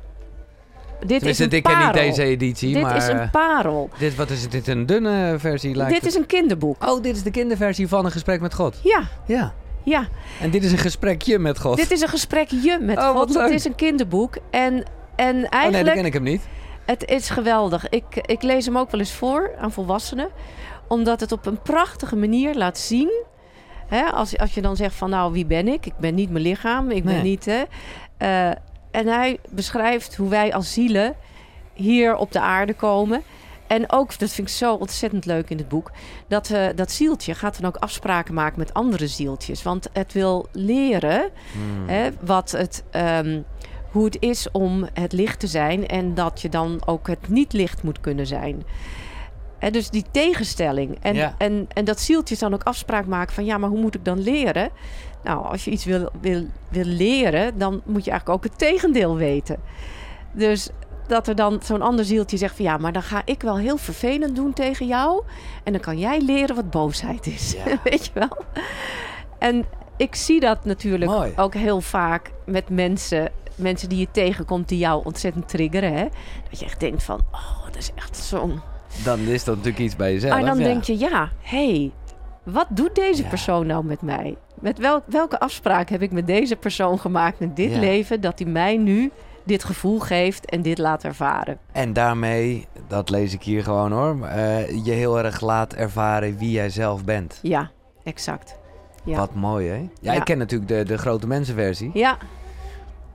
[1.06, 1.92] Dit is een ik ken niet parel.
[2.08, 2.96] deze editie, Dit maar...
[2.96, 3.90] is eh, een parel.
[3.98, 4.48] dit, wat is?
[4.48, 6.10] Dit een dunne versie lijkt Dit het.
[6.10, 6.86] is een kinderboek.
[6.88, 8.76] Oh, dit is de kinderversie van een gesprek met God.
[8.82, 9.52] Ja, Ja.
[9.82, 10.08] ja.
[10.40, 11.76] En dit is een gesprekje met God.
[11.76, 13.30] Dit is een gesprekje met Oh, God.
[13.34, 13.42] leuk.
[13.42, 14.36] Het is een kinderboek.
[14.50, 14.72] En,
[15.16, 15.84] en Oh nee, eigenlijk...
[15.84, 16.42] dat ken ik hem niet.
[16.84, 17.88] Het is geweldig.
[17.88, 20.28] Ik, ik lees hem ook wel eens voor aan volwassenen.
[20.88, 23.22] Omdat het op een prachtige manier laat zien.
[23.86, 25.86] Hè, als, als je dan zegt van nou, wie ben ik?
[25.86, 26.90] Ik ben niet mijn lichaam.
[26.90, 27.44] Ik ben niet...
[27.44, 27.62] Hè,
[28.18, 28.48] Eh,
[28.90, 31.14] en hij beschrijft hoe wij als zielen
[31.72, 33.22] hier op de aarde komen.
[33.66, 35.90] En ook, dat vind ik zo ontzettend leuk in het boek...
[36.28, 39.62] dat eh, dat zieltje gaat dan ook afspraken maken met andere zieltjes.
[39.62, 41.88] Want het wil leren Hmm.
[41.88, 43.40] Hè, wat het, ehm,
[43.94, 47.82] hoe het is om het licht te zijn en dat je dan ook het niet-licht
[47.82, 48.62] moet kunnen zijn.
[49.70, 50.98] Dus die tegenstelling.
[51.00, 51.34] En, Ja.
[51.38, 54.20] en, en dat zieltje dan ook afspraak maken van ja, maar hoe moet ik dan
[54.20, 54.70] leren?
[55.24, 59.16] Nou, als je iets wil, wil, wil leren, dan moet je eigenlijk ook het tegendeel
[59.16, 59.56] weten.
[60.32, 60.68] Dus
[61.06, 63.76] dat er dan zo'n ander zieltje zegt van ja, maar dan ga ik wel heel
[63.76, 65.22] vervelend doen tegen jou.
[65.64, 67.52] En dan kan jij leren wat boosheid is.
[67.52, 67.78] Ja.
[67.90, 68.38] Weet je wel?
[69.38, 69.64] En
[69.96, 71.32] ik zie dat natuurlijk Mooi.
[71.36, 75.92] ook heel vaak met mensen, mensen die je tegenkomt die jou ontzettend triggeren.
[75.94, 76.06] Hè?
[76.50, 78.60] Dat je echt denkt van, oh, dat is echt zo'n...
[79.04, 80.38] Dan is dat natuurlijk iets bij jezelf.
[80.38, 80.64] en dan ja.
[80.64, 81.92] denk je, ja, hé, hey,
[82.42, 83.28] wat doet deze Ja.
[83.28, 84.36] persoon nou met mij?
[84.60, 87.78] Met wel, welke afspraak heb ik met deze persoon gemaakt in dit Ja.
[87.78, 88.20] leven...
[88.20, 89.10] dat hij mij nu
[89.44, 91.58] dit gevoel geeft en dit laat ervaren?
[91.72, 96.50] En daarmee, dat lees ik hier gewoon hoor, eh, je heel erg laat ervaren wie
[96.50, 97.38] jij zelf bent.
[97.42, 97.70] Ja,
[98.04, 98.56] exact.
[99.04, 99.16] Ja.
[99.16, 99.76] Wat mooi hè?
[99.76, 100.12] Ja, Ja.
[100.12, 101.90] ik ken natuurlijk de, de grote mensenversie.
[101.94, 102.16] Ja.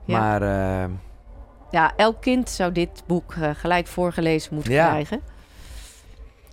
[0.04, 0.18] Ja.
[0.18, 0.90] Maar eh,
[1.70, 4.88] ja, elk kind zou dit boek eh, gelijk voorgelezen moeten Ja.
[4.88, 5.20] krijgen.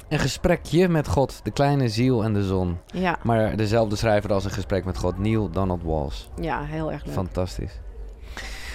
[0.10, 2.78] een gesprekje met God, de kleine ziel en de zon.
[2.86, 6.22] Ja, Maar dezelfde schrijver als een gesprek met God, Neil Donald Walsh.
[6.42, 7.14] ja, heel erg leuk.
[7.14, 7.80] Fantastisch.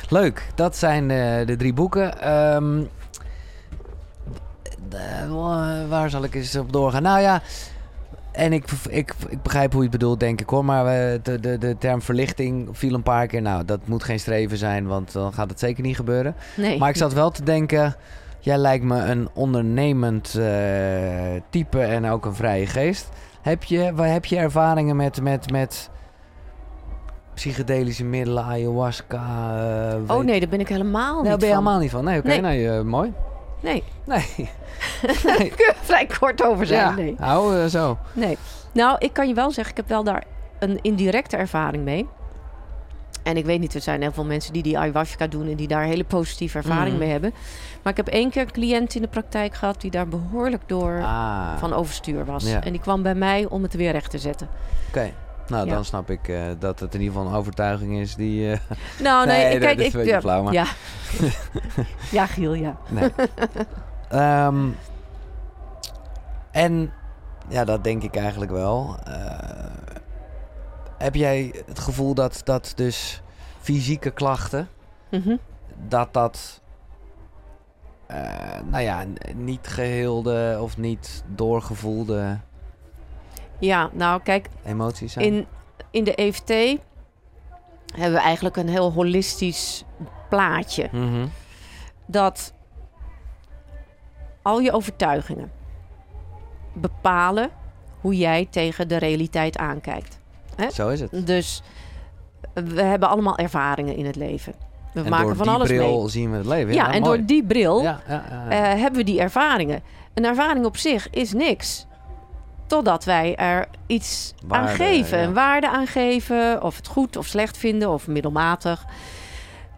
[0.09, 2.21] Leuk, dat zijn eh, de drie boeken.
[2.21, 2.83] Ehm,
[4.89, 7.03] de- waar zal ik eens op doorgaan?
[7.03, 7.43] Nou ja,
[8.33, 10.65] en ik, ik, ik begrijp hoe je het bedoelt, denk ik hoor.
[10.65, 13.43] Maar eh, de, de, de term verlichting viel een paar keer.
[13.43, 16.35] Nou, dat moet geen streven zijn, want dan gaat het zeker niet gebeuren.
[16.57, 16.79] Nee.
[16.79, 17.95] Maar ik zat wel te denken,
[18.39, 20.45] jij lijkt me een ondernemend eh,
[21.51, 23.09] type en ook een vrije geest.
[23.43, 25.91] Heb je, waar heb je ervaringen met, met, met
[27.35, 29.17] psychedelische middelen, ayahuasca?
[29.91, 31.63] eh, Oh weet- nee, daar ben ik helemaal Nee, niet ben je van.
[31.65, 32.05] helemaal niet van.
[32.05, 32.69] Nee, oké, Nee.
[32.71, 33.13] eh, mooi.
[33.63, 34.49] Nee, Nee,
[35.23, 36.81] daar kun je vrij kort over zijn.
[36.81, 37.15] ja, Nee.
[37.19, 37.99] hou eh, zo.
[38.13, 38.39] nee.
[38.73, 40.25] Nou, ik kan je wel zeggen, ik heb wel daar
[40.59, 42.09] een indirecte ervaring mee.
[43.23, 45.49] En ik weet niet, er zijn heel veel mensen die die ayahuasca doen...
[45.49, 46.99] en die daar hele positieve ervaring Mhm.
[46.99, 47.33] mee hebben.
[47.83, 49.81] Maar ik heb één keer een cliënt in de praktijk gehad...
[49.81, 52.45] die daar behoorlijk door Ah, van overstuur was.
[52.51, 52.63] Ja.
[52.63, 54.49] En die kwam bij mij om het weer recht te zetten.
[54.89, 55.13] oké.
[55.53, 55.75] Nou, Ja.
[55.75, 58.53] dan snap ik eh, dat het in ieder geval een overtuiging is die...
[58.53, 58.59] eh,
[59.01, 60.05] Nou, nee, Nee, kijk, ik...
[60.05, 60.67] ja, flauw, maar- ja.
[62.19, 62.77] ja, Giel, ja.
[62.89, 63.11] Nee.
[64.09, 64.69] Ehm,
[66.51, 66.93] en
[67.49, 68.97] ja, dat denk ik eigenlijk wel.
[69.05, 69.15] Eh,
[70.99, 73.23] heb jij het gevoel dat, dat dus
[73.61, 74.69] fysieke klachten,
[75.11, 75.37] Mhm.
[75.89, 76.61] dat dat,
[78.65, 79.05] nou ja,
[79.35, 82.39] niet geheelde of niet doorgevoelde
[83.67, 85.27] Ja, nou kijk, emoties zijn?
[85.27, 85.47] In,
[85.91, 86.49] in de EFT
[87.95, 89.85] hebben we eigenlijk een heel holistisch
[90.29, 90.89] plaatje.
[90.93, 91.27] Mhm.
[92.07, 92.53] Dat
[94.43, 95.51] al je overtuigingen
[96.73, 97.51] bepalen
[98.01, 100.19] hoe jij tegen de realiteit aankijkt.
[100.73, 101.27] Zo is het.
[101.27, 101.63] Dus
[102.55, 104.55] we hebben allemaal ervaringen in het leven.
[104.93, 106.09] We en maken door van die alles bril mee.
[106.09, 106.75] zien we het leven.
[106.75, 107.17] Ja, en mooi.
[107.17, 108.73] door die bril Ja, ja, ja, ja.
[108.73, 109.83] eh, hebben we die ervaringen.
[110.15, 111.87] Een ervaring op zich is niks.
[112.73, 115.19] Totdat wij er iets aan geven.
[115.19, 115.25] ja.
[115.25, 116.63] Een waarde aan geven.
[116.63, 117.91] Of het goed of slecht vinden.
[117.91, 118.85] Of middelmatig.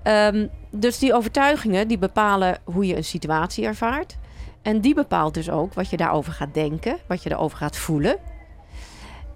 [0.03, 4.17] Ehm, dus die overtuigingen die bepalen hoe je een situatie ervaart.
[4.63, 6.97] En die bepaalt dus ook wat je daarover gaat denken.
[7.07, 8.17] Wat je daarover gaat voelen.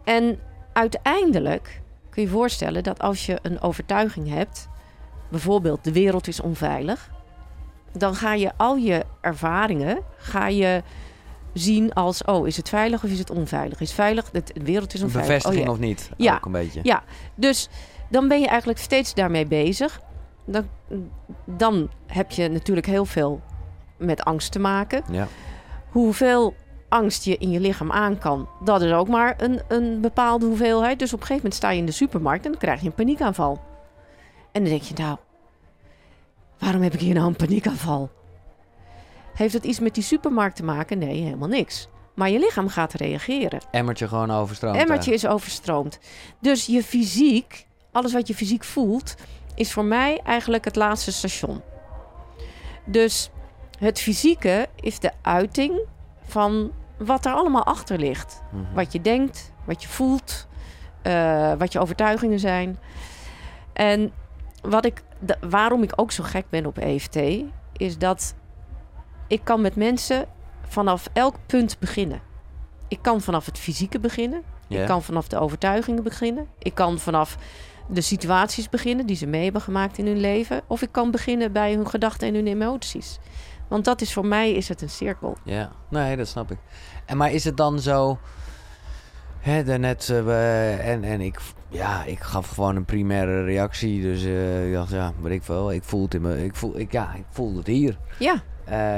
[0.04, 0.38] En
[0.72, 1.80] uiteindelijk
[2.10, 4.68] kun je je voorstellen dat als je een overtuiging hebt...
[5.30, 7.10] bijvoorbeeld de wereld is onveilig...
[7.92, 10.82] dan ga je al je ervaringen ga je
[11.52, 12.24] zien als...
[12.24, 13.80] oh, is het veilig of is het onveilig?
[13.80, 14.30] Is het veilig?
[14.30, 15.28] De de wereld is onveilig.
[15.28, 15.72] bevestiging Oh, ja.
[15.72, 16.10] of niet?
[16.16, 16.34] Ja.
[16.34, 16.80] Ook een beetje.
[16.82, 17.02] Ja.
[17.34, 17.68] Dus
[18.08, 20.00] dan ben je eigenlijk steeds daarmee bezig.
[20.44, 20.68] Dan,
[21.44, 23.40] dan heb je natuurlijk heel veel
[23.96, 25.02] met angst te maken.
[25.10, 25.28] Ja.
[25.88, 26.54] Hoeveel
[26.88, 30.98] angst je in je lichaam aan kan, dat is ook maar een, een bepaalde hoeveelheid.
[30.98, 32.94] Dus op een gegeven moment sta je in de supermarkt en dan krijg je een
[32.94, 33.60] paniekaanval.
[34.52, 35.16] En dan denk je, nou,
[36.58, 38.10] waarom heb ik hier nou een paniekaanval?
[39.38, 40.98] Heeft het iets met die supermarkt te maken?
[40.98, 41.88] Nee, helemaal niks.
[42.14, 43.60] Maar je lichaam gaat reageren.
[43.70, 44.76] Emmertje gewoon overstroomd.
[44.76, 45.98] Emmertje is overstroomd.
[46.40, 49.14] Dus je fysiek, alles wat je fysiek voelt,
[49.54, 51.62] is voor mij eigenlijk het laatste station.
[52.84, 53.30] Dus
[53.78, 55.80] het fysieke is de uiting
[56.22, 58.42] van wat er allemaal achter ligt.
[58.50, 58.74] Mhm.
[58.74, 60.46] Wat je denkt, wat je voelt,
[61.02, 62.78] eh, wat je overtuigingen zijn.
[63.72, 64.12] En
[64.62, 65.02] wat ik,
[65.40, 67.18] waarom ik ook zo gek ben op EFT,
[67.76, 68.34] is dat
[69.28, 70.26] ik kan met mensen
[70.66, 72.20] vanaf elk punt beginnen.
[72.88, 74.42] Ik kan vanaf het fysieke beginnen.
[74.68, 76.46] Ik kan vanaf de overtuigingen beginnen.
[76.58, 77.36] Ik kan vanaf
[77.88, 80.60] de situaties beginnen die ze mee hebben gemaakt in hun leven.
[80.66, 83.18] Of ik kan beginnen bij hun gedachten en hun emoties.
[83.68, 85.36] Want dat is voor mij is het een cirkel.
[85.44, 86.58] Ja, nee, dat snap ik.
[87.04, 88.18] En maar is het dan zo...
[89.38, 94.02] Hè, daarnet, eh, en, en ik, ja, ik gaf gewoon een primaire reactie.
[94.02, 95.72] Dus eh, ik dacht, ja, weet ik veel.
[95.72, 97.98] Ik voel het in me, ik voel, ik, ja, ik voel het hier.
[98.18, 98.42] Ja,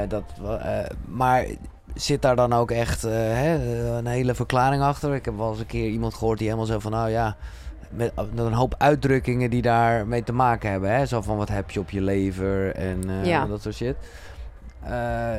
[0.07, 1.45] dat, wa- eh, maar
[1.93, 3.55] zit daar dan ook echt eh, hè,
[3.97, 5.13] een hele verklaring achter?
[5.15, 7.35] Ik heb wel eens een keer iemand gehoord die helemaal zo van, nou ja,
[7.89, 10.95] met, een hoop uitdrukkingen die daarmee te maken hebben.
[10.95, 11.05] Hè?
[11.05, 13.45] Zo van, wat heb je op je lever en eh, Ja.
[13.45, 13.95] dat soort shit.
[14.83, 15.35] Eh,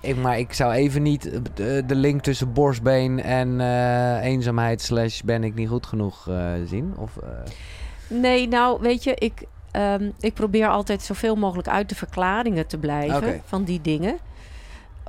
[0.00, 5.20] ik, maar ik zou even niet de, de link tussen borstbeen en eh, eenzaamheid slash
[5.20, 6.94] ben ik niet goed genoeg eh, zien.
[6.96, 7.28] Of, eh,
[8.08, 9.42] nee, nou weet je, ik,
[9.72, 14.16] ehm, ik probeer altijd zoveel mogelijk uit de verklaringen te blijven van die dingen.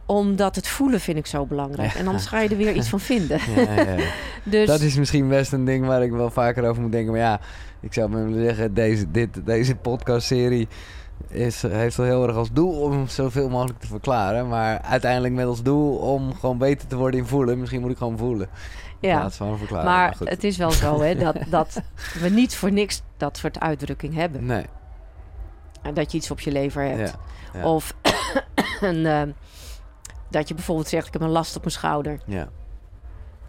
[0.06, 1.94] Omdat het voelen vind ik zo belangrijk.
[1.94, 2.00] Ja.
[2.00, 3.40] En anders ga je er weer iets van vinden.
[3.56, 3.96] ja, ja.
[4.44, 7.12] Dus Dat is misschien best een ding waar ik wel vaker over moet denken.
[7.12, 7.40] Maar ja,
[7.80, 10.68] ik zou maar willen zeggen, deze, dit, deze podcastserie
[11.28, 14.48] is, heeft wel heel erg als doel om zoveel mogelijk te verklaren.
[14.48, 17.60] Maar uiteindelijk met als doel om gewoon beter te worden in voelen.
[17.60, 18.50] Misschien moet ik gewoon voelen.
[19.08, 19.20] Ja.
[19.20, 19.86] plaats van verklaren.
[19.86, 21.82] Maar het is wel zo hè, dat, dat
[22.20, 24.46] we niet voor niks dat soort uitdrukking hebben.
[24.46, 24.66] Nee.
[25.82, 27.16] En Dat je iets op je lever hebt.
[27.54, 27.60] Ja.
[27.60, 27.68] Ja.
[27.68, 27.94] Of
[28.82, 29.22] een, eh,
[30.30, 32.20] dat je bijvoorbeeld zegt, ik heb een last op mijn schouder.
[32.26, 32.50] Ja.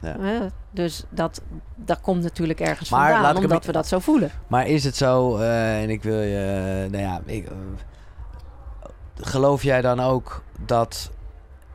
[0.02, 0.50] Ja.
[0.70, 1.42] Dus dat,
[1.74, 4.30] dat komt natuurlijk ergens Maar vandaan, ik omdat we dat zo voelen.
[4.46, 7.48] Maar is het zo, eh, en ik wil je, eh, nou ja, ik,
[9.20, 11.10] geloof jij dan ook dat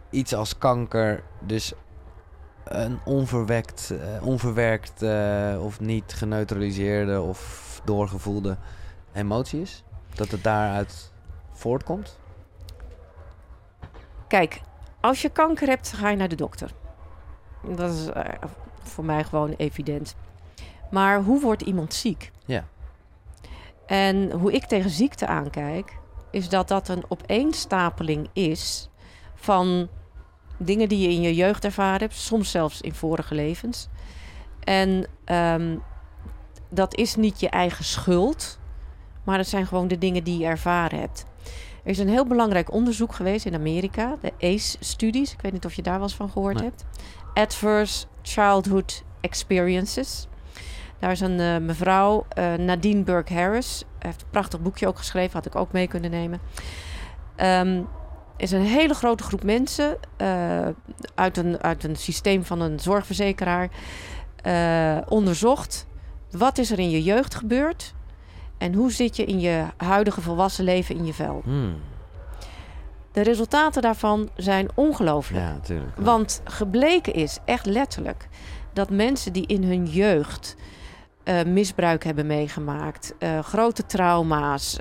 [0.10, 1.73] iets als kanker dus
[2.70, 8.58] een onverwekt, eh, onverwerkt eh, of niet geneutraliseerde of doorgevoelde
[9.14, 9.84] emotie is?
[10.16, 11.12] Dat het daaruit
[11.52, 12.18] voortkomt?
[14.28, 14.62] Kijk,
[15.00, 16.72] als je kanker hebt, ga je naar de dokter.
[17.76, 18.24] Dat is eh,
[18.84, 20.16] voor mij gewoon evident.
[20.91, 22.32] Maar hoe wordt iemand ziek?
[22.46, 22.64] Ja.
[23.86, 25.98] En hoe ik tegen ziekte aankijk,
[26.32, 28.90] is dat dat een opeenstapeling is
[29.36, 29.90] van
[30.60, 33.88] dingen die je in je jeugd ervaren hebt, soms zelfs in vorige levens.
[34.64, 35.76] En ehm,
[36.69, 38.60] dat is niet je eigen schuld,
[39.23, 41.26] maar dat zijn gewoon de dingen die je ervaren hebt.
[41.84, 45.34] Er is een heel belangrijk onderzoek geweest in Amerika, de ACE-studies.
[45.34, 46.64] Ik weet niet of je daar wel eens van gehoord Nee.
[46.64, 46.86] hebt.
[47.34, 50.27] Adverse Childhood Experiences.
[50.99, 53.84] Daar is een eh, mevrouw, eh, Nadine Burke Harris.
[53.99, 56.40] heeft een prachtig boekje ook geschreven, had ik ook mee kunnen nemen.
[57.36, 57.81] Ehm
[58.40, 60.68] is een hele grote groep mensen eh,
[61.16, 63.70] uit, een, uit een systeem van een zorgverzekeraar
[64.41, 65.88] eh, onderzocht.
[66.32, 67.94] Wat is er in je jeugd gebeurd?
[68.57, 71.41] En hoe zit je in je huidige volwassen leven in je vel?
[71.44, 71.76] Hmm.
[73.11, 75.45] De resultaten daarvan zijn ongelooflijk.
[75.45, 75.98] Ja, natuurlijk.
[75.98, 78.28] Want gebleken is, echt letterlijk,
[78.74, 80.56] dat mensen die in hun jeugd
[81.24, 84.78] eh, misbruik hebben meegemaakt, grote trauma's,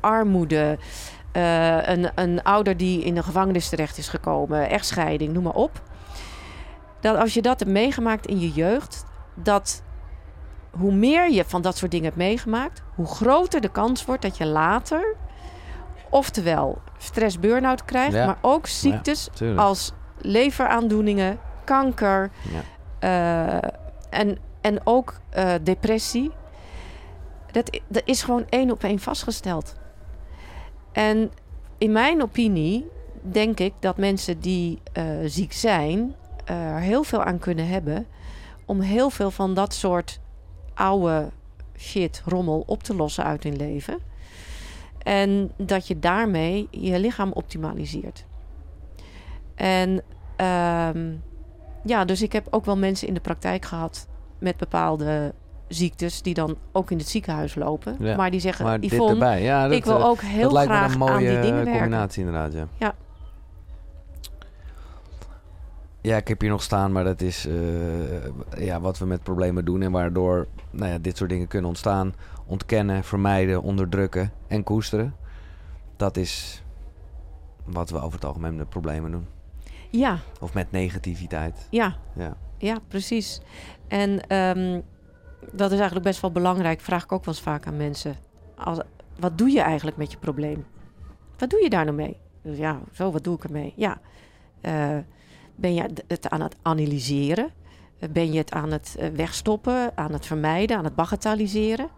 [0.00, 0.78] armoede,
[1.32, 5.82] eh, een, een ouder die in de gevangenis terecht is gekomen, echtscheiding, noem maar op.
[7.00, 9.04] Dat als je dat hebt meegemaakt in je jeugd,
[9.34, 9.82] dat
[10.70, 14.36] hoe meer je van dat soort dingen hebt meegemaakt, hoe groter de kans wordt dat
[14.36, 15.16] je later,
[16.10, 18.26] oftewel stress burn-out krijgt, Ja.
[18.26, 22.60] maar ook ziektes als leveraandoeningen, kanker Ja.
[22.98, 23.70] eh,
[24.20, 26.30] en, en ook eh, depressie.
[27.50, 29.74] Dat, dat is gewoon één op één vastgesteld.
[30.92, 31.30] En
[31.78, 32.86] in mijn opinie
[33.22, 36.14] denk ik dat mensen die eh, ziek zijn
[36.44, 38.06] eh, er heel veel aan kunnen hebben
[38.64, 40.20] om heel veel van dat soort
[40.74, 41.30] oude
[41.76, 43.98] shit, rommel op te lossen uit hun leven.
[45.02, 48.24] En dat je daarmee je lichaam optimaliseert.
[49.54, 50.02] En
[50.36, 51.12] ehm,
[51.84, 54.08] ja, dus ik heb ook wel mensen in de praktijk gehad
[54.38, 55.34] met bepaalde
[55.70, 57.96] ziektes die dan ook in het ziekenhuis lopen.
[57.98, 60.42] Ja, Maar die zeggen, Maar dit Yvonne, erbij, ja, dat, ik wil eh, ook heel
[60.42, 61.72] dat lijkt me een mooie aan die dingen werken.
[61.72, 62.66] combinatie inderdaad, ja.
[62.78, 62.94] Ja.
[66.02, 69.64] Ja, ik heb hier nog staan, maar dat is eh, ja, wat we met problemen
[69.64, 72.14] doen en waardoor nou ja, dit soort dingen kunnen ontstaan.
[72.46, 75.14] Ontkennen, vermijden, onderdrukken en koesteren.
[75.96, 76.62] Dat is
[77.64, 79.26] wat we over het algemeen met problemen doen.
[79.90, 81.66] Ja, Of met negativiteit.
[81.70, 82.36] ja, Ja.
[82.58, 83.40] ja, precies.
[83.88, 84.80] En ehm,
[85.52, 88.16] dat is eigenlijk best wel belangrijk, vraag ik ook wel eens vaak aan mensen.
[88.56, 88.78] Als,
[89.18, 90.64] wat doe je eigenlijk met je probleem?
[91.38, 92.16] Wat doe je daar nou mee?
[92.42, 93.72] Dus ja, zo, wat doe ik ermee?
[93.76, 94.00] Ja,
[94.60, 94.96] eh,
[95.54, 97.50] ben je het aan het analyseren?
[98.10, 101.88] Ben je het aan het eh, wegstoppen, aan het vermijden, aan het bagatelliseren?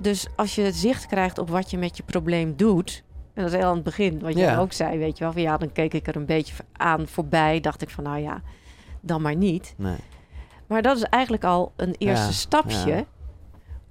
[0.00, 3.58] Dus als je zicht krijgt op wat je met je probleem doet, en dat is
[3.58, 4.58] heel aan het begin, wat je Ja.
[4.58, 7.60] ook zei, weet je wel, van ja, dan keek ik er een beetje aan voorbij,
[7.60, 8.42] dacht ik van nou ja,
[9.00, 9.74] dan maar niet.
[9.76, 9.96] Nee.
[10.66, 13.04] Maar dat is eigenlijk al een eerste Ja, stapje ja.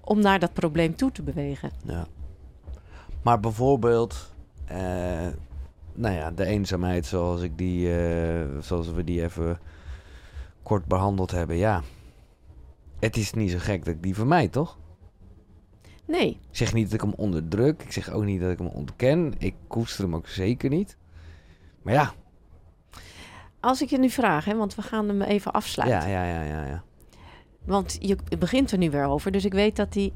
[0.02, 1.72] om naar dat probleem toe te bewegen.
[1.84, 2.08] Ja.
[3.22, 4.34] Maar bijvoorbeeld,
[4.66, 5.28] eh,
[5.94, 9.60] nou ja, de eenzaamheid zoals ik die, eh, zoals we die even
[10.64, 11.82] kort behandeld hebben, ja.
[13.00, 14.78] Het is niet zo gek dat ik die vermijd, toch?
[16.08, 17.84] Nee, Ik zeg niet dat ik hem onderdruk.
[17.84, 19.34] Ik zeg ook niet dat ik hem ontken.
[19.38, 20.98] Ik koester hem ook zeker niet.
[21.82, 22.14] Maar ja,
[23.66, 26.10] als ik je nu vraag, hè, want we gaan hem even afsluiten.
[26.10, 26.84] ja, ja, ja, ja, ja.
[27.66, 30.12] Want je begint er nu weer over, dus ik weet dat hij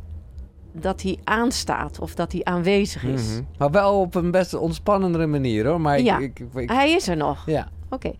[0.73, 3.29] dat hij aanstaat of dat hij aanwezig is.
[3.33, 3.43] Mhm.
[3.57, 5.81] Maar wel op een best ontspannendere manier, hoor.
[5.81, 6.17] Maar ik, Ja.
[6.17, 7.45] ik, ik- ik- Hij is er nog.
[7.45, 8.11] ja, Oké.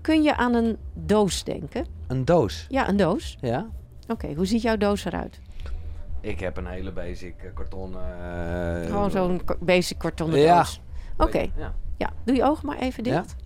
[0.00, 1.86] Kun je aan een doos denken?
[2.06, 2.66] een doos.
[2.68, 3.36] Ja, een doos.
[3.40, 3.66] Ja.
[4.08, 5.40] Oké, hoe ziet jouw doos eruit?
[6.20, 7.94] Ik heb een hele basic eh, karton.
[7.94, 10.56] eh, Gewoon zo'n basic kartonnen Ja.
[10.56, 10.80] doos.
[11.16, 11.74] Oké, Ja.
[11.96, 12.12] ja.
[12.24, 13.20] Doe je ogen maar even Ja.
[13.20, 13.36] dicht.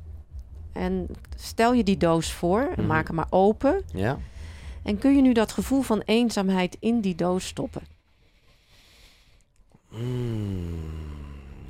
[0.72, 2.86] En stel je die doos voor en Mhm.
[2.86, 3.82] maak hem maar open.
[3.92, 4.18] Ja.
[4.82, 7.82] En kun je nu dat gevoel van eenzaamheid in die doos stoppen?
[9.90, 10.74] Mm.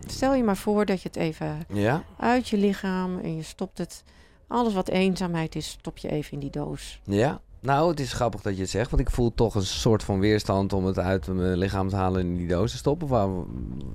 [0.07, 2.03] Stel je maar voor dat je het even Ja.
[2.17, 4.05] uit je lichaam en je stopt het.
[4.47, 7.01] Alles wat eenzaamheid is, stop je even in die doos.
[7.05, 7.41] Ja.
[7.61, 10.21] Nou, het is grappig dat je het zegt, want ik voel toch een soort van
[10.21, 13.09] weerstand om het uit mijn lichaam te halen en in die doos te stoppen.
[13.09, 13.29] Waar,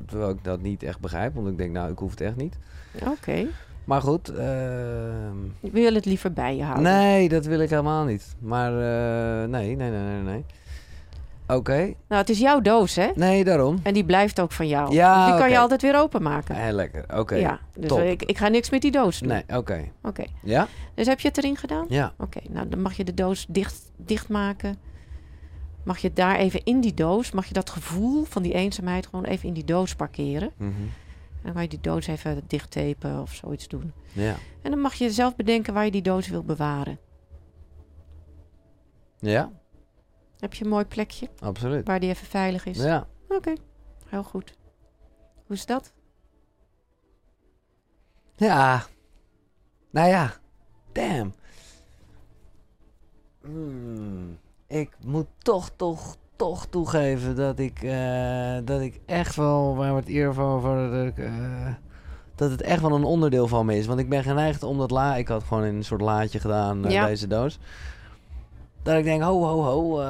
[0.06, 2.58] terwijl ik dat niet echt begrijp, want ik denk, nou, ik hoef het echt niet.
[3.08, 3.48] Oké.
[3.86, 6.84] Maar goed, ehm, Wil je het liever bij je houden?
[6.84, 8.36] nee, dat wil ik helemaal niet.
[8.40, 10.46] Maar eh, nee, nee, nee, nee, nee.
[11.48, 11.78] Oké,
[12.08, 13.08] Nou, het is jouw doos, hè?
[13.16, 13.80] nee, daarom.
[13.84, 14.94] En die blijft ook van jou.
[14.94, 16.56] Ja, Dus die kan je altijd weer openmaken.
[16.56, 17.36] Heel lekker, oké.
[17.36, 18.00] ja, dus top.
[18.00, 19.30] ik, ik ga niks met die doos doen.
[19.30, 19.84] Nee, oké.
[20.04, 20.24] Oké.
[20.44, 20.68] Ja?
[20.94, 21.86] Dus heb je het erin gedaan?
[21.90, 22.14] Ja.
[22.18, 24.76] Oké, nou dan mag je de doos dicht, dichtmaken.
[25.84, 29.26] Mag je daar even in die doos, mag je dat gevoel van die eenzaamheid gewoon
[29.26, 30.52] even in die doos parkeren.
[30.58, 30.72] Mhm.
[31.44, 33.94] En kan je die doos even dicht tapen of zoiets doen.
[34.14, 34.36] Ja.
[34.62, 37.00] En dan mag je zelf bedenken waar je die doos wil bewaren.
[39.20, 39.52] Ja,
[40.40, 41.88] Heb je een mooi plekje absoluut.
[41.88, 42.78] waar die even veilig is?
[42.78, 43.08] Ja.
[43.30, 43.54] Oké,
[44.08, 44.58] heel goed.
[45.46, 45.94] Hoe is dat?
[48.36, 48.86] Ja.
[49.92, 50.34] Nou ja.
[50.92, 51.34] Damn.
[53.42, 54.40] Hmm.
[54.68, 60.00] Ik moet toch, toch, toch toegeven dat ik, eh, dat ik echt wel, waar we
[60.00, 61.32] het eerder over, dat, ik, eh,
[62.36, 63.86] dat het echt wel een onderdeel van me is.
[63.86, 66.84] Want ik ben geneigd om dat la, ik had gewoon in een soort laadje gedaan,
[66.90, 67.06] Ja.
[67.06, 67.60] deze doos.
[68.84, 70.02] Dat ik denk, ho, ho, ho,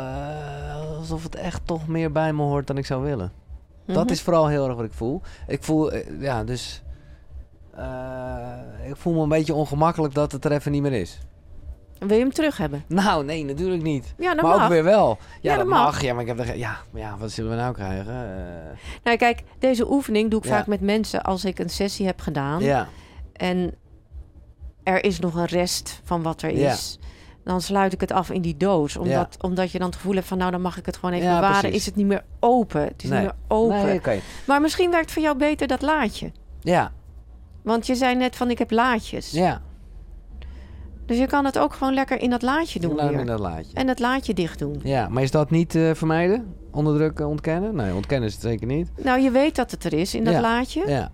[0.98, 3.32] alsof het echt toch meer bij me hoort dan ik zou willen.
[3.86, 4.12] Dat Mhm.
[4.14, 5.22] is vooral heel erg wat ik voel.
[5.48, 6.84] Ik voel, ja, dus.
[8.88, 11.20] ik voel me een beetje ongemakkelijk dat het er even niet meer is.
[12.08, 12.84] Wil je hem terug hebben?
[12.88, 14.14] Nou, nee, natuurlijk niet.
[14.18, 14.64] Ja, maar mag.
[14.64, 15.18] ook weer wel.
[15.42, 15.84] Ja, Ja, dat mag.
[15.84, 16.02] mag.
[16.02, 18.14] Ja, maar ik heb er Ja, maar ja, wat zullen we nou krijgen?
[18.14, 20.52] Eh, Nou, kijk, deze oefening doe ik Ja.
[20.58, 22.62] vaak met mensen als ik een sessie heb gedaan.
[22.62, 22.88] ja,
[23.34, 23.76] En
[24.84, 26.72] er is nog een rest van wat er Ja.
[26.72, 27.00] is.
[27.44, 28.98] Dan sluit ik het af in die doos.
[28.98, 30.38] Omdat, omdat je dan het gevoel hebt van...
[30.38, 31.60] nou, dan mag ik het gewoon even Ja, bewaren.
[31.60, 31.78] precies.
[31.78, 32.82] Is het niet meer open.
[32.82, 33.20] Het is Nee.
[33.20, 33.86] niet meer open.
[33.86, 34.20] nee, oké.
[34.48, 36.32] Maar misschien werkt voor jou beter dat laadje.
[36.62, 36.92] Ja,
[37.64, 39.32] Want je zei net van ik heb laadjes.
[39.32, 39.62] ja.
[41.06, 43.74] Dus je kan het ook gewoon lekker in dat laadje doen Laat in dat laadje.
[43.74, 44.80] En het laadje dicht doen.
[44.84, 46.54] Ja, maar is dat niet eh, vermijden?
[46.72, 47.76] Onderdrukken, ontkennen?
[47.76, 48.92] Nee, ontkennen is het zeker niet.
[49.04, 50.42] Nou, je weet dat het er is in dat Ja.
[50.42, 50.88] laadje.
[50.88, 51.12] Ja.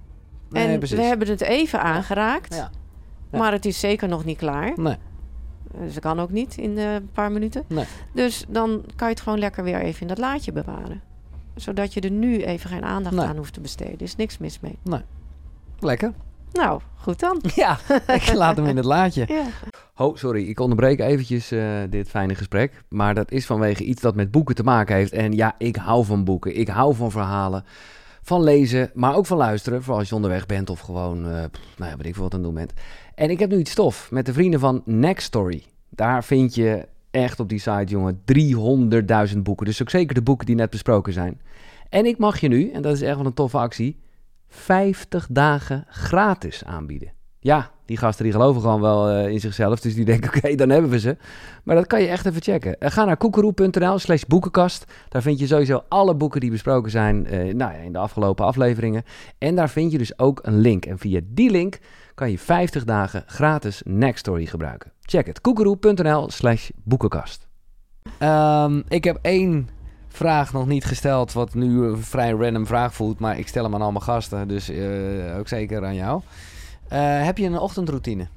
[0.49, 2.55] Nee, en we hebben het even aangeraakt.
[2.55, 2.69] Ja.
[3.31, 3.37] Ja.
[3.37, 4.73] Maar het is zeker nog niet klaar.
[4.75, 4.95] Nee,
[5.77, 7.63] Dus dat kan ook niet in eh, een paar minuten.
[7.67, 7.85] Nee.
[8.13, 11.01] Dus dan kan je het gewoon lekker weer even in dat laadje bewaren.
[11.55, 13.25] Zodat je er nu even geen aandacht Nee.
[13.25, 13.93] aan hoeft te besteden.
[13.93, 14.77] Er is niks mis mee.
[15.79, 16.13] lekker.
[16.53, 17.41] Nou, goed dan.
[17.55, 17.77] Ja,
[18.07, 19.25] ik laat hem in het laadje.
[19.27, 19.43] Ja.
[19.95, 22.83] Oh, sorry, ik onderbreek eventjes eh, dit fijne gesprek.
[22.89, 25.11] Maar dat is vanwege iets dat met boeken te maken heeft.
[25.11, 26.55] En ja, ik hou van boeken.
[26.55, 27.63] Ik hou van verhalen.
[28.21, 29.81] Van lezen, maar ook van luisteren.
[29.81, 32.33] Vooral als je onderweg bent of gewoon, eh, pff, nou ja, weet ik veel wat
[32.33, 32.73] aan het doen bent.
[33.15, 35.63] En ik heb nu iets stof met de vrienden van Next Story.
[35.89, 39.65] Daar vind je echt op die site, jongen, 300.000 boeken.
[39.65, 41.41] Dus ook zeker de boeken die net besproken zijn.
[41.89, 43.99] En ik mag je nu, en dat is echt wel een toffe actie,
[44.49, 47.11] 50 dagen gratis aanbieden.
[47.39, 49.79] ja, die gasten die geloven gewoon wel eh, in zichzelf.
[49.79, 51.17] Dus die denken, oké, dan hebben we ze.
[51.63, 52.79] Maar dat kan je echt even checken.
[52.79, 54.85] Eh, ga naar koekeroe.nl slash boekenkast.
[55.09, 59.03] Daar vind je sowieso alle boeken die besproken zijn eh, nou in de afgelopen afleveringen.
[59.37, 60.85] En daar vind je dus ook een link.
[60.85, 61.79] En via die link
[62.15, 64.91] kan je 50 dagen gratis Nextory gebruiken.
[65.01, 67.47] Check het, koekeroe.nl slash boekenkast.
[68.17, 69.69] Ehm, ik heb één
[70.09, 73.19] vraag nog niet gesteld, wat nu een vrij random vraag voelt.
[73.19, 76.21] Maar ik stel hem aan al mijn gasten, dus eh, ook zeker aan jou.
[76.87, 78.27] Eh, heb je een ochtendroutine?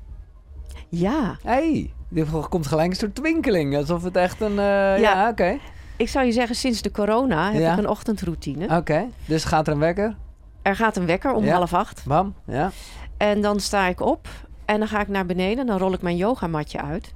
[0.88, 3.76] Ja, hey, er komt gelijk een soort twinkeling.
[3.76, 4.58] Alsof het echt een...
[4.58, 5.58] eh, ja, oké.
[5.96, 7.72] ik zou je zeggen, sinds de corona heb Ja.
[7.72, 8.76] ik een ochtendroutine.
[8.76, 10.16] Oké, dus gaat er een wekker?
[10.62, 11.54] Er gaat een wekker om Ja.
[11.54, 12.04] half acht.
[12.06, 12.70] Bam, ja.
[13.16, 14.28] En dan sta ik op
[14.64, 15.66] en dan ga ik naar beneden.
[15.66, 17.14] Dan rol ik mijn yogamatje uit.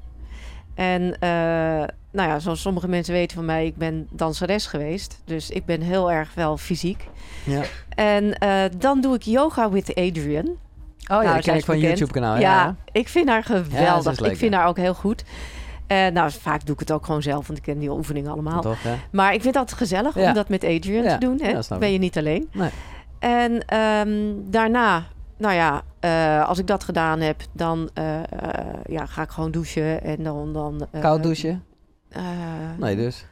[0.76, 1.28] En eh,
[2.12, 5.20] nou ja, zoals sommige mensen weten van mij, ik ben danseres geweest.
[5.24, 7.08] Dus ik ben heel erg wel fysiek.
[7.44, 7.62] ja.
[7.94, 10.46] En eh, dan doe ik yoga with Adrian.
[10.46, 10.56] Oh
[11.06, 11.98] ja, Nou, dat zij ken is ik van bekend.
[11.98, 12.34] YouTube kanaal.
[12.34, 14.12] ja, Ja, ik vind haar Ja, geweldig.
[14.12, 14.58] is leuk, ik vind ja.
[14.58, 15.24] haar ook heel goed.
[15.86, 18.60] En nou, vaak doe ik het ook gewoon zelf, want ik ken die oefeningen allemaal.
[18.60, 18.94] Toch, hè?
[19.10, 20.28] Maar ik vind het altijd gezellig Ja.
[20.28, 21.40] om dat met Adrian Ja, te doen.
[21.42, 21.48] Hè?
[21.50, 21.92] ja, ben ik.
[21.92, 22.48] je niet alleen.
[22.52, 22.70] Nee.
[23.18, 24.10] En ehm,
[24.50, 25.02] daarna,
[25.36, 28.24] nou ja, eh, als ik dat gedaan heb, dan eh, eh,
[28.86, 30.02] ja, ga ik gewoon douchen.
[30.02, 30.52] En dan...
[30.52, 31.64] dan Koud douchen?
[32.78, 33.26] Nee, dus.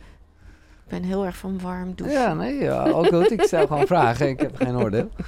[0.85, 2.21] Ik ben heel erg van warm douchen.
[2.21, 3.31] Ja, nee, ja, ook goed.
[3.31, 4.29] Ik stel gewoon vragen.
[4.29, 5.09] Ik heb geen oordeel.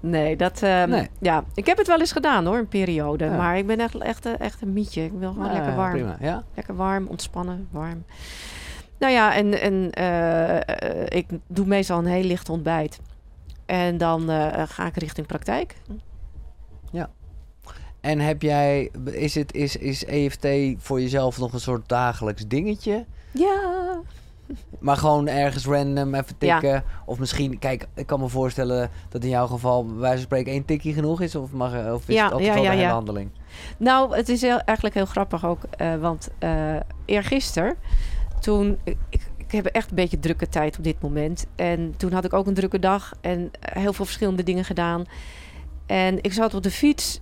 [0.00, 0.62] Nee, dat...
[0.62, 1.08] ehm, Nee.
[1.20, 3.24] Ja, ik heb het wel eens gedaan hoor, een periode.
[3.24, 3.36] Ja.
[3.36, 5.04] Maar ik ben echt, echt, echt een mietje.
[5.04, 5.92] Ik wil gewoon Ja, lekker warm.
[5.92, 6.42] Prima, ja.
[6.54, 8.04] Lekker warm, ontspannen, warm.
[8.98, 9.90] Nou ja, en, en
[11.08, 13.00] ik doe meestal een heel licht ontbijt.
[13.66, 15.76] En dan eh, ga ik richting praktijk.
[18.00, 20.46] En heb jij, is, het, is, is EFT
[20.78, 23.04] voor jezelf nog een soort dagelijks dingetje?
[23.30, 24.00] Ja.
[24.78, 26.84] Maar gewoon ergens random even tikken?
[27.04, 30.52] Of misschien, kijk, ik kan me voorstellen dat in jouw geval bij wijze van spreken
[30.52, 31.34] één tikje genoeg is.
[31.34, 32.90] Of, mag, of is Ja, het altijd ja, wel ja, ja.
[32.90, 33.30] handeling?
[33.76, 35.62] Nou, het is heel, eigenlijk heel grappig ook.
[35.70, 37.76] eh, want eh eergisteren,
[38.40, 38.78] toen...
[39.08, 41.46] Ik, ik heb echt een beetje drukke tijd op dit moment.
[41.56, 43.12] En toen had ik ook een drukke dag.
[43.20, 45.04] En eh, heel veel verschillende dingen gedaan.
[45.86, 47.20] En ik zat op de fiets.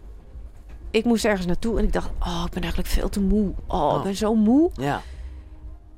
[0.90, 1.78] Ik moest ergens naartoe.
[1.78, 3.52] En ik dacht, oh, ik ben eigenlijk veel te moe.
[3.66, 3.96] Oh, Oh.
[3.96, 4.70] ik ben zo moe.
[4.74, 5.02] Ja.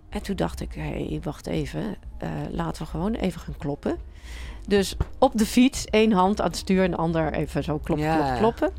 [0.08, 1.96] En toen dacht ik, hé, hey, wacht even.
[2.18, 3.96] eh, laten we gewoon even gaan kloppen.
[4.68, 8.06] Dus op de fiets, één hand aan het stuur en de ander even zo kloppen,
[8.06, 8.14] Ja.
[8.16, 8.70] kloppen, kloppen.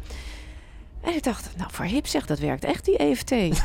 [1.08, 3.30] En ik dacht, nou, voor hip zeg, dat werkt echt, die EFT.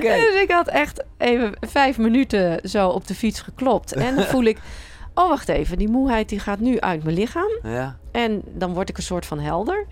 [0.00, 3.92] Dus ik had echt even vijf minuten zo op de fiets geklopt.
[3.92, 4.58] En dan voel ik,
[5.14, 7.58] oh, wacht even, die moeheid die gaat nu uit mijn lichaam.
[7.62, 7.96] Ja.
[8.10, 9.86] En dan word ik een soort van helder.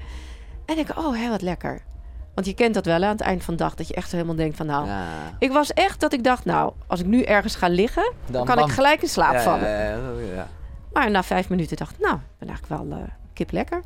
[0.66, 1.82] En ik, oh, hé, wat lekker.
[2.34, 4.34] Want je kent dat wel aan het eind van de dag, dat je echt helemaal
[4.34, 4.86] denkt van, nou...
[4.86, 5.04] ja.
[5.38, 8.56] Ik was echt dat ik dacht, nou, als ik nu ergens ga liggen, dan kan
[8.56, 8.68] bam.
[8.68, 10.48] ik gelijk in slaap Ja, vallen.
[10.92, 13.82] Maar na vijf minuten dacht ik, nou, ben eigenlijk wel eh, kip lekker.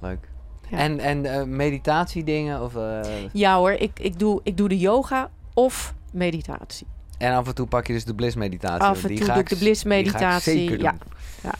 [0.00, 0.30] Leuk.
[0.72, 0.78] Ja.
[0.78, 2.62] En, en eh, meditatiedingen?
[2.62, 3.00] Of, eh,
[3.32, 6.86] Ja hoor, ik, ik, doe, ik doe de yoga of meditatie.
[7.18, 8.82] en af en toe pak je dus de bliss-meditatie.
[8.88, 10.90] Af en die toe ga doe ik de bliss-meditatie, zeker ja.
[10.90, 11.00] doen.
[11.42, 11.52] Ja.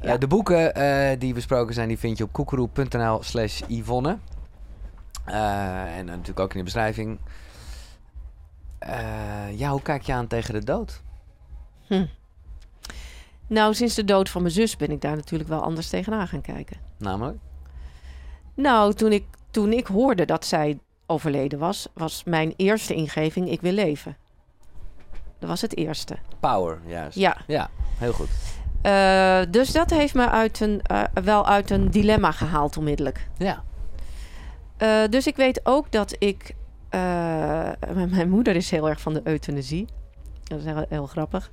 [0.00, 0.16] Eh, Ja.
[0.16, 0.72] de boeken
[1.18, 4.18] die besproken zijn, die vind je op koekeroe.nl slash Yvonne.
[5.24, 7.18] En natuurlijk ook in de beschrijving.
[9.54, 11.02] Ja, hoe kijk je aan tegen de dood?
[13.46, 16.40] Nou, sinds de dood van mijn zus ben ik daar natuurlijk wel anders tegenaan gaan
[16.40, 16.76] kijken.
[16.98, 17.38] Namelijk?
[18.56, 23.60] Nou, toen ik, toen ik hoorde dat zij overleden was, was mijn eerste ingeving, ik
[23.60, 24.16] wil leven.
[25.38, 26.16] Dat was het eerste.
[26.40, 27.18] Power, juist.
[27.18, 28.28] Ja, Ja, heel goed.
[28.82, 33.28] Eh, dus dat heeft me uit een, eh, wel uit een dilemma gehaald onmiddellijk.
[33.36, 33.62] Ja.
[34.76, 36.54] Eh, dus ik weet ook dat ik...
[36.90, 39.86] mijn- mijn moeder is heel erg van de euthanasie.
[40.44, 41.50] Dat is heel, heel grappig.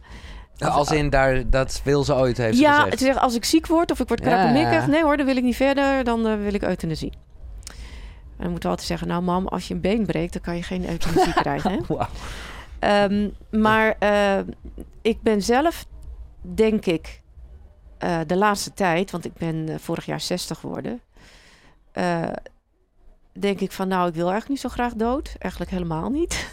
[0.57, 2.99] Als in daar, dat wil ze ooit, heeft ja, gezegd.
[2.99, 4.85] het is, als ik ziek word of ik word ja.
[4.85, 7.11] nee hoor, dan wil ik niet verder, dan eh, wil ik euthanasie.
[7.11, 9.07] En dan moeten we altijd zeggen...
[9.07, 11.71] nou mam, als je een been breekt, dan kan je geen euthanasie krijgen.
[11.71, 12.05] Hè?
[12.79, 13.29] Ehm,
[13.61, 14.39] maar eh,
[15.01, 15.85] ik ben zelf,
[16.41, 17.21] denk ik,
[17.97, 21.01] eh, de laatste tijd, want ik ben vorig jaar 60 geworden,
[23.33, 25.35] denk ik van, nou, ik wil eigenlijk niet zo graag dood.
[25.39, 26.47] Eigenlijk helemaal niet.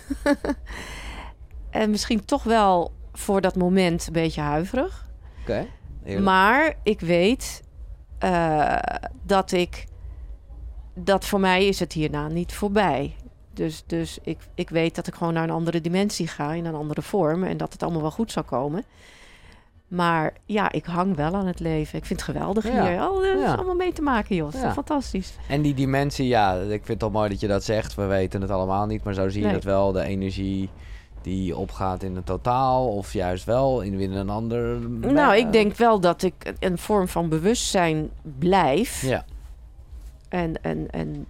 [1.70, 5.06] en misschien toch wel voor dat moment een beetje huiverig.
[5.42, 5.66] Oké.
[6.20, 7.62] Maar ik weet
[8.18, 8.76] eh,
[9.22, 9.86] dat ik
[10.94, 13.14] dat voor mij is het hierna niet voorbij.
[13.54, 16.74] Dus, dus ik, ik weet dat ik gewoon naar een andere dimensie ga, in een
[16.74, 17.44] andere vorm.
[17.44, 18.84] En dat het allemaal wel goed zal komen.
[19.88, 21.98] Maar ja, ik hang wel aan het leven.
[21.98, 22.88] Ik vind het geweldig Ja.
[22.88, 23.08] hier.
[23.10, 23.54] Oh, dat is Ja.
[23.54, 24.72] allemaal mee te maken, is Ja.
[24.72, 25.32] fantastisch.
[25.48, 27.94] En die dimensie, ja, ik vind het al mooi dat je dat zegt.
[27.94, 29.54] We weten het allemaal niet, maar zo zie je Nee.
[29.54, 29.92] dat wel.
[29.92, 30.70] De energie
[31.22, 34.80] die opgaat in een totaal of juist wel in weer een ander?
[34.90, 39.02] Nou, ik denk wel dat ik een vorm van bewustzijn blijf.
[39.02, 39.24] Ja.
[40.28, 41.26] En, en, en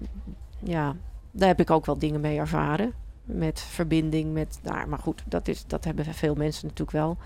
[0.59, 0.97] ja,
[1.31, 2.93] daar heb ik ook wel dingen mee ervaren.
[3.25, 4.59] Met verbinding met.
[4.63, 7.17] Nou, maar goed, dat, is, dat hebben veel mensen natuurlijk wel.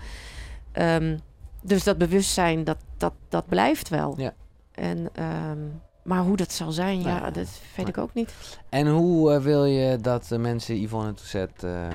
[0.71, 1.17] Ehm,
[1.61, 4.13] dus dat bewustzijn, dat, dat, dat blijft wel.
[4.17, 4.33] Ja.
[4.71, 5.59] En, ehm,
[6.03, 8.33] maar hoe dat zal zijn, Nou ja, ja, dat weet ik ook niet.
[8.69, 11.87] En hoe eh, wil je dat de mensen Yvonne Touzet eh,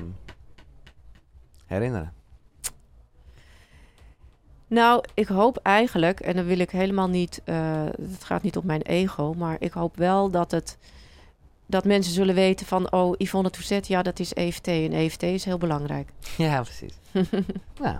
[1.71, 2.13] herinneren?
[4.67, 8.65] Nou, ik hoop eigenlijk, en dan wil ik helemaal niet, eh, het gaat niet op
[8.65, 10.79] mijn ego, maar ik hoop wel dat het
[11.67, 15.45] dat mensen zullen weten van, oh, Yvonne Touzet, ja, dat is EFT en EFT is
[15.45, 16.09] heel belangrijk.
[16.37, 16.95] Ja, precies.
[17.83, 17.97] nou,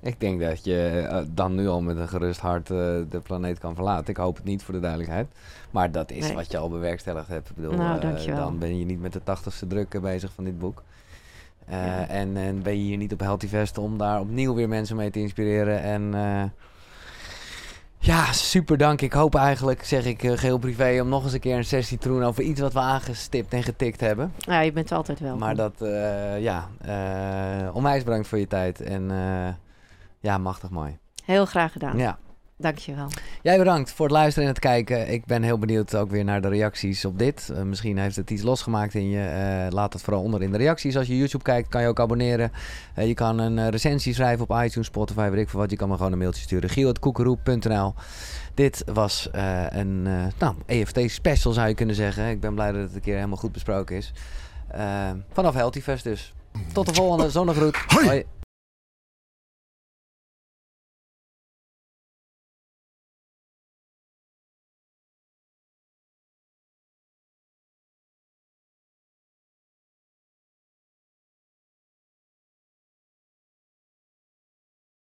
[0.00, 2.76] ik denk dat je eh, dan nu al met een gerust hart eh,
[3.10, 4.08] de planeet kan verlaten.
[4.08, 5.26] Ik hoop het niet voor de duidelijkheid.
[5.70, 6.34] Maar dat is Nee.
[6.34, 7.50] wat je al bewerkstelligd hebt.
[7.50, 10.58] Ik bedoel, Nou, dan ben je niet met de tachtigste druk eh, bezig van dit
[10.58, 10.82] boek.
[11.70, 12.06] Eh, Ja.
[12.08, 15.10] en, en ben je hier niet op Healthy Fest om daar opnieuw weer mensen mee
[15.10, 15.82] te inspireren.
[15.82, 16.42] En eh,
[17.98, 19.00] ja, super dank.
[19.00, 21.98] Ik hoop eigenlijk, zeg ik eh, geheel privé, om nog eens een keer een sessie
[21.98, 24.32] te doen over iets wat we aangestipt en getikt hebben.
[24.38, 25.36] Ja, je bent altijd wel.
[25.36, 25.74] Maar dat,
[26.38, 26.68] ja,
[27.72, 28.80] onwijs bedankt voor je tijd.
[28.80, 29.10] En
[30.20, 30.98] ja, machtig mooi.
[31.24, 31.98] Heel graag gedaan.
[31.98, 32.18] Ja.
[32.60, 33.08] Dankjewel.
[33.42, 35.12] Jij bedankt voor het luisteren en het kijken.
[35.12, 37.50] Ik ben heel benieuwd ook weer naar de reacties op dit.
[37.54, 39.24] Eh, misschien heeft het iets losgemaakt in je.
[39.24, 40.96] Eh, laat het vooral onder in de reacties.
[40.96, 42.52] Als je YouTube kijkt, kan je ook abonneren.
[42.94, 45.70] Eh, je kan een eh, recensie schrijven op iTunes, Spotify, weet ik veel wat.
[45.70, 46.70] Je kan me gewoon een mailtje sturen.
[46.70, 47.94] giel.koekeroe.nl
[48.54, 52.28] Dit was eh, een eh, nou, EFT-special zou je kunnen zeggen.
[52.28, 54.12] Ik ben blij dat het een keer helemaal goed besproken is.
[55.32, 56.34] Vanaf Healthy Fest dus.
[56.72, 57.30] Tot de volgende.
[57.30, 57.76] Zonnegroet.
[57.86, 58.06] Hoi.
[58.06, 58.39] Hoi.